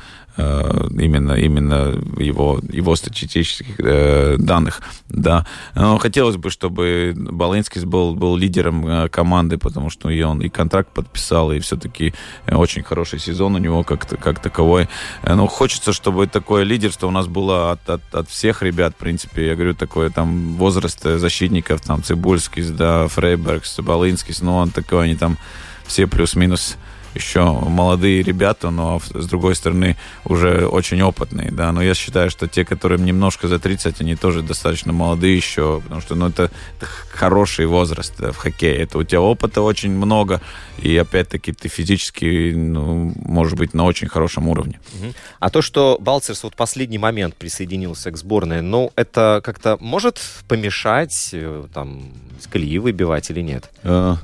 именно, 0.90 1.32
именно 1.32 2.00
его, 2.18 2.60
его 2.70 2.96
статистических 2.96 3.78
э, 3.78 4.36
данных, 4.38 4.82
да. 5.08 5.46
Но 5.74 5.98
хотелось 5.98 6.36
бы, 6.36 6.50
чтобы 6.50 7.14
Балынский 7.16 7.84
был, 7.84 8.14
был 8.14 8.36
лидером 8.36 8.86
э, 8.86 9.08
команды, 9.08 9.58
потому 9.58 9.90
что 9.90 10.10
и 10.10 10.22
он 10.22 10.40
и 10.40 10.48
контракт 10.48 10.90
подписал, 10.92 11.52
и 11.52 11.58
все-таки 11.60 12.14
очень 12.50 12.82
хороший 12.82 13.18
сезон 13.18 13.54
у 13.54 13.58
него 13.58 13.84
как, 13.84 14.06
как 14.06 14.40
таковой. 14.40 14.88
Э, 15.22 15.34
Но 15.34 15.46
хочется, 15.46 15.92
чтобы 15.92 16.26
такое 16.26 16.64
лидерство 16.64 17.06
у 17.06 17.10
нас 17.10 17.26
было 17.26 17.72
от, 17.72 17.88
от, 17.88 18.14
от 18.14 18.28
всех 18.28 18.62
ребят, 18.62 18.94
в 18.94 18.96
принципе. 18.96 19.48
Я 19.48 19.54
говорю, 19.54 19.74
такое 19.74 20.10
там 20.10 20.54
возраст 20.56 21.04
э, 21.06 21.18
защитников, 21.18 21.80
там 21.80 22.02
Цибульский, 22.02 22.62
да, 22.70 23.08
Фрейбергс, 23.08 23.80
Балынский, 23.80 24.34
но 24.40 24.58
он 24.58 24.70
такой, 24.70 25.04
они 25.04 25.16
там 25.16 25.38
все 25.86 26.06
плюс-минус 26.06 26.76
еще 27.14 27.44
молодые 27.44 28.22
ребята, 28.22 28.70
но 28.70 29.00
с 29.00 29.26
другой 29.26 29.54
стороны 29.54 29.96
уже 30.24 30.66
очень 30.66 31.02
опытные, 31.02 31.50
да, 31.50 31.72
но 31.72 31.82
я 31.82 31.94
считаю, 31.94 32.30
что 32.30 32.46
те, 32.46 32.64
которым 32.64 33.04
немножко 33.04 33.48
за 33.48 33.58
30, 33.58 34.00
они 34.00 34.16
тоже 34.16 34.42
достаточно 34.42 34.92
молодые 34.92 35.36
еще, 35.36 35.80
потому 35.80 36.00
что, 36.00 36.14
ну, 36.14 36.28
это, 36.28 36.50
это 36.76 36.86
хороший 37.12 37.66
возраст 37.66 38.14
да, 38.18 38.32
в 38.32 38.36
хоккее, 38.36 38.76
это 38.76 38.98
у 38.98 39.02
тебя 39.02 39.20
опыта 39.20 39.62
очень 39.62 39.90
много, 39.90 40.40
и 40.78 40.96
опять-таки 40.96 41.52
ты 41.52 41.68
физически, 41.68 42.52
ну, 42.54 43.12
может 43.16 43.58
быть, 43.58 43.74
на 43.74 43.84
очень 43.84 44.08
хорошем 44.08 44.48
уровне. 44.48 44.80
А 45.38 45.50
то, 45.50 45.62
что 45.62 45.98
Балцерс 46.00 46.42
вот 46.44 46.54
последний 46.54 46.98
момент 46.98 47.34
присоединился 47.34 48.10
к 48.10 48.16
сборной, 48.16 48.62
ну, 48.62 48.92
это 48.96 49.40
как-то 49.44 49.76
может 49.80 50.20
помешать, 50.48 51.30
э, 51.32 51.66
там, 51.72 52.02
с 52.40 52.46
колеи 52.46 52.78
выбивать 52.78 53.30
или 53.30 53.40
нет? 53.40 53.70
Э, 53.82 54.16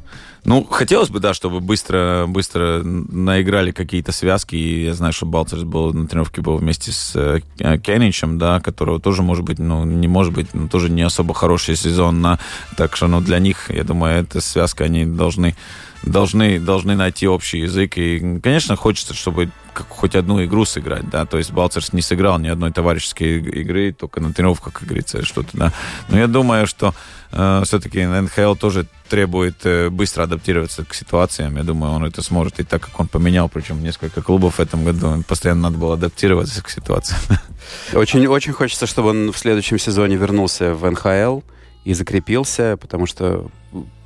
Ну, 0.46 0.62
хотелось 0.62 1.10
бы, 1.10 1.18
да, 1.18 1.34
чтобы 1.34 1.58
быстро, 1.58 2.26
быстро 2.28 2.80
наиграли 2.84 3.72
какие-то 3.72 4.12
связки. 4.12 4.54
И 4.54 4.84
я 4.84 4.94
знаю, 4.94 5.12
что 5.12 5.26
Балцерс 5.26 5.64
был 5.64 5.92
на 5.92 6.06
тренировке 6.06 6.40
был 6.40 6.56
вместе 6.56 6.92
с 6.92 7.16
э, 7.16 7.40
Кенничем, 7.78 8.38
да, 8.38 8.60
которого 8.60 9.00
тоже, 9.00 9.22
может 9.22 9.44
быть, 9.44 9.58
ну, 9.58 9.84
не 9.84 10.06
может 10.06 10.32
быть, 10.32 10.54
но 10.54 10.68
тоже 10.68 10.88
не 10.88 11.02
особо 11.02 11.34
хороший 11.34 11.74
сезон. 11.74 12.20
На, 12.20 12.38
так 12.76 12.94
что, 12.94 13.08
ну, 13.08 13.20
для 13.20 13.40
них, 13.40 13.70
я 13.70 13.82
думаю, 13.82 14.22
эта 14.22 14.40
связка, 14.40 14.84
они 14.84 15.04
должны 15.04 15.56
должны, 16.04 16.60
должны 16.60 16.94
найти 16.94 17.26
общий 17.26 17.58
язык. 17.58 17.98
И, 17.98 18.38
конечно, 18.40 18.76
хочется, 18.76 19.14
чтобы 19.14 19.50
хоть 19.74 20.14
одну 20.14 20.44
игру 20.44 20.64
сыграть, 20.64 21.10
да, 21.10 21.26
то 21.26 21.38
есть 21.38 21.52
Балцерс 21.52 21.92
не 21.92 22.02
сыграл 22.02 22.38
ни 22.38 22.48
одной 22.48 22.72
товарищеской 22.72 23.40
игры, 23.40 23.92
только 23.92 24.20
на 24.20 24.32
тренировках, 24.32 24.74
как 24.74 24.84
говорится, 24.84 25.24
что-то, 25.24 25.50
да. 25.54 25.72
Но 26.08 26.18
я 26.18 26.28
думаю, 26.28 26.68
что 26.68 26.94
все-таки 27.30 28.04
НХЛ 28.04 28.54
тоже 28.54 28.86
требует 29.08 29.64
э, 29.64 29.88
быстро 29.88 30.24
адаптироваться 30.24 30.84
к 30.84 30.94
ситуациям. 30.94 31.56
Я 31.56 31.62
думаю, 31.62 31.92
он 31.92 32.04
это 32.04 32.22
сможет. 32.22 32.60
И 32.60 32.64
так 32.64 32.82
как 32.82 32.98
он 32.98 33.08
поменял, 33.08 33.48
причем 33.48 33.82
несколько 33.82 34.22
клубов 34.22 34.56
в 34.56 34.60
этом 34.60 34.84
году, 34.84 35.22
постоянно 35.26 35.62
надо 35.62 35.78
было 35.78 35.94
адаптироваться 35.94 36.62
к 36.62 36.68
ситуации. 36.68 37.16
Очень, 37.94 38.26
очень 38.26 38.52
хочется, 38.52 38.86
чтобы 38.86 39.10
он 39.10 39.32
в 39.32 39.38
следующем 39.38 39.78
сезоне 39.78 40.16
вернулся 40.16 40.74
в 40.74 40.88
НХЛ 40.88 41.40
и 41.84 41.94
закрепился, 41.94 42.76
потому 42.80 43.06
что 43.06 43.48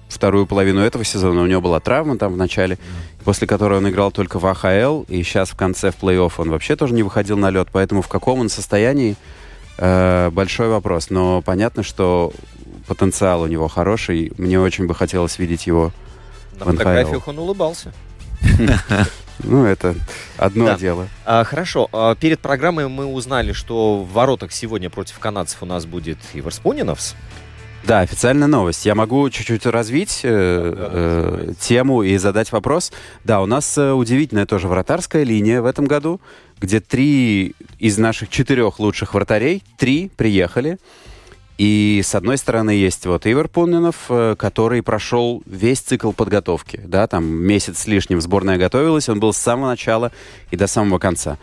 вторую 0.08 0.46
половину 0.46 0.80
этого 0.80 1.04
сезона 1.04 1.42
у 1.42 1.46
него 1.46 1.60
была 1.60 1.80
травма 1.80 2.18
там 2.18 2.32
в 2.32 2.36
начале, 2.36 2.78
после 3.24 3.46
которой 3.46 3.78
он 3.78 3.88
играл 3.88 4.10
только 4.10 4.38
в 4.38 4.46
АХЛ, 4.46 5.02
и 5.08 5.22
сейчас 5.22 5.50
в 5.50 5.56
конце 5.56 5.90
в 5.90 6.02
плей-офф 6.02 6.32
он 6.38 6.50
вообще 6.50 6.76
тоже 6.76 6.94
не 6.94 7.02
выходил 7.02 7.36
на 7.36 7.50
лед, 7.50 7.68
поэтому 7.70 8.02
в 8.02 8.08
каком 8.08 8.40
он 8.40 8.48
состоянии, 8.48 9.16
э, 9.78 10.30
большой 10.30 10.68
вопрос. 10.68 11.10
Но 11.10 11.42
понятно, 11.42 11.82
что 11.82 12.32
потенциал 12.90 13.42
у 13.42 13.46
него 13.46 13.68
хороший, 13.68 14.32
мне 14.36 14.58
очень 14.58 14.88
бы 14.88 14.96
хотелось 14.96 15.38
видеть 15.38 15.68
его. 15.68 15.92
На 16.58 16.64
В 16.64 16.70
фотографиях 16.72 17.28
он 17.28 17.38
улыбался. 17.38 17.92
Ну, 19.42 19.64
это 19.64 19.94
одно 20.36 20.66
Да. 20.66 20.76
дело. 20.76 21.08
А, 21.24 21.44
хорошо, 21.44 21.88
а, 21.94 22.14
перед 22.14 22.40
программой 22.40 22.88
мы 22.88 23.06
узнали, 23.06 23.52
что 23.52 24.02
в 24.02 24.12
воротах 24.12 24.52
сегодня 24.52 24.90
против 24.90 25.18
канадцев 25.18 25.62
у 25.62 25.66
нас 25.66 25.86
будет 25.86 26.18
Ивар 26.34 26.52
Спуниновс. 26.52 27.14
Да, 27.84 28.00
официальная 28.00 28.48
новость. 28.48 28.84
Я 28.84 28.94
могу 28.94 29.30
чуть-чуть 29.30 29.64
развить 29.64 30.20
э, 30.24 30.74
Да, 30.76 30.88
э, 30.92 31.52
тему 31.58 32.02
и 32.02 32.18
задать 32.18 32.52
вопрос. 32.52 32.92
Да, 33.24 33.40
у 33.40 33.46
нас 33.46 33.78
э, 33.78 33.92
удивительная 33.92 34.44
тоже 34.44 34.68
вратарская 34.68 35.22
линия 35.22 35.62
в 35.62 35.64
этом 35.64 35.86
году, 35.86 36.20
где 36.60 36.80
три 36.80 37.54
из 37.78 37.96
наших 37.96 38.28
четырех 38.28 38.78
лучших 38.78 39.14
вратарей, 39.14 39.62
три 39.78 40.10
приехали. 40.14 40.76
И 41.60 42.00
с 42.02 42.14
одной 42.14 42.38
стороны 42.38 42.70
есть 42.70 43.04
вот 43.04 43.26
Ивар 43.26 43.46
Пунинов, 43.46 44.06
э, 44.08 44.34
который 44.38 44.82
прошел 44.82 45.42
весь 45.44 45.80
цикл 45.80 46.12
подготовки. 46.12 46.80
Да, 46.86 47.06
там 47.06 47.26
месяц 47.26 47.80
с 47.80 47.86
лишним 47.86 48.22
сборная 48.22 48.56
готовилась, 48.56 49.10
он 49.10 49.20
был 49.20 49.34
с 49.34 49.36
самого 49.36 49.68
начала 49.68 50.10
и 50.50 50.56
до 50.56 50.66
самого 50.66 50.98
конца. 50.98 51.36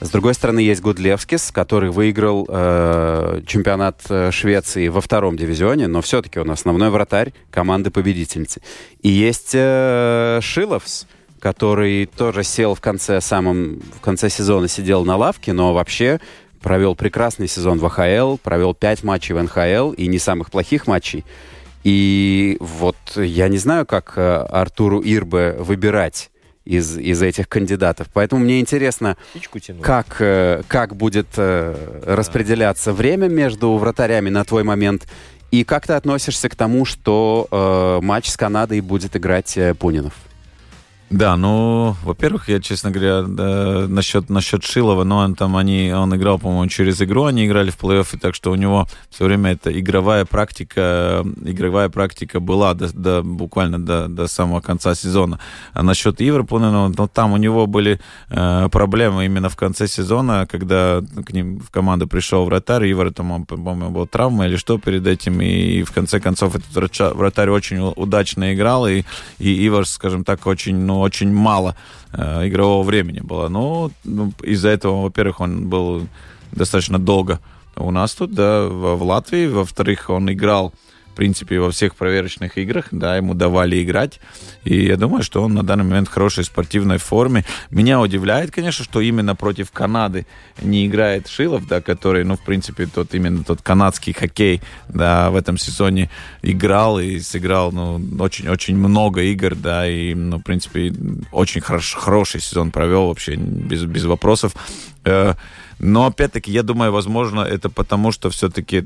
С 0.00 0.08
другой 0.08 0.32
стороны, 0.32 0.60
есть 0.60 0.80
Гудлевскис, 0.80 1.50
который 1.50 1.90
выиграл 1.90 2.46
э, 2.48 3.42
чемпионат 3.46 4.00
э, 4.08 4.30
Швеции 4.30 4.88
во 4.88 5.02
втором 5.02 5.36
дивизионе, 5.36 5.86
но 5.86 6.00
все-таки 6.00 6.38
он 6.38 6.50
основной 6.50 6.88
вратарь 6.88 7.34
команды 7.50 7.90
победительницы. 7.90 8.62
И 9.02 9.10
есть 9.10 9.50
э, 9.52 10.38
Шиловс, 10.40 11.06
который 11.40 12.06
тоже 12.06 12.42
сел 12.42 12.74
в 12.74 12.80
конце, 12.80 13.20
самом, 13.20 13.80
в 13.80 14.00
конце 14.00 14.30
сезона, 14.30 14.66
сидел 14.66 15.04
на 15.04 15.16
лавке, 15.16 15.52
но 15.52 15.74
вообще 15.74 16.20
провел 16.60 16.94
прекрасный 16.94 17.48
сезон 17.48 17.78
в 17.78 17.86
АХЛ, 17.86 18.36
провел 18.38 18.74
пять 18.74 19.02
матчей 19.02 19.34
в 19.34 19.42
НХЛ 19.42 19.92
и 19.92 20.06
не 20.06 20.18
самых 20.18 20.50
плохих 20.50 20.86
матчей. 20.86 21.24
И 21.84 22.56
вот 22.60 22.96
я 23.16 23.48
не 23.48 23.58
знаю, 23.58 23.86
как 23.86 24.14
э, 24.16 24.46
Артуру 24.50 25.00
Ирбе 25.04 25.52
выбирать 25.58 26.30
из, 26.64 26.98
из 26.98 27.22
этих 27.22 27.48
кандидатов. 27.48 28.08
Поэтому 28.12 28.42
мне 28.44 28.60
интересно, 28.60 29.16
как, 29.80 30.16
э, 30.20 30.62
как 30.68 30.94
будет 30.96 31.28
э, 31.36 32.02
распределяться 32.04 32.92
время 32.92 33.28
между 33.28 33.74
вратарями 33.76 34.28
на 34.28 34.44
твой 34.44 34.64
момент, 34.64 35.06
и 35.50 35.64
как 35.64 35.86
ты 35.86 35.94
относишься 35.94 36.50
к 36.50 36.56
тому, 36.56 36.84
что 36.84 37.48
э, 37.50 38.04
матч 38.04 38.28
с 38.28 38.36
Канадой 38.36 38.80
будет 38.82 39.16
играть 39.16 39.56
э, 39.56 39.74
Пунинов? 39.74 40.12
Да, 41.10 41.38
ну, 41.38 41.96
во-первых, 42.04 42.50
я, 42.50 42.60
честно 42.60 42.90
говоря, 42.90 43.22
да, 43.22 43.86
насчет, 43.88 44.28
насчет 44.28 44.62
Шилова, 44.62 45.04
но 45.04 45.18
он 45.18 45.34
там, 45.34 45.56
они, 45.56 45.90
он 45.90 46.14
играл, 46.14 46.38
по-моему, 46.38 46.68
через 46.68 47.00
игру, 47.00 47.24
они 47.24 47.46
играли 47.46 47.70
в 47.70 47.78
плей-оффе, 47.78 48.18
так 48.18 48.34
что 48.34 48.50
у 48.50 48.56
него 48.56 48.86
все 49.08 49.24
время 49.24 49.52
эта 49.52 49.70
игровая 49.78 50.26
практика, 50.26 51.24
игровая 51.44 51.88
практика 51.88 52.40
была 52.40 52.74
до, 52.74 52.92
до, 52.92 53.22
буквально 53.22 53.78
до, 53.78 54.08
до 54.08 54.26
самого 54.26 54.60
конца 54.60 54.94
сезона. 54.94 55.40
А 55.72 55.82
насчет 55.82 56.20
Ивра 56.20 56.42
Пунина, 56.42 56.88
ну, 56.88 57.08
там 57.08 57.32
у 57.32 57.38
него 57.38 57.66
были 57.66 58.00
э, 58.28 58.68
проблемы 58.70 59.24
именно 59.24 59.48
в 59.48 59.56
конце 59.56 59.88
сезона, 59.88 60.46
когда 60.46 61.00
к 61.24 61.32
ним 61.32 61.60
в 61.60 61.70
команду 61.70 62.06
пришел 62.06 62.44
вратарь, 62.44 62.90
Ивар, 62.92 63.14
там, 63.14 63.46
по-моему, 63.46 63.90
был 63.90 64.06
травма 64.06 64.46
или 64.46 64.56
что 64.56 64.76
перед 64.76 65.06
этим, 65.06 65.40
и 65.40 65.84
в 65.84 65.92
конце 65.92 66.20
концов 66.20 66.54
этот 66.54 67.14
вратарь 67.14 67.48
очень 67.48 67.78
удачно 67.96 68.52
играл, 68.52 68.86
и, 68.86 69.04
и 69.38 69.66
Ивар, 69.66 69.86
скажем 69.86 70.22
так, 70.22 70.46
очень, 70.46 70.76
ну, 70.76 70.97
очень 71.00 71.32
мало 71.32 71.76
э, 72.12 72.48
игрового 72.48 72.82
времени 72.82 73.20
было. 73.20 73.48
Ну, 73.48 73.90
ну, 74.04 74.32
из-за 74.42 74.68
этого, 74.68 75.02
во-первых, 75.02 75.40
он 75.40 75.68
был 75.68 76.06
достаточно 76.52 76.98
долго 76.98 77.40
у 77.78 77.90
нас 77.90 78.14
тут, 78.14 78.32
да, 78.32 78.66
в, 78.66 78.96
в 78.96 79.02
Латвии. 79.02 79.46
Во-вторых, 79.46 80.10
он 80.10 80.30
играл, 80.32 80.70
в 80.70 80.97
принципе, 81.18 81.58
во 81.58 81.72
всех 81.72 81.96
проверочных 81.96 82.58
играх, 82.58 82.86
да, 82.92 83.16
ему 83.16 83.34
давали 83.34 83.82
играть. 83.82 84.20
И 84.62 84.86
я 84.86 84.96
думаю, 84.96 85.24
что 85.24 85.42
он 85.42 85.52
на 85.52 85.64
данный 85.64 85.82
момент 85.82 86.06
в 86.06 86.12
хорошей 86.12 86.44
спортивной 86.44 86.98
форме. 86.98 87.44
Меня 87.70 88.00
удивляет, 88.00 88.52
конечно, 88.52 88.84
что 88.84 89.00
именно 89.00 89.34
против 89.34 89.72
Канады 89.72 90.26
не 90.62 90.86
играет 90.86 91.26
Шилов, 91.26 91.66
да, 91.66 91.80
который, 91.80 92.22
ну, 92.22 92.36
в 92.36 92.44
принципе, 92.44 92.86
тот 92.86 93.14
именно 93.14 93.42
тот 93.42 93.62
канадский 93.62 94.12
хоккей, 94.12 94.62
да, 94.88 95.30
в 95.30 95.36
этом 95.36 95.58
сезоне 95.58 96.08
играл 96.42 97.00
и 97.00 97.18
сыграл, 97.18 97.72
ну, 97.72 98.00
очень-очень 98.20 98.76
много 98.76 99.22
игр, 99.22 99.56
да, 99.56 99.88
и, 99.88 100.14
ну, 100.14 100.38
в 100.38 100.42
принципе, 100.42 100.94
очень 101.32 101.60
хорош, 101.60 101.94
хороший 101.94 102.40
сезон 102.40 102.70
провел 102.70 103.08
вообще 103.08 103.34
без, 103.34 103.82
без 103.82 104.04
вопросов. 104.04 104.54
Но 105.78 106.06
опять-таки, 106.06 106.50
я 106.50 106.62
думаю, 106.62 106.92
возможно, 106.92 107.40
это 107.40 107.68
потому, 107.68 108.12
что 108.12 108.30
все-таки 108.30 108.84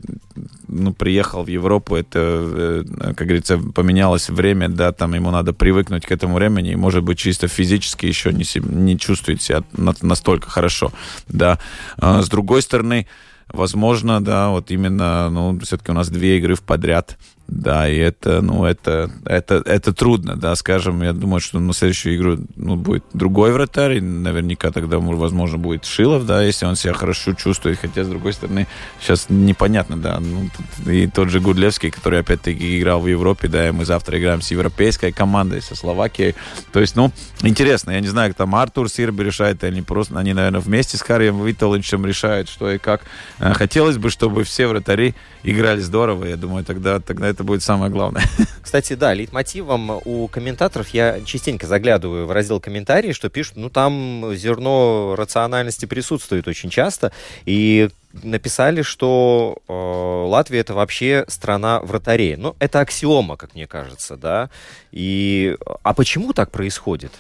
ну, 0.69 0.93
приехал 0.93 1.43
в 1.43 1.49
Европу, 1.49 1.97
это, 1.97 2.19
э, 2.19 2.85
как 3.17 3.27
говорится, 3.27 3.59
поменялось 3.59 4.29
время, 4.29 4.69
да, 4.69 4.93
там 4.93 5.15
ему 5.15 5.31
надо 5.31 5.53
привыкнуть 5.53 6.07
к 6.07 6.13
этому 6.13 6.35
времени, 6.35 6.73
и, 6.73 6.77
может 6.77 7.03
быть, 7.03 7.19
чисто 7.19 7.49
физически 7.49 8.07
еще 8.07 8.33
не, 8.33 8.45
не 8.61 8.99
чувствует 8.99 9.41
себя 9.43 9.63
на- 9.73 9.95
настолько 10.03 10.51
хорошо, 10.51 10.93
да. 11.29 11.59
А 11.99 12.23
с 12.23 12.29
другой 12.29 12.63
стороны, 12.63 13.07
возможно, 13.49 14.23
да, 14.23 14.51
вот 14.51 14.71
именно, 14.71 15.31
ну, 15.31 15.59
все-таки 15.61 15.91
у 15.93 15.95
нас 15.95 16.09
две 16.09 16.39
игры 16.39 16.55
в 16.55 16.63
подряд, 16.63 17.19
да, 17.55 17.89
и 17.89 17.97
это, 17.99 18.41
ну, 18.41 18.65
это, 18.65 19.11
это, 19.27 19.63
это 19.67 19.93
трудно, 19.93 20.37
да, 20.37 20.55
скажем, 20.57 21.03
я 21.03 21.13
думаю, 21.13 21.41
что 21.41 21.61
на 21.61 21.75
следующую 21.75 22.17
игру, 22.17 22.39
ну, 22.57 22.77
будет 22.77 23.05
другой 23.13 23.53
вратарь, 23.53 23.99
и 23.99 24.01
наверняка 24.01 24.71
тогда, 24.71 24.99
возможно, 24.99 25.59
будет 25.59 25.85
Шилов, 25.85 26.25
да, 26.25 26.43
если 26.43 26.65
он 26.65 26.77
себя 26.77 26.95
хорошо 26.95 27.35
чувствует, 27.35 27.79
хотя, 27.79 28.05
с 28.05 28.09
другой 28.09 28.33
стороны, 28.33 28.67
сейчас 29.01 29.27
непонятно, 29.29 29.99
да, 29.99 30.19
ну, 30.19 30.49
и 30.91 31.07
тот 31.07 31.29
же 31.29 31.41
Гудлевский, 31.41 31.91
который, 31.91 32.21
опять-таки, 32.21 32.79
играл 32.79 33.01
в 33.01 33.07
Европе, 33.07 33.49
да, 33.49 33.69
и 33.69 33.71
мы 33.71 33.85
завтра 33.85 34.19
играем 34.19 34.41
с 34.41 34.51
европейской 34.51 35.13
командой, 35.13 35.61
со 35.61 35.77
Словакией, 35.77 36.35
то 36.73 36.81
есть, 36.81 36.97
ну, 36.97 37.13
интересно, 37.43 37.91
я 37.91 38.01
не 38.01 38.09
знаю, 38.09 38.31
как 38.31 38.39
там 38.39 38.55
Артур 38.55 38.89
Сирби 38.89 39.25
решает, 39.25 39.63
или 39.63 39.83
просто, 39.83 40.19
они, 40.19 40.33
наверное, 40.33 40.61
вместе 40.61 40.97
с 40.97 41.03
Харрием 41.03 41.45
Виталовичем 41.45 42.07
решают, 42.07 42.49
что 42.49 42.71
и 42.71 42.79
как. 42.79 43.03
Э, 43.39 43.53
Хотелось 43.53 43.99
бы, 43.99 44.09
чтобы 44.09 44.45
все 44.45 44.67
вратари 44.67 45.15
играли 45.43 45.81
здорово, 45.81 46.25
я 46.25 46.37
думаю, 46.37 46.65
тогда, 46.65 46.99
тогда 47.01 47.29
это 47.29 47.42
будет 47.43 47.63
самое 47.63 47.91
главное. 47.91 48.25
Кстати, 48.63 48.95
да, 48.95 49.13
лейтмотивом 49.15 50.01
у 50.05 50.29
комментаторов 50.29 50.89
я 50.91 51.21
частенько 51.25 51.67
заглядываю 51.67 52.27
в 52.27 52.33
раздел 52.33 52.61
комментарии, 52.61 53.13
что 53.13 53.29
пишут, 53.29 53.57
ну 53.57 53.71
там 53.71 54.35
зерно 54.35 55.15
рациональности 55.17 55.87
присутствует 55.87 56.49
очень 56.49 56.71
часто, 56.71 57.13
и 57.45 57.91
написали, 58.23 58.83
что 58.83 59.57
э, 59.69 59.73
Латвия 59.73 60.61
это 60.61 60.75
вообще 60.75 61.25
страна 61.29 61.81
вратарей. 61.81 62.37
Ну, 62.37 62.55
это 62.59 62.81
аксиома, 62.81 63.37
как 63.37 63.55
мне 63.55 63.67
кажется, 63.67 64.17
да. 64.17 64.51
И 64.91 65.57
а 65.83 65.95
почему 65.95 66.33
так 66.33 66.51
происходит? 66.51 67.13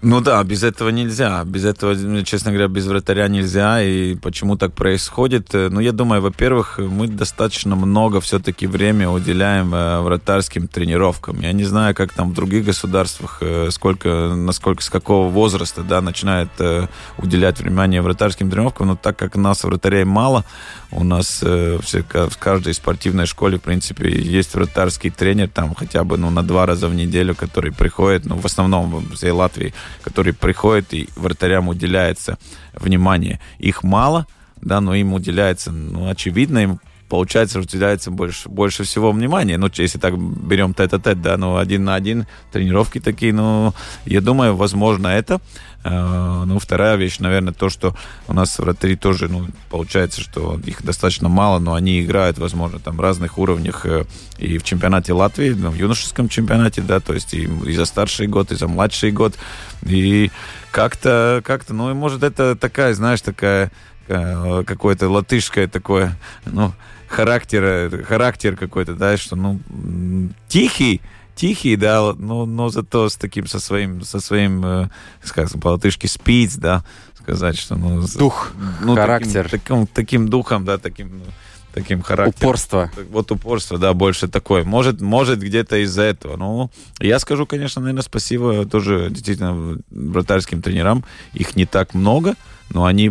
Ну 0.00 0.20
да, 0.20 0.44
без 0.44 0.62
этого 0.62 0.90
нельзя. 0.90 1.42
Без 1.44 1.64
этого, 1.64 2.22
честно 2.22 2.52
говоря, 2.52 2.68
без 2.68 2.86
вратаря 2.86 3.26
нельзя. 3.26 3.82
И 3.82 4.14
почему 4.14 4.56
так 4.56 4.72
происходит? 4.72 5.52
Э, 5.54 5.68
Ну, 5.70 5.80
я 5.80 5.90
думаю, 5.90 6.22
во-первых, 6.22 6.78
мы 6.78 7.08
достаточно 7.08 7.74
много 7.74 8.20
все-таки 8.20 8.68
время 8.68 9.08
уделяем 9.08 9.74
э, 9.74 10.00
вратарским 10.00 10.68
тренировкам. 10.68 11.40
Я 11.40 11.50
не 11.52 11.64
знаю, 11.64 11.96
как 11.96 12.12
там 12.12 12.30
в 12.30 12.34
других 12.34 12.64
государствах, 12.64 13.38
э, 13.40 13.70
сколько, 13.72 14.34
насколько, 14.36 14.84
с 14.84 14.88
какого 14.88 15.28
возраста, 15.28 15.82
да, 15.82 16.00
начинает 16.00 16.50
уделять 17.18 17.60
внимание 17.60 18.00
вратарским 18.00 18.50
тренировкам. 18.50 18.86
Но 18.86 18.96
так 18.96 19.16
как 19.18 19.34
у 19.34 19.40
нас 19.40 19.64
вратарей 19.64 20.04
мало, 20.04 20.44
у 20.92 21.02
нас 21.02 21.42
в 21.42 22.38
каждой 22.38 22.74
спортивной 22.74 23.26
школе, 23.26 23.58
в 23.58 23.62
принципе, 23.62 24.08
есть 24.08 24.54
вратарский 24.54 25.10
тренер, 25.10 25.48
там 25.48 25.74
хотя 25.74 26.04
бы 26.04 26.16
ну, 26.16 26.30
на 26.30 26.42
два 26.42 26.66
раза 26.66 26.88
в 26.88 26.94
неделю, 26.94 27.34
который 27.34 27.72
приходит, 27.72 28.26
ну, 28.26 28.36
в 28.36 28.46
основном 28.46 28.90
в 28.90 29.14
всей 29.14 29.32
Латвии, 29.32 29.74
который 30.02 30.32
приходит 30.32 30.94
и 30.94 31.08
вратарям 31.16 31.68
уделяется 31.68 32.38
внимание. 32.74 33.40
Их 33.58 33.82
мало, 33.82 34.26
да, 34.60 34.80
но 34.80 34.94
им 34.94 35.12
уделяется, 35.12 35.70
ну, 35.70 36.08
очевидно, 36.08 36.58
им 36.58 36.80
получается, 37.08 37.60
уделяется 37.60 38.10
больше, 38.10 38.48
больше 38.48 38.84
всего 38.84 39.12
внимания. 39.12 39.58
Ну, 39.58 39.68
если 39.72 39.98
так 39.98 40.18
берем 40.18 40.74
тет-а-тет, 40.74 41.22
да, 41.22 41.36
ну, 41.36 41.56
один 41.56 41.84
на 41.84 41.94
один, 41.94 42.26
тренировки 42.52 43.00
такие, 43.00 43.32
ну, 43.32 43.74
я 44.04 44.20
думаю, 44.20 44.56
возможно, 44.56 45.08
это. 45.08 45.40
Э, 45.84 46.44
Ну, 46.46 46.58
вторая 46.58 46.96
вещь, 46.96 47.18
наверное, 47.20 47.52
то, 47.52 47.68
что 47.68 47.94
у 48.26 48.32
нас 48.32 48.58
вратари 48.58 48.96
тоже, 48.96 49.28
ну, 49.28 49.46
получается, 49.70 50.20
что 50.20 50.58
их 50.66 50.82
достаточно 50.82 51.28
мало, 51.28 51.60
но 51.60 51.74
они 51.74 52.00
играют, 52.02 52.38
возможно, 52.38 52.78
там, 52.78 53.00
разных 53.00 53.38
уровнях 53.38 53.86
э, 53.86 54.04
и 54.38 54.58
в 54.58 54.62
чемпионате 54.62 55.12
Латвии, 55.12 55.50
ну, 55.50 55.70
в 55.70 55.76
юношеском 55.76 56.28
чемпионате, 56.28 56.82
да, 56.82 57.00
то 57.00 57.14
есть 57.14 57.34
и, 57.34 57.44
и 57.44 57.72
за 57.74 57.84
старший 57.84 58.26
год, 58.26 58.52
и 58.52 58.56
за 58.56 58.68
младший 58.68 59.12
год, 59.12 59.34
и 59.86 60.30
как-то, 60.70 61.42
как-то, 61.44 61.74
ну, 61.74 61.90
и 61.90 61.94
может, 61.94 62.22
это 62.22 62.56
такая, 62.56 62.94
знаешь, 62.94 63.20
такая 63.22 63.70
э, 64.08 64.64
какое-то 64.66 65.08
латышское 65.08 65.68
такое, 65.68 66.16
ну, 66.44 66.72
характер, 67.08 67.64
э, 67.64 68.02
характер 68.04 68.56
какой-то, 68.56 68.94
да, 68.94 69.16
что, 69.16 69.36
ну, 69.36 69.60
тихий, 70.48 71.00
тихий, 71.34 71.76
да, 71.76 72.12
но, 72.16 72.46
но 72.46 72.68
зато 72.68 73.08
с 73.08 73.16
таким, 73.16 73.46
со 73.46 73.60
своим, 73.60 74.02
со 74.02 74.20
своим, 74.20 74.64
э, 74.64 74.88
скажем, 75.22 75.60
по-латышски 75.60 76.06
спиц, 76.06 76.56
да, 76.56 76.84
сказать, 77.20 77.58
что, 77.58 77.76
ну... 77.76 78.06
Дух, 78.16 78.52
ну, 78.80 78.94
характер. 78.94 79.44
Таким, 79.50 79.60
таким, 79.60 79.86
таким 79.86 80.28
духом, 80.28 80.64
да, 80.64 80.78
таким, 80.78 81.18
ну, 81.18 81.24
таким 81.72 82.02
характером. 82.02 82.48
Упорство. 82.48 82.90
Вот 83.10 83.30
упорство, 83.30 83.78
да, 83.78 83.92
больше 83.92 84.28
такое. 84.28 84.64
Может, 84.64 85.00
может 85.00 85.40
где-то 85.40 85.76
из-за 85.84 86.02
этого. 86.02 86.36
Ну, 86.36 86.70
я 87.00 87.18
скажу, 87.18 87.46
конечно, 87.46 87.80
наверное, 87.80 88.02
спасибо 88.02 88.64
тоже 88.66 89.08
действительно 89.10 89.78
вратарским 89.90 90.62
тренерам. 90.62 91.04
Их 91.34 91.56
не 91.56 91.66
так 91.66 91.94
много, 91.94 92.34
но 92.70 92.84
они 92.84 93.10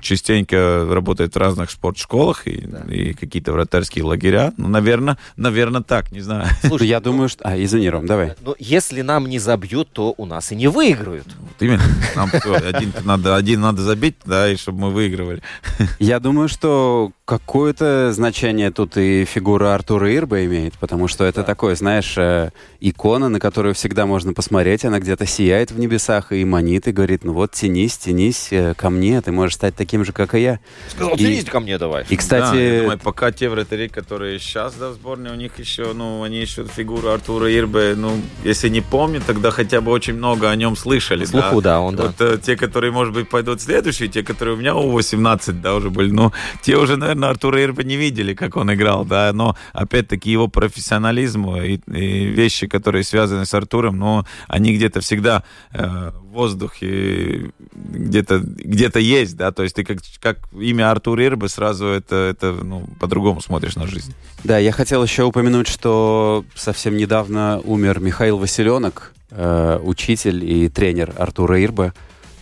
частенько 0.00 0.86
работают 0.90 1.34
в 1.34 1.38
разных 1.38 1.70
спортшколах 1.70 2.46
и, 2.46 2.66
и 2.90 3.12
какие-то 3.14 3.52
вратарские 3.52 4.04
лагеря. 4.04 4.52
Ну, 4.56 4.68
наверное, 4.68 5.18
наверное, 5.36 5.82
так, 5.82 6.12
не 6.12 6.20
знаю. 6.20 6.48
Слушай, 6.64 6.88
Я 6.96 7.00
думаю, 7.00 7.28
что... 7.28 7.44
А, 7.44 7.56
извини, 7.56 7.90
Ром, 7.90 8.06
давай. 8.06 8.34
ну, 8.42 8.54
если 8.58 9.02
нам 9.02 9.28
не 9.28 9.38
забьют, 9.38 9.90
то 9.92 10.14
у 10.16 10.26
нас 10.26 10.52
и 10.52 10.56
не 10.56 10.68
выиграют. 10.68 11.26
Вот 11.38 11.60
именно. 11.60 11.82
Нам 12.14 12.30
один 12.64 12.92
надо, 13.04 13.36
один 13.36 13.60
надо 13.60 13.82
забить, 13.82 14.16
да, 14.24 14.50
и 14.50 14.56
чтобы 14.56 14.80
мы 14.80 14.90
выигрывали. 14.90 15.42
Я 15.98 16.20
думаю, 16.20 16.48
что 16.48 17.12
какое-то 17.24 18.12
значение 18.12 18.70
тут 18.70 18.96
и 18.96 19.24
фигура 19.24 19.74
Артура 19.74 20.14
Ирба 20.14 20.44
имеет, 20.44 20.74
потому 20.74 21.08
что 21.08 21.24
это 21.24 21.42
такое, 21.42 21.74
знаешь, 21.74 22.16
э, 22.16 22.50
икона, 22.80 23.28
на 23.28 23.40
которую 23.40 23.74
всегда 23.74 24.06
можно 24.06 24.32
посмотреть, 24.32 24.84
она 24.84 25.00
где-то 25.00 25.26
сияет 25.26 25.72
в 25.72 25.78
небесах 25.78 26.32
и 26.32 26.44
манит, 26.44 26.86
и 26.88 26.92
говорит, 26.92 27.24
ну 27.24 27.32
вот, 27.32 27.52
тянись, 27.52 27.98
тянись 27.98 28.48
э, 28.52 28.74
ко 28.74 28.90
мне, 28.90 28.95
ты 29.20 29.32
можешь 29.32 29.54
стать 29.54 29.74
таким 29.74 30.04
же, 30.04 30.12
как 30.12 30.34
и 30.34 30.40
я. 30.40 30.60
Сказал, 30.88 31.14
И- 31.14 31.18
тянись 31.18 31.44
ко 31.44 31.60
мне 31.60 31.78
давай. 31.78 32.02
И, 32.02 32.06
Да, 32.06 32.10
я 32.12 32.16
кстати, 32.18 32.80
думаю, 32.80 32.98
пока 32.98 33.30
те 33.32 33.48
вратари, 33.48 33.88
которые 33.88 34.38
сейчас 34.38 34.74
да, 34.74 34.90
в 34.90 34.94
сборной, 34.94 35.30
у 35.32 35.34
них 35.34 35.58
еще, 35.58 35.92
ну, 35.92 36.22
они 36.22 36.40
еще 36.40 36.64
фигуру 36.64 37.08
Артура 37.10 37.52
Ирбе, 37.54 37.94
ну, 37.96 38.12
если 38.44 38.68
не 38.68 38.80
помню, 38.80 39.20
тогда 39.26 39.50
хотя 39.50 39.80
бы 39.80 39.90
очень 39.92 40.14
много 40.14 40.50
о 40.50 40.56
нем 40.56 40.76
слышали. 40.76 41.24
Слухов 41.24 41.44
Наверху, 41.52 41.60
да, 41.60 41.80
он, 41.80 41.96
да. 41.96 42.02
Вот 42.06 42.20
э, 42.20 42.38
те, 42.42 42.56
которые, 42.56 42.92
может 42.92 43.14
быть, 43.14 43.28
пойдут 43.28 43.60
следующие, 43.60 44.08
те, 44.08 44.22
которые 44.22 44.54
у 44.56 44.58
меня 44.58 44.74
у 44.74 44.90
18, 44.90 45.60
да, 45.60 45.74
уже 45.74 45.90
были, 45.90 46.10
ну, 46.10 46.32
те 46.62 46.76
уже, 46.76 46.96
наверное, 46.96 47.30
Артура 47.30 47.62
Ирба 47.62 47.82
не 47.84 47.96
видели, 47.96 48.34
как 48.34 48.56
он 48.56 48.72
играл, 48.72 49.04
да, 49.04 49.32
но, 49.32 49.56
опять-таки, 49.72 50.30
его 50.30 50.48
профессионализм 50.48 51.48
и, 51.56 51.80
и 51.92 52.24
вещи, 52.26 52.66
которые 52.66 53.04
связаны 53.04 53.46
с 53.46 53.54
Артуром, 53.54 53.98
ну, 53.98 54.24
они 54.48 54.74
где-то 54.74 55.00
всегда 55.00 55.44
э, 55.72 56.12
воздухе 56.36 57.50
где-то 57.72 58.38
где 58.38 58.90
есть, 58.94 59.36
да, 59.36 59.50
то 59.50 59.62
есть 59.62 59.74
ты 59.74 59.84
как, 59.84 59.98
как 60.20 60.38
имя 60.52 60.90
Артур 60.90 61.20
Ирбы 61.20 61.48
сразу 61.48 61.86
это, 61.86 62.14
это 62.16 62.52
ну, 62.52 62.86
по-другому 63.00 63.40
смотришь 63.40 63.76
на 63.76 63.86
жизнь. 63.86 64.14
Да, 64.44 64.58
я 64.58 64.72
хотел 64.72 65.02
еще 65.02 65.24
упомянуть, 65.24 65.66
что 65.66 66.44
совсем 66.54 66.96
недавно 66.96 67.60
умер 67.64 68.00
Михаил 68.00 68.38
Василенок, 68.38 69.12
э, 69.30 69.80
учитель 69.82 70.44
и 70.44 70.68
тренер 70.68 71.12
Артура 71.18 71.62
Ирба. 71.62 71.92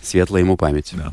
Светлая 0.03 0.43
ему 0.43 0.59
память. 0.59 0.91
Да. 0.93 1.13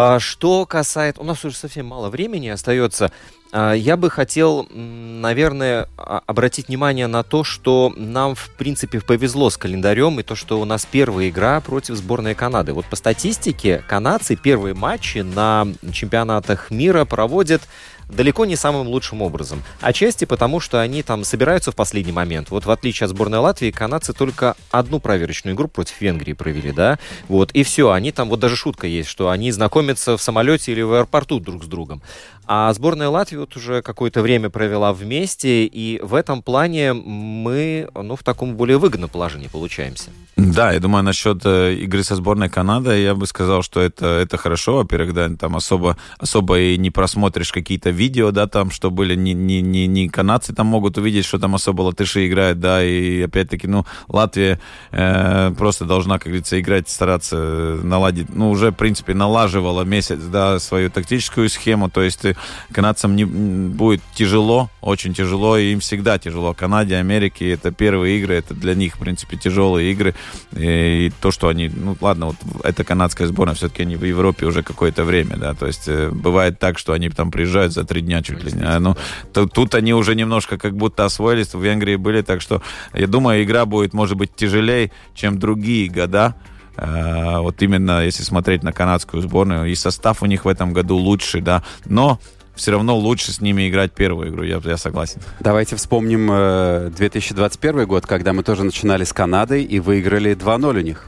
А 0.00 0.20
что 0.20 0.64
касается... 0.64 1.20
У 1.20 1.24
нас 1.24 1.44
уже 1.44 1.56
совсем 1.56 1.86
мало 1.86 2.08
времени 2.08 2.46
остается. 2.48 3.10
А, 3.50 3.72
Я 3.72 3.96
бы 3.96 4.10
хотел, 4.10 4.66
наверное, 4.72 5.88
а- 5.96 6.22
обратить 6.26 6.68
внимание 6.68 7.06
на 7.06 7.22
то, 7.22 7.44
что 7.44 7.92
нам, 7.96 8.34
в 8.34 8.50
принципе, 8.58 9.00
повезло 9.00 9.50
с 9.50 9.56
календарем, 9.56 10.20
и 10.20 10.22
то, 10.22 10.34
что 10.34 10.60
у 10.60 10.64
нас 10.64 10.86
первая 10.86 11.28
игра 11.28 11.60
против 11.60 11.96
сборной 11.96 12.34
Канады. 12.34 12.72
Вот 12.72 12.86
по 12.86 12.96
статистике, 12.96 13.82
канадцы 13.88 14.36
первые 14.36 14.74
матчи 14.74 15.18
на 15.18 15.66
чемпионатах 15.92 16.70
мира 16.70 17.04
проводят 17.04 17.62
далеко 18.08 18.44
не 18.44 18.56
самым 18.56 18.88
лучшим 18.88 19.22
образом. 19.22 19.62
Отчасти 19.80 20.24
потому, 20.24 20.60
что 20.60 20.80
они 20.80 21.02
там 21.02 21.24
собираются 21.24 21.72
в 21.72 21.76
последний 21.76 22.12
момент. 22.12 22.50
Вот 22.50 22.66
в 22.66 22.70
отличие 22.70 23.06
от 23.06 23.10
сборной 23.10 23.38
Латвии, 23.38 23.70
канадцы 23.70 24.12
только 24.12 24.56
одну 24.70 25.00
проверочную 25.00 25.54
игру 25.54 25.68
против 25.68 26.00
Венгрии 26.00 26.32
провели, 26.32 26.72
да? 26.72 26.98
Вот, 27.28 27.50
и 27.52 27.62
все. 27.62 27.90
Они 27.90 28.12
там, 28.12 28.28
вот 28.28 28.40
даже 28.40 28.56
шутка 28.56 28.86
есть, 28.86 29.08
что 29.08 29.30
они 29.30 29.50
знакомятся 29.50 30.16
в 30.16 30.22
самолете 30.22 30.72
или 30.72 30.82
в 30.82 30.92
аэропорту 30.92 31.40
друг 31.40 31.64
с 31.64 31.66
другом. 31.66 32.02
А 32.50 32.72
сборная 32.72 33.10
Латвии 33.10 33.36
вот 33.36 33.54
уже 33.56 33.82
какое-то 33.82 34.22
время 34.22 34.48
провела 34.48 34.94
вместе, 34.94 35.66
и 35.66 36.00
в 36.02 36.14
этом 36.14 36.42
плане 36.42 36.94
мы, 36.94 37.90
ну, 37.94 38.16
в 38.16 38.22
таком 38.22 38.56
более 38.56 38.78
выгодном 38.78 39.10
положении 39.10 39.48
получаемся. 39.48 40.08
Да, 40.36 40.72
я 40.72 40.80
думаю, 40.80 41.04
насчет 41.04 41.42
э, 41.44 41.74
игры 41.74 42.02
со 42.02 42.16
сборной 42.16 42.48
Канады, 42.48 42.98
я 43.00 43.14
бы 43.14 43.26
сказал, 43.26 43.62
что 43.62 43.82
это, 43.82 44.06
это 44.06 44.38
хорошо. 44.38 44.76
Во-первых, 44.76 45.12
да, 45.12 45.28
там 45.28 45.56
особо, 45.56 45.98
особо 46.16 46.58
и 46.58 46.78
не 46.78 46.90
просмотришь 46.90 47.52
какие-то 47.52 47.90
видео, 47.98 48.30
да, 48.30 48.46
там, 48.46 48.70
что 48.70 48.90
были 48.90 49.14
не, 49.14 49.34
не, 49.34 49.60
не, 49.60 49.86
не 49.86 50.08
канадцы 50.08 50.54
там 50.54 50.66
могут 50.66 50.96
увидеть, 50.96 51.26
что 51.26 51.38
там 51.38 51.54
особо 51.54 51.82
латыши 51.82 52.26
играют, 52.26 52.60
да, 52.60 52.84
и 52.84 53.22
опять-таки, 53.22 53.66
ну, 53.66 53.84
Латвия 54.08 54.60
э, 54.92 55.52
просто 55.58 55.84
должна, 55.84 56.18
как 56.18 56.28
говорится, 56.28 56.58
играть, 56.60 56.88
стараться 56.88 57.36
э, 57.36 57.80
наладить, 57.82 58.34
ну, 58.34 58.50
уже, 58.50 58.70
в 58.70 58.74
принципе, 58.74 59.14
налаживала 59.14 59.82
месяц, 59.82 60.20
да, 60.20 60.58
свою 60.58 60.90
тактическую 60.90 61.48
схему, 61.48 61.90
то 61.90 62.02
есть 62.02 62.24
э, 62.24 62.36
канадцам 62.72 63.16
не, 63.16 63.24
будет 63.24 64.00
тяжело, 64.14 64.70
очень 64.80 65.12
тяжело, 65.12 65.58
и 65.58 65.72
им 65.72 65.80
всегда 65.80 66.18
тяжело. 66.18 66.54
Канаде, 66.54 66.96
Америке, 66.96 67.50
это 67.50 67.72
первые 67.72 68.18
игры, 68.18 68.34
это 68.34 68.54
для 68.54 68.74
них, 68.74 68.96
в 68.96 68.98
принципе, 68.98 69.36
тяжелые 69.36 69.92
игры, 69.92 70.14
и 70.56 71.10
то, 71.20 71.30
что 71.30 71.48
они, 71.48 71.68
ну, 71.68 71.96
ладно, 72.00 72.26
вот 72.26 72.36
эта 72.64 72.84
канадская 72.84 73.26
сборная, 73.26 73.54
все-таки 73.54 73.82
они 73.82 73.96
в 73.96 74.04
Европе 74.04 74.46
уже 74.46 74.62
какое-то 74.62 75.04
время, 75.04 75.36
да, 75.36 75.54
то 75.54 75.66
есть 75.66 75.88
э, 75.88 76.10
бывает 76.10 76.58
так, 76.58 76.78
что 76.78 76.92
они 76.92 77.08
там 77.08 77.30
приезжают 77.30 77.72
за 77.72 77.84
три 77.88 78.02
дня 78.02 78.22
чуть 78.22 78.44
ли 78.44 78.52
не, 78.52 78.62
а, 78.62 78.78
ну, 78.78 78.96
то- 79.32 79.46
тут 79.46 79.74
они 79.74 79.94
уже 79.94 80.14
немножко 80.14 80.58
как 80.58 80.76
будто 80.76 81.04
освоились, 81.04 81.54
в 81.54 81.62
Венгрии 81.62 81.96
были, 81.96 82.22
так 82.22 82.40
что 82.40 82.62
я 82.94 83.06
думаю, 83.06 83.42
игра 83.42 83.64
будет, 83.64 83.94
может 83.94 84.16
быть, 84.16 84.36
тяжелее, 84.36 84.92
чем 85.14 85.38
другие 85.38 85.88
года, 85.88 86.36
Э, 86.78 87.38
вот 87.40 87.60
именно 87.60 88.04
если 88.04 88.22
смотреть 88.22 88.62
на 88.62 88.72
канадскую 88.72 89.20
сборную, 89.20 89.66
и 89.66 89.74
состав 89.74 90.22
у 90.22 90.26
них 90.26 90.44
в 90.44 90.48
этом 90.48 90.72
году 90.72 90.96
лучше, 90.96 91.40
да, 91.40 91.64
но 91.86 92.20
все 92.54 92.72
равно 92.72 92.96
лучше 92.96 93.32
с 93.32 93.40
ними 93.40 93.68
играть 93.68 93.92
первую 93.92 94.30
игру, 94.30 94.44
я, 94.44 94.60
я 94.64 94.76
согласен. 94.76 95.20
Давайте 95.40 95.74
вспомним 95.76 96.28
э, 96.30 96.90
2021 96.96 97.86
год, 97.86 98.06
когда 98.06 98.32
мы 98.32 98.42
тоже 98.44 98.62
начинали 98.62 99.04
с 99.04 99.12
Канадой 99.12 99.64
и 99.64 99.80
выиграли 99.80 100.36
2-0 100.36 100.76
у 100.76 100.80
них. 100.80 101.04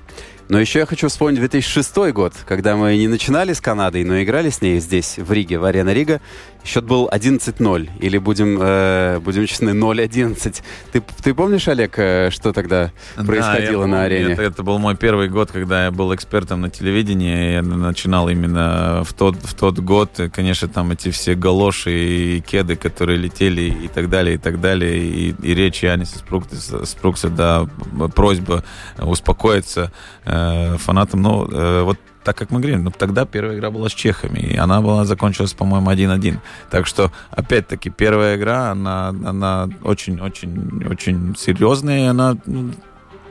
Но 0.49 0.59
еще 0.59 0.81
я 0.81 0.87
хочу 0.87 1.09
вспомнить 1.09 1.39
2006 1.39 2.13
год, 2.13 2.35
когда 2.47 2.75
мы 2.75 2.97
не 2.97 3.07
начинали 3.07 3.53
с 3.53 3.61
Канадой, 3.61 4.03
но 4.03 4.21
играли 4.21 4.51
с 4.51 4.61
ней 4.61 4.81
здесь, 4.81 5.17
в 5.19 5.31
Риге, 5.31 5.61
в 5.61 5.65
Арена 5.65 5.93
Рига. 5.93 6.21
Счет 6.65 6.85
был 6.85 7.09
11-0, 7.11 7.91
или 8.01 8.19
будем, 8.19 8.59
э, 8.61 9.19
будем 9.21 9.47
честны, 9.47 9.71
0-11. 9.71 10.63
Ты, 10.93 11.03
ты 11.23 11.35
помнишь, 11.35 11.69
Олег, 11.69 11.95
э, 11.99 12.31
что 12.31 12.53
тогда 12.53 12.93
происходило 13.17 13.85
Да, 13.85 13.91
на 13.91 14.03
арене? 14.03 14.35
Это, 14.35 14.43
это 14.43 14.63
был 14.63 14.79
мой 14.79 14.97
первый 14.97 15.29
год, 15.29 15.51
когда 15.51 15.85
я 15.85 15.91
был 15.91 16.15
экспертом 16.15 16.61
на 16.61 16.71
телевидении. 16.71 17.55
Я 17.55 17.63
начинал 17.63 18.29
именно 18.29 19.03
в 19.05 19.13
тот, 19.15 19.37
в 19.37 19.55
тот 19.55 19.79
год. 19.79 20.21
И, 20.21 20.29
конечно, 20.29 20.69
там 20.69 20.93
эти 20.93 21.11
все 21.11 21.35
галоши 21.35 21.91
и 21.93 22.41
кеды, 22.41 22.77
которые 22.77 23.17
летели 23.19 23.63
и 23.63 23.89
так 23.89 24.11
далее, 24.11 24.35
и 24.35 24.39
так 24.39 24.61
далее. 24.61 24.99
И, 24.99 25.35
и 25.43 25.55
речь 25.55 25.83
Яниса 25.83 26.19
Спрукса, 26.19 26.85
Спрукса, 26.85 27.31
да, 27.31 27.67
просьба 28.15 28.65
успокоиться 28.99 29.93
э, 30.25 30.77
фанатам. 30.77 31.23
Но 31.23 31.49
э, 31.51 31.83
вот 31.83 31.99
так 32.25 32.37
как 32.37 32.51
мы 32.51 32.61
говорим, 32.61 32.85
ну, 32.85 32.91
тогда 32.91 33.25
первая 33.25 33.57
игра 33.57 33.71
была 33.71 33.89
с 33.89 33.93
чехами, 33.93 34.41
и 34.41 34.57
она 34.57 34.81
была 34.81 35.05
закончилась, 35.05 35.55
по-моему, 35.55 35.91
1-1. 35.91 36.39
Так 36.71 36.87
что, 36.87 37.11
опять-таки, 37.31 37.91
первая 37.91 38.37
игра, 38.37 38.71
она, 38.71 39.09
она 39.09 39.69
очень-очень-очень 39.83 41.35
серьезная, 41.37 42.01
и 42.01 42.09
она 42.09 42.37
ну, 42.47 42.73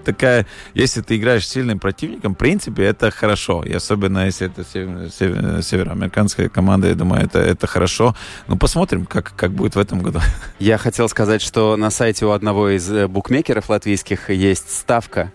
такая, 0.03 0.47
если 0.73 1.01
ты 1.01 1.17
играешь 1.17 1.45
с 1.45 1.51
сильным 1.51 1.79
противником, 1.79 2.33
в 2.33 2.37
принципе, 2.37 2.83
это 2.83 3.11
хорошо. 3.11 3.63
И 3.63 3.73
особенно, 3.73 4.25
если 4.25 4.47
это 4.47 4.63
север- 4.63 5.09
север- 5.11 5.61
североамериканская 5.61 6.49
команда, 6.49 6.87
я 6.87 6.95
думаю, 6.95 7.23
это, 7.23 7.39
это 7.39 7.67
хорошо. 7.67 8.15
Ну, 8.47 8.57
посмотрим, 8.57 9.05
как, 9.05 9.33
как 9.35 9.51
будет 9.51 9.75
в 9.75 9.79
этом 9.79 10.01
году. 10.01 10.19
Я 10.59 10.77
хотел 10.77 11.07
сказать, 11.09 11.41
что 11.41 11.77
на 11.77 11.91
сайте 11.91 12.25
у 12.25 12.31
одного 12.31 12.69
из 12.69 12.89
э, 12.91 13.07
букмекеров 13.07 13.69
латвийских 13.69 14.29
есть 14.29 14.71
ставка 14.71 15.31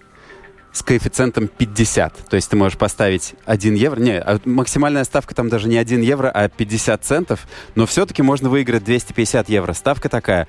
с 0.75 0.83
коэффициентом 0.83 1.49
50. 1.49 2.29
То 2.29 2.37
есть 2.37 2.51
ты 2.51 2.57
можешь 2.57 2.77
поставить 2.77 3.35
1 3.47 3.75
евро. 3.75 4.01
Не, 4.01 4.19
а 4.19 4.41
максимальная 4.45 5.05
ставка 5.05 5.35
там 5.35 5.49
даже 5.49 5.69
не 5.69 5.79
1 5.79 6.03
евро, 6.03 6.29
а 6.29 6.49
50 6.49 7.03
центов. 7.03 7.47
Но 7.77 7.87
все-таки 7.87 8.23
можно 8.23 8.51
выиграть 8.51 8.85
250 8.85 9.49
евро. 9.49 9.73
Ставка 9.73 10.09
такая. 10.09 10.49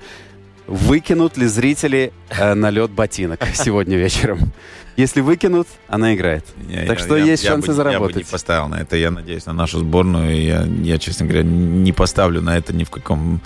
Выкинут 0.66 1.36
ли 1.36 1.46
зрители 1.46 2.12
э, 2.28 2.54
на 2.54 2.70
лед 2.70 2.90
ботинок 2.90 3.40
сегодня 3.54 3.96
вечером? 3.96 4.52
Если 4.96 5.20
выкинут, 5.20 5.68
она 5.88 6.14
играет. 6.14 6.44
Я- 6.68 6.86
Так 6.86 6.98
я- 6.98 7.04
что 7.04 7.16
я- 7.16 7.24
есть 7.24 7.44
я 7.44 7.50
шансы 7.50 7.66
бы- 7.68 7.72
Я 7.72 7.76
бы 7.76 7.90
заработать. 7.90 8.16
не 8.16 8.24
поставил 8.24 8.68
на 8.68 8.76
это. 8.80 8.96
Я 8.96 9.10
надеюсь 9.10 9.44
на 9.46 9.52
нашу 9.52 9.80
сборную. 9.80 10.42
Я, 10.42 10.62
я, 10.82 10.98
честно 10.98 11.26
говоря, 11.26 11.42
не 11.44 11.92
поставлю 11.92 12.40
на 12.40 12.56
это 12.56 12.72
ни 12.74 12.84
в 12.84 12.90
каком 12.90 13.40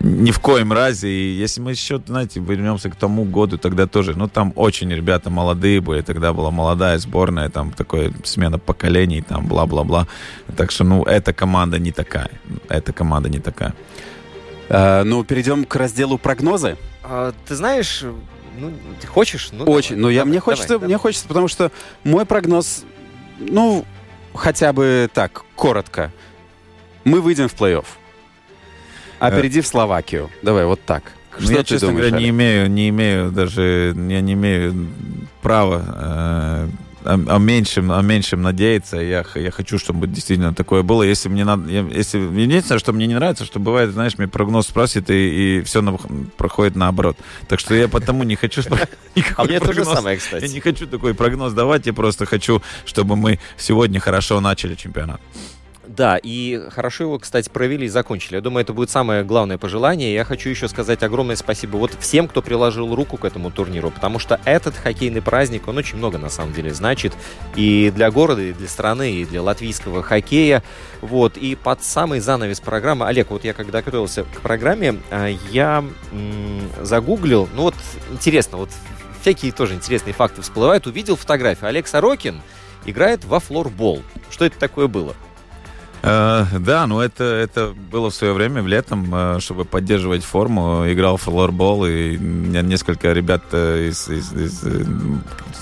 ни 0.00 0.30
в 0.30 0.38
коем 0.38 0.72
разе. 0.72 1.08
И 1.08 1.32
если 1.32 1.60
мы 1.60 1.72
еще, 1.72 2.00
знаете, 2.06 2.38
вернемся 2.38 2.88
к 2.88 2.94
тому 2.94 3.24
году, 3.24 3.58
тогда 3.58 3.86
тоже, 3.88 4.16
ну, 4.16 4.28
там 4.28 4.52
очень 4.54 4.92
ребята 4.92 5.28
молодые 5.28 5.80
были, 5.80 6.02
тогда 6.02 6.32
была 6.32 6.52
молодая 6.52 6.98
сборная, 6.98 7.48
там 7.48 7.72
такое 7.72 8.12
смена 8.24 8.58
поколений, 8.60 9.22
там 9.22 9.46
бла-бла-бла. 9.48 10.06
Так 10.56 10.70
что, 10.70 10.84
ну, 10.84 11.02
эта 11.02 11.32
команда 11.32 11.78
не 11.80 11.90
такая. 11.90 12.30
Эта 12.68 12.92
команда 12.92 13.28
не 13.28 13.40
такая. 13.40 13.74
Э, 14.68 15.02
ну, 15.02 15.24
перейдем 15.24 15.64
к 15.64 15.74
разделу 15.76 16.16
прогнозы. 16.18 16.76
А, 17.02 17.32
ты 17.48 17.56
знаешь, 17.56 18.04
ну, 18.58 18.72
ты 19.00 19.06
хочешь? 19.06 19.50
Ну, 19.52 19.64
Очень. 19.64 19.96
давай, 19.96 20.02
Ну, 20.02 20.08
я, 20.10 20.20
давай, 20.20 20.30
мне, 20.30 20.40
хочется, 20.40 20.68
давай, 20.68 20.86
мне 20.86 20.94
давай. 20.94 21.02
хочется, 21.02 21.28
потому 21.28 21.48
что 21.48 21.70
мой 22.04 22.24
прогноз, 22.26 22.84
ну, 23.38 23.84
хотя 24.34 24.72
бы 24.72 25.08
так, 25.12 25.44
коротко. 25.54 26.12
Мы 27.04 27.20
выйдем 27.20 27.48
в 27.48 27.54
плей-офф. 27.54 27.84
Опередив 29.18 29.66
Словакию. 29.66 30.30
Давай, 30.42 30.64
вот 30.64 30.80
так. 30.84 31.02
Ну, 31.38 31.44
Что 31.44 31.52
я, 31.52 31.58
ты 31.58 31.64
честно 31.64 31.88
думаешь, 31.88 32.06
говоря, 32.10 32.18
не 32.18 32.24
Олег? 32.30 32.34
имею, 32.36 32.70
не 32.70 32.88
имею 32.88 33.30
даже, 33.30 33.94
я 33.96 34.20
не 34.20 34.32
имею 34.34 34.88
права 35.42 35.82
э, 35.86 36.68
о, 37.04 37.14
о 37.14 37.38
меньшем, 37.38 37.90
о 37.92 38.00
меньшем 38.02 38.42
надеяться. 38.42 38.96
Я, 38.98 39.24
я 39.34 39.50
хочу, 39.50 39.78
чтобы 39.78 40.06
действительно 40.06 40.54
такое 40.54 40.82
было. 40.82 41.02
Если 41.02 41.28
мне 41.28 41.44
надо, 41.44 41.70
я- 41.70 41.86
если 41.88 42.18
единственное, 42.18 42.78
что 42.78 42.92
мне 42.92 43.06
не 43.06 43.14
нравится, 43.14 43.44
что 43.44 43.58
бывает, 43.60 43.90
знаешь, 43.92 44.18
мне 44.18 44.28
прогноз 44.28 44.66
спросит 44.66 45.10
и, 45.10 45.58
и 45.58 45.62
все 45.62 45.82
проходит 46.36 46.76
наоборот. 46.76 47.16
Так 47.48 47.60
что 47.60 47.74
я 47.74 47.88
потому 47.88 48.24
не 48.24 48.36
хочу 48.36 48.62
А 49.36 49.44
мне 49.44 49.60
то 49.60 49.72
же 49.72 49.84
самое, 49.84 50.14
Я 50.16 50.20
кстати. 50.20 50.52
не 50.52 50.60
хочу 50.60 50.86
такой 50.86 51.14
прогноз 51.14 51.52
давать, 51.52 51.86
я 51.86 51.92
просто 51.92 52.26
хочу, 52.26 52.62
чтобы 52.84 53.16
мы 53.16 53.38
сегодня 53.56 54.00
хорошо 54.00 54.40
начали 54.40 54.74
чемпионат. 54.74 55.20
Да, 55.98 56.16
и 56.16 56.62
хорошо 56.70 57.04
его, 57.04 57.18
кстати, 57.18 57.48
провели 57.48 57.86
и 57.86 57.88
закончили. 57.88 58.36
Я 58.36 58.40
думаю, 58.40 58.62
это 58.62 58.72
будет 58.72 58.88
самое 58.88 59.24
главное 59.24 59.58
пожелание. 59.58 60.14
Я 60.14 60.22
хочу 60.22 60.48
еще 60.48 60.68
сказать 60.68 61.02
огромное 61.02 61.34
спасибо 61.34 61.76
вот 61.76 61.90
всем, 61.98 62.28
кто 62.28 62.40
приложил 62.40 62.94
руку 62.94 63.16
к 63.16 63.24
этому 63.24 63.50
турниру, 63.50 63.90
потому 63.90 64.20
что 64.20 64.40
этот 64.44 64.76
хоккейный 64.76 65.20
праздник, 65.20 65.66
он 65.66 65.76
очень 65.76 65.98
много 65.98 66.16
на 66.18 66.28
самом 66.28 66.52
деле 66.52 66.72
значит 66.72 67.14
и 67.56 67.90
для 67.92 68.12
города, 68.12 68.40
и 68.40 68.52
для 68.52 68.68
страны, 68.68 69.12
и 69.12 69.24
для 69.24 69.42
латвийского 69.42 70.04
хоккея. 70.04 70.62
Вот, 71.00 71.36
и 71.36 71.56
под 71.56 71.82
самый 71.82 72.20
занавес 72.20 72.60
программы, 72.60 73.08
Олег, 73.08 73.30
вот 73.30 73.42
я 73.42 73.52
когда 73.52 73.82
готовился 73.82 74.22
к 74.22 74.40
программе, 74.40 75.00
а, 75.10 75.26
я 75.50 75.84
загуглил, 76.80 77.48
ну 77.56 77.62
вот 77.62 77.74
интересно, 78.12 78.58
вот 78.58 78.70
всякие 79.20 79.50
тоже 79.50 79.74
интересные 79.74 80.14
факты 80.14 80.42
всплывают. 80.42 80.86
Увидел 80.86 81.16
фотографию. 81.16 81.66
Олег 81.66 81.88
Сорокин 81.88 82.40
играет 82.86 83.24
во 83.24 83.40
флорбол. 83.40 84.04
Что 84.30 84.44
это 84.44 84.60
такое 84.60 84.86
было? 84.86 85.16
Э, 86.02 86.46
да, 86.58 86.86
ну 86.86 87.00
это, 87.00 87.24
это 87.24 87.74
было 87.90 88.10
в 88.10 88.14
свое 88.14 88.32
время, 88.32 88.62
в 88.62 88.68
летом, 88.68 89.12
э, 89.12 89.40
чтобы 89.40 89.64
поддерживать 89.64 90.24
форму. 90.24 90.84
Играл 90.90 91.16
в 91.16 91.22
флорбол, 91.22 91.86
и 91.86 92.16
несколько 92.18 93.12
ребят 93.12 93.42
э, 93.52 93.88
из, 93.88 94.08
из, 94.08 94.32
из, 94.32 94.64
э, 94.64 94.84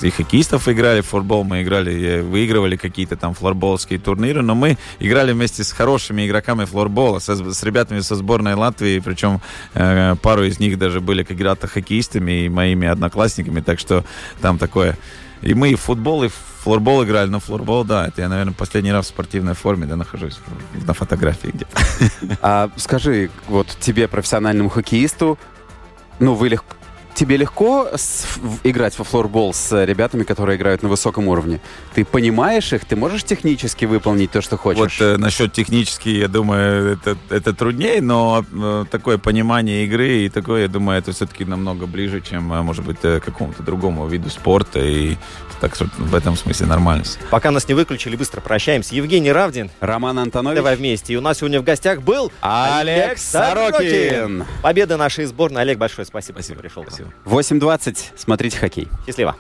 и 0.03 0.11
хоккеистов 0.11 0.69
играли 0.69 1.01
в 1.01 1.07
флорбол. 1.07 1.45
Мы 1.45 1.63
играли, 1.63 2.21
выигрывали 2.21 2.77
какие-то 2.77 3.17
там 3.17 3.35
флорболские 3.35 3.99
турниры, 3.99 4.43
но 4.43 4.55
мы 4.55 4.77
играли 4.99 5.33
вместе 5.33 5.65
с 5.65 5.73
хорошими 5.73 6.27
игроками 6.27 6.65
флорбола, 6.65 7.19
со, 7.19 7.35
с 7.53 7.63
ребятами 7.63 8.01
со 8.01 8.15
сборной 8.15 8.55
Латвии, 8.55 8.99
причем 8.99 9.41
э, 9.75 10.17
пару 10.21 10.45
из 10.45 10.59
них 10.61 10.79
даже 10.79 11.01
были 11.01 11.23
когда-то 11.23 11.67
хоккеистами 11.67 12.45
и 12.45 12.49
моими 12.49 12.87
одноклассниками, 12.87 13.61
так 13.61 13.79
что 13.79 14.05
там 14.41 14.59
такое... 14.59 14.99
И 15.43 15.53
мы 15.53 15.71
и 15.71 15.75
в 15.75 15.81
футбол, 15.81 16.25
и 16.25 16.29
в 16.29 16.56
флорбол 16.67 17.05
играли, 17.05 17.29
но 17.29 17.39
флорбол, 17.39 17.85
да, 17.85 18.09
это 18.09 18.23
я, 18.23 18.29
наверное, 18.29 18.53
последний 18.53 18.91
раз 18.91 19.07
в 19.07 19.09
спортивной 19.11 19.55
форме, 19.55 19.87
да, 19.87 19.95
нахожусь 19.95 20.41
на 20.85 20.95
фотографии 20.95 21.53
где-то. 21.55 21.71
А 22.43 22.71
скажи, 22.75 23.31
вот 23.47 23.69
тебе, 23.79 24.09
профессиональному 24.09 24.69
хоккеисту, 24.69 25.39
ну, 26.19 26.35
вы 26.35 26.49
легко, 26.49 26.75
тебе 27.17 27.37
легко 27.37 27.89
с- 27.97 28.27
в- 28.37 28.61
играть 28.63 28.97
во 28.99 29.05
флорбол 29.05 29.53
с 29.53 29.85
ребятами, 29.85 30.23
которые 30.23 30.57
играют 30.57 30.83
на 30.85 30.89
высоком 30.89 31.27
уровне? 31.29 31.61
Ты 31.95 32.05
понимаешь 32.05 32.73
их? 32.73 32.85
Ты 32.85 32.95
можешь 32.95 33.25
технически 33.25 33.87
выполнить 33.87 34.31
то, 34.31 34.41
что 34.43 34.57
Вот 34.63 34.77
хочешь? 34.77 35.01
э, 35.01 35.17
насчет 35.17 35.53
технически, 35.53 36.11
я 36.11 36.29
думаю, 36.29 36.93
это, 36.93 37.17
это 37.31 37.53
труднее, 37.55 38.01
но 38.01 38.45
э, 38.53 38.85
такое 38.91 39.19
понимание 39.19 39.85
игры 39.85 40.19
и 40.25 40.29
такое, 40.29 40.63
я 40.63 40.69
думаю, 40.69 40.99
это 40.99 41.11
все-таки 41.13 41.45
намного 41.45 41.87
ближе, 41.87 42.21
чем, 42.21 42.53
э, 42.53 42.63
может 42.63 42.85
быть, 42.85 42.99
э, 43.03 43.19
какому-то 43.21 43.63
другому 43.63 44.07
виду 44.07 44.31
спорта. 44.31 44.79
И 44.81 45.17
так 45.61 45.75
что 45.75 45.87
в 45.97 46.15
этом 46.15 46.37
смысле 46.37 46.67
нормально. 46.67 47.05
Пока 47.31 47.51
нас 47.51 47.67
не 47.67 47.75
выключили, 47.75 48.15
быстро 48.15 48.41
прощаемся. 48.43 48.95
Евгений 48.95 49.33
Равдин, 49.33 49.71
Роман 49.81 50.19
Антонович? 50.19 50.57
давай 50.57 50.77
вместе. 50.77 51.15
И 51.15 51.17
у 51.17 51.23
нас 51.23 51.39
сегодня 51.39 51.61
в 51.61 51.65
гостях 51.65 52.03
был 52.03 52.31
Олег 52.43 53.17
Сорокин. 53.19 54.45
Победа 54.63 54.97
нашей 54.99 55.25
сборной. 55.25 55.63
Олег, 55.63 55.79
большое 55.79 56.05
спасибо, 56.05 56.37
Спасибо. 56.41 56.57
что 56.69 56.83
пришел. 56.83 56.85
к 56.85 57.06
радио. 57.25 57.59
8.20. 57.59 58.13
Смотрите 58.17 58.59
хоккей. 58.59 58.89
Счастливо. 59.07 59.37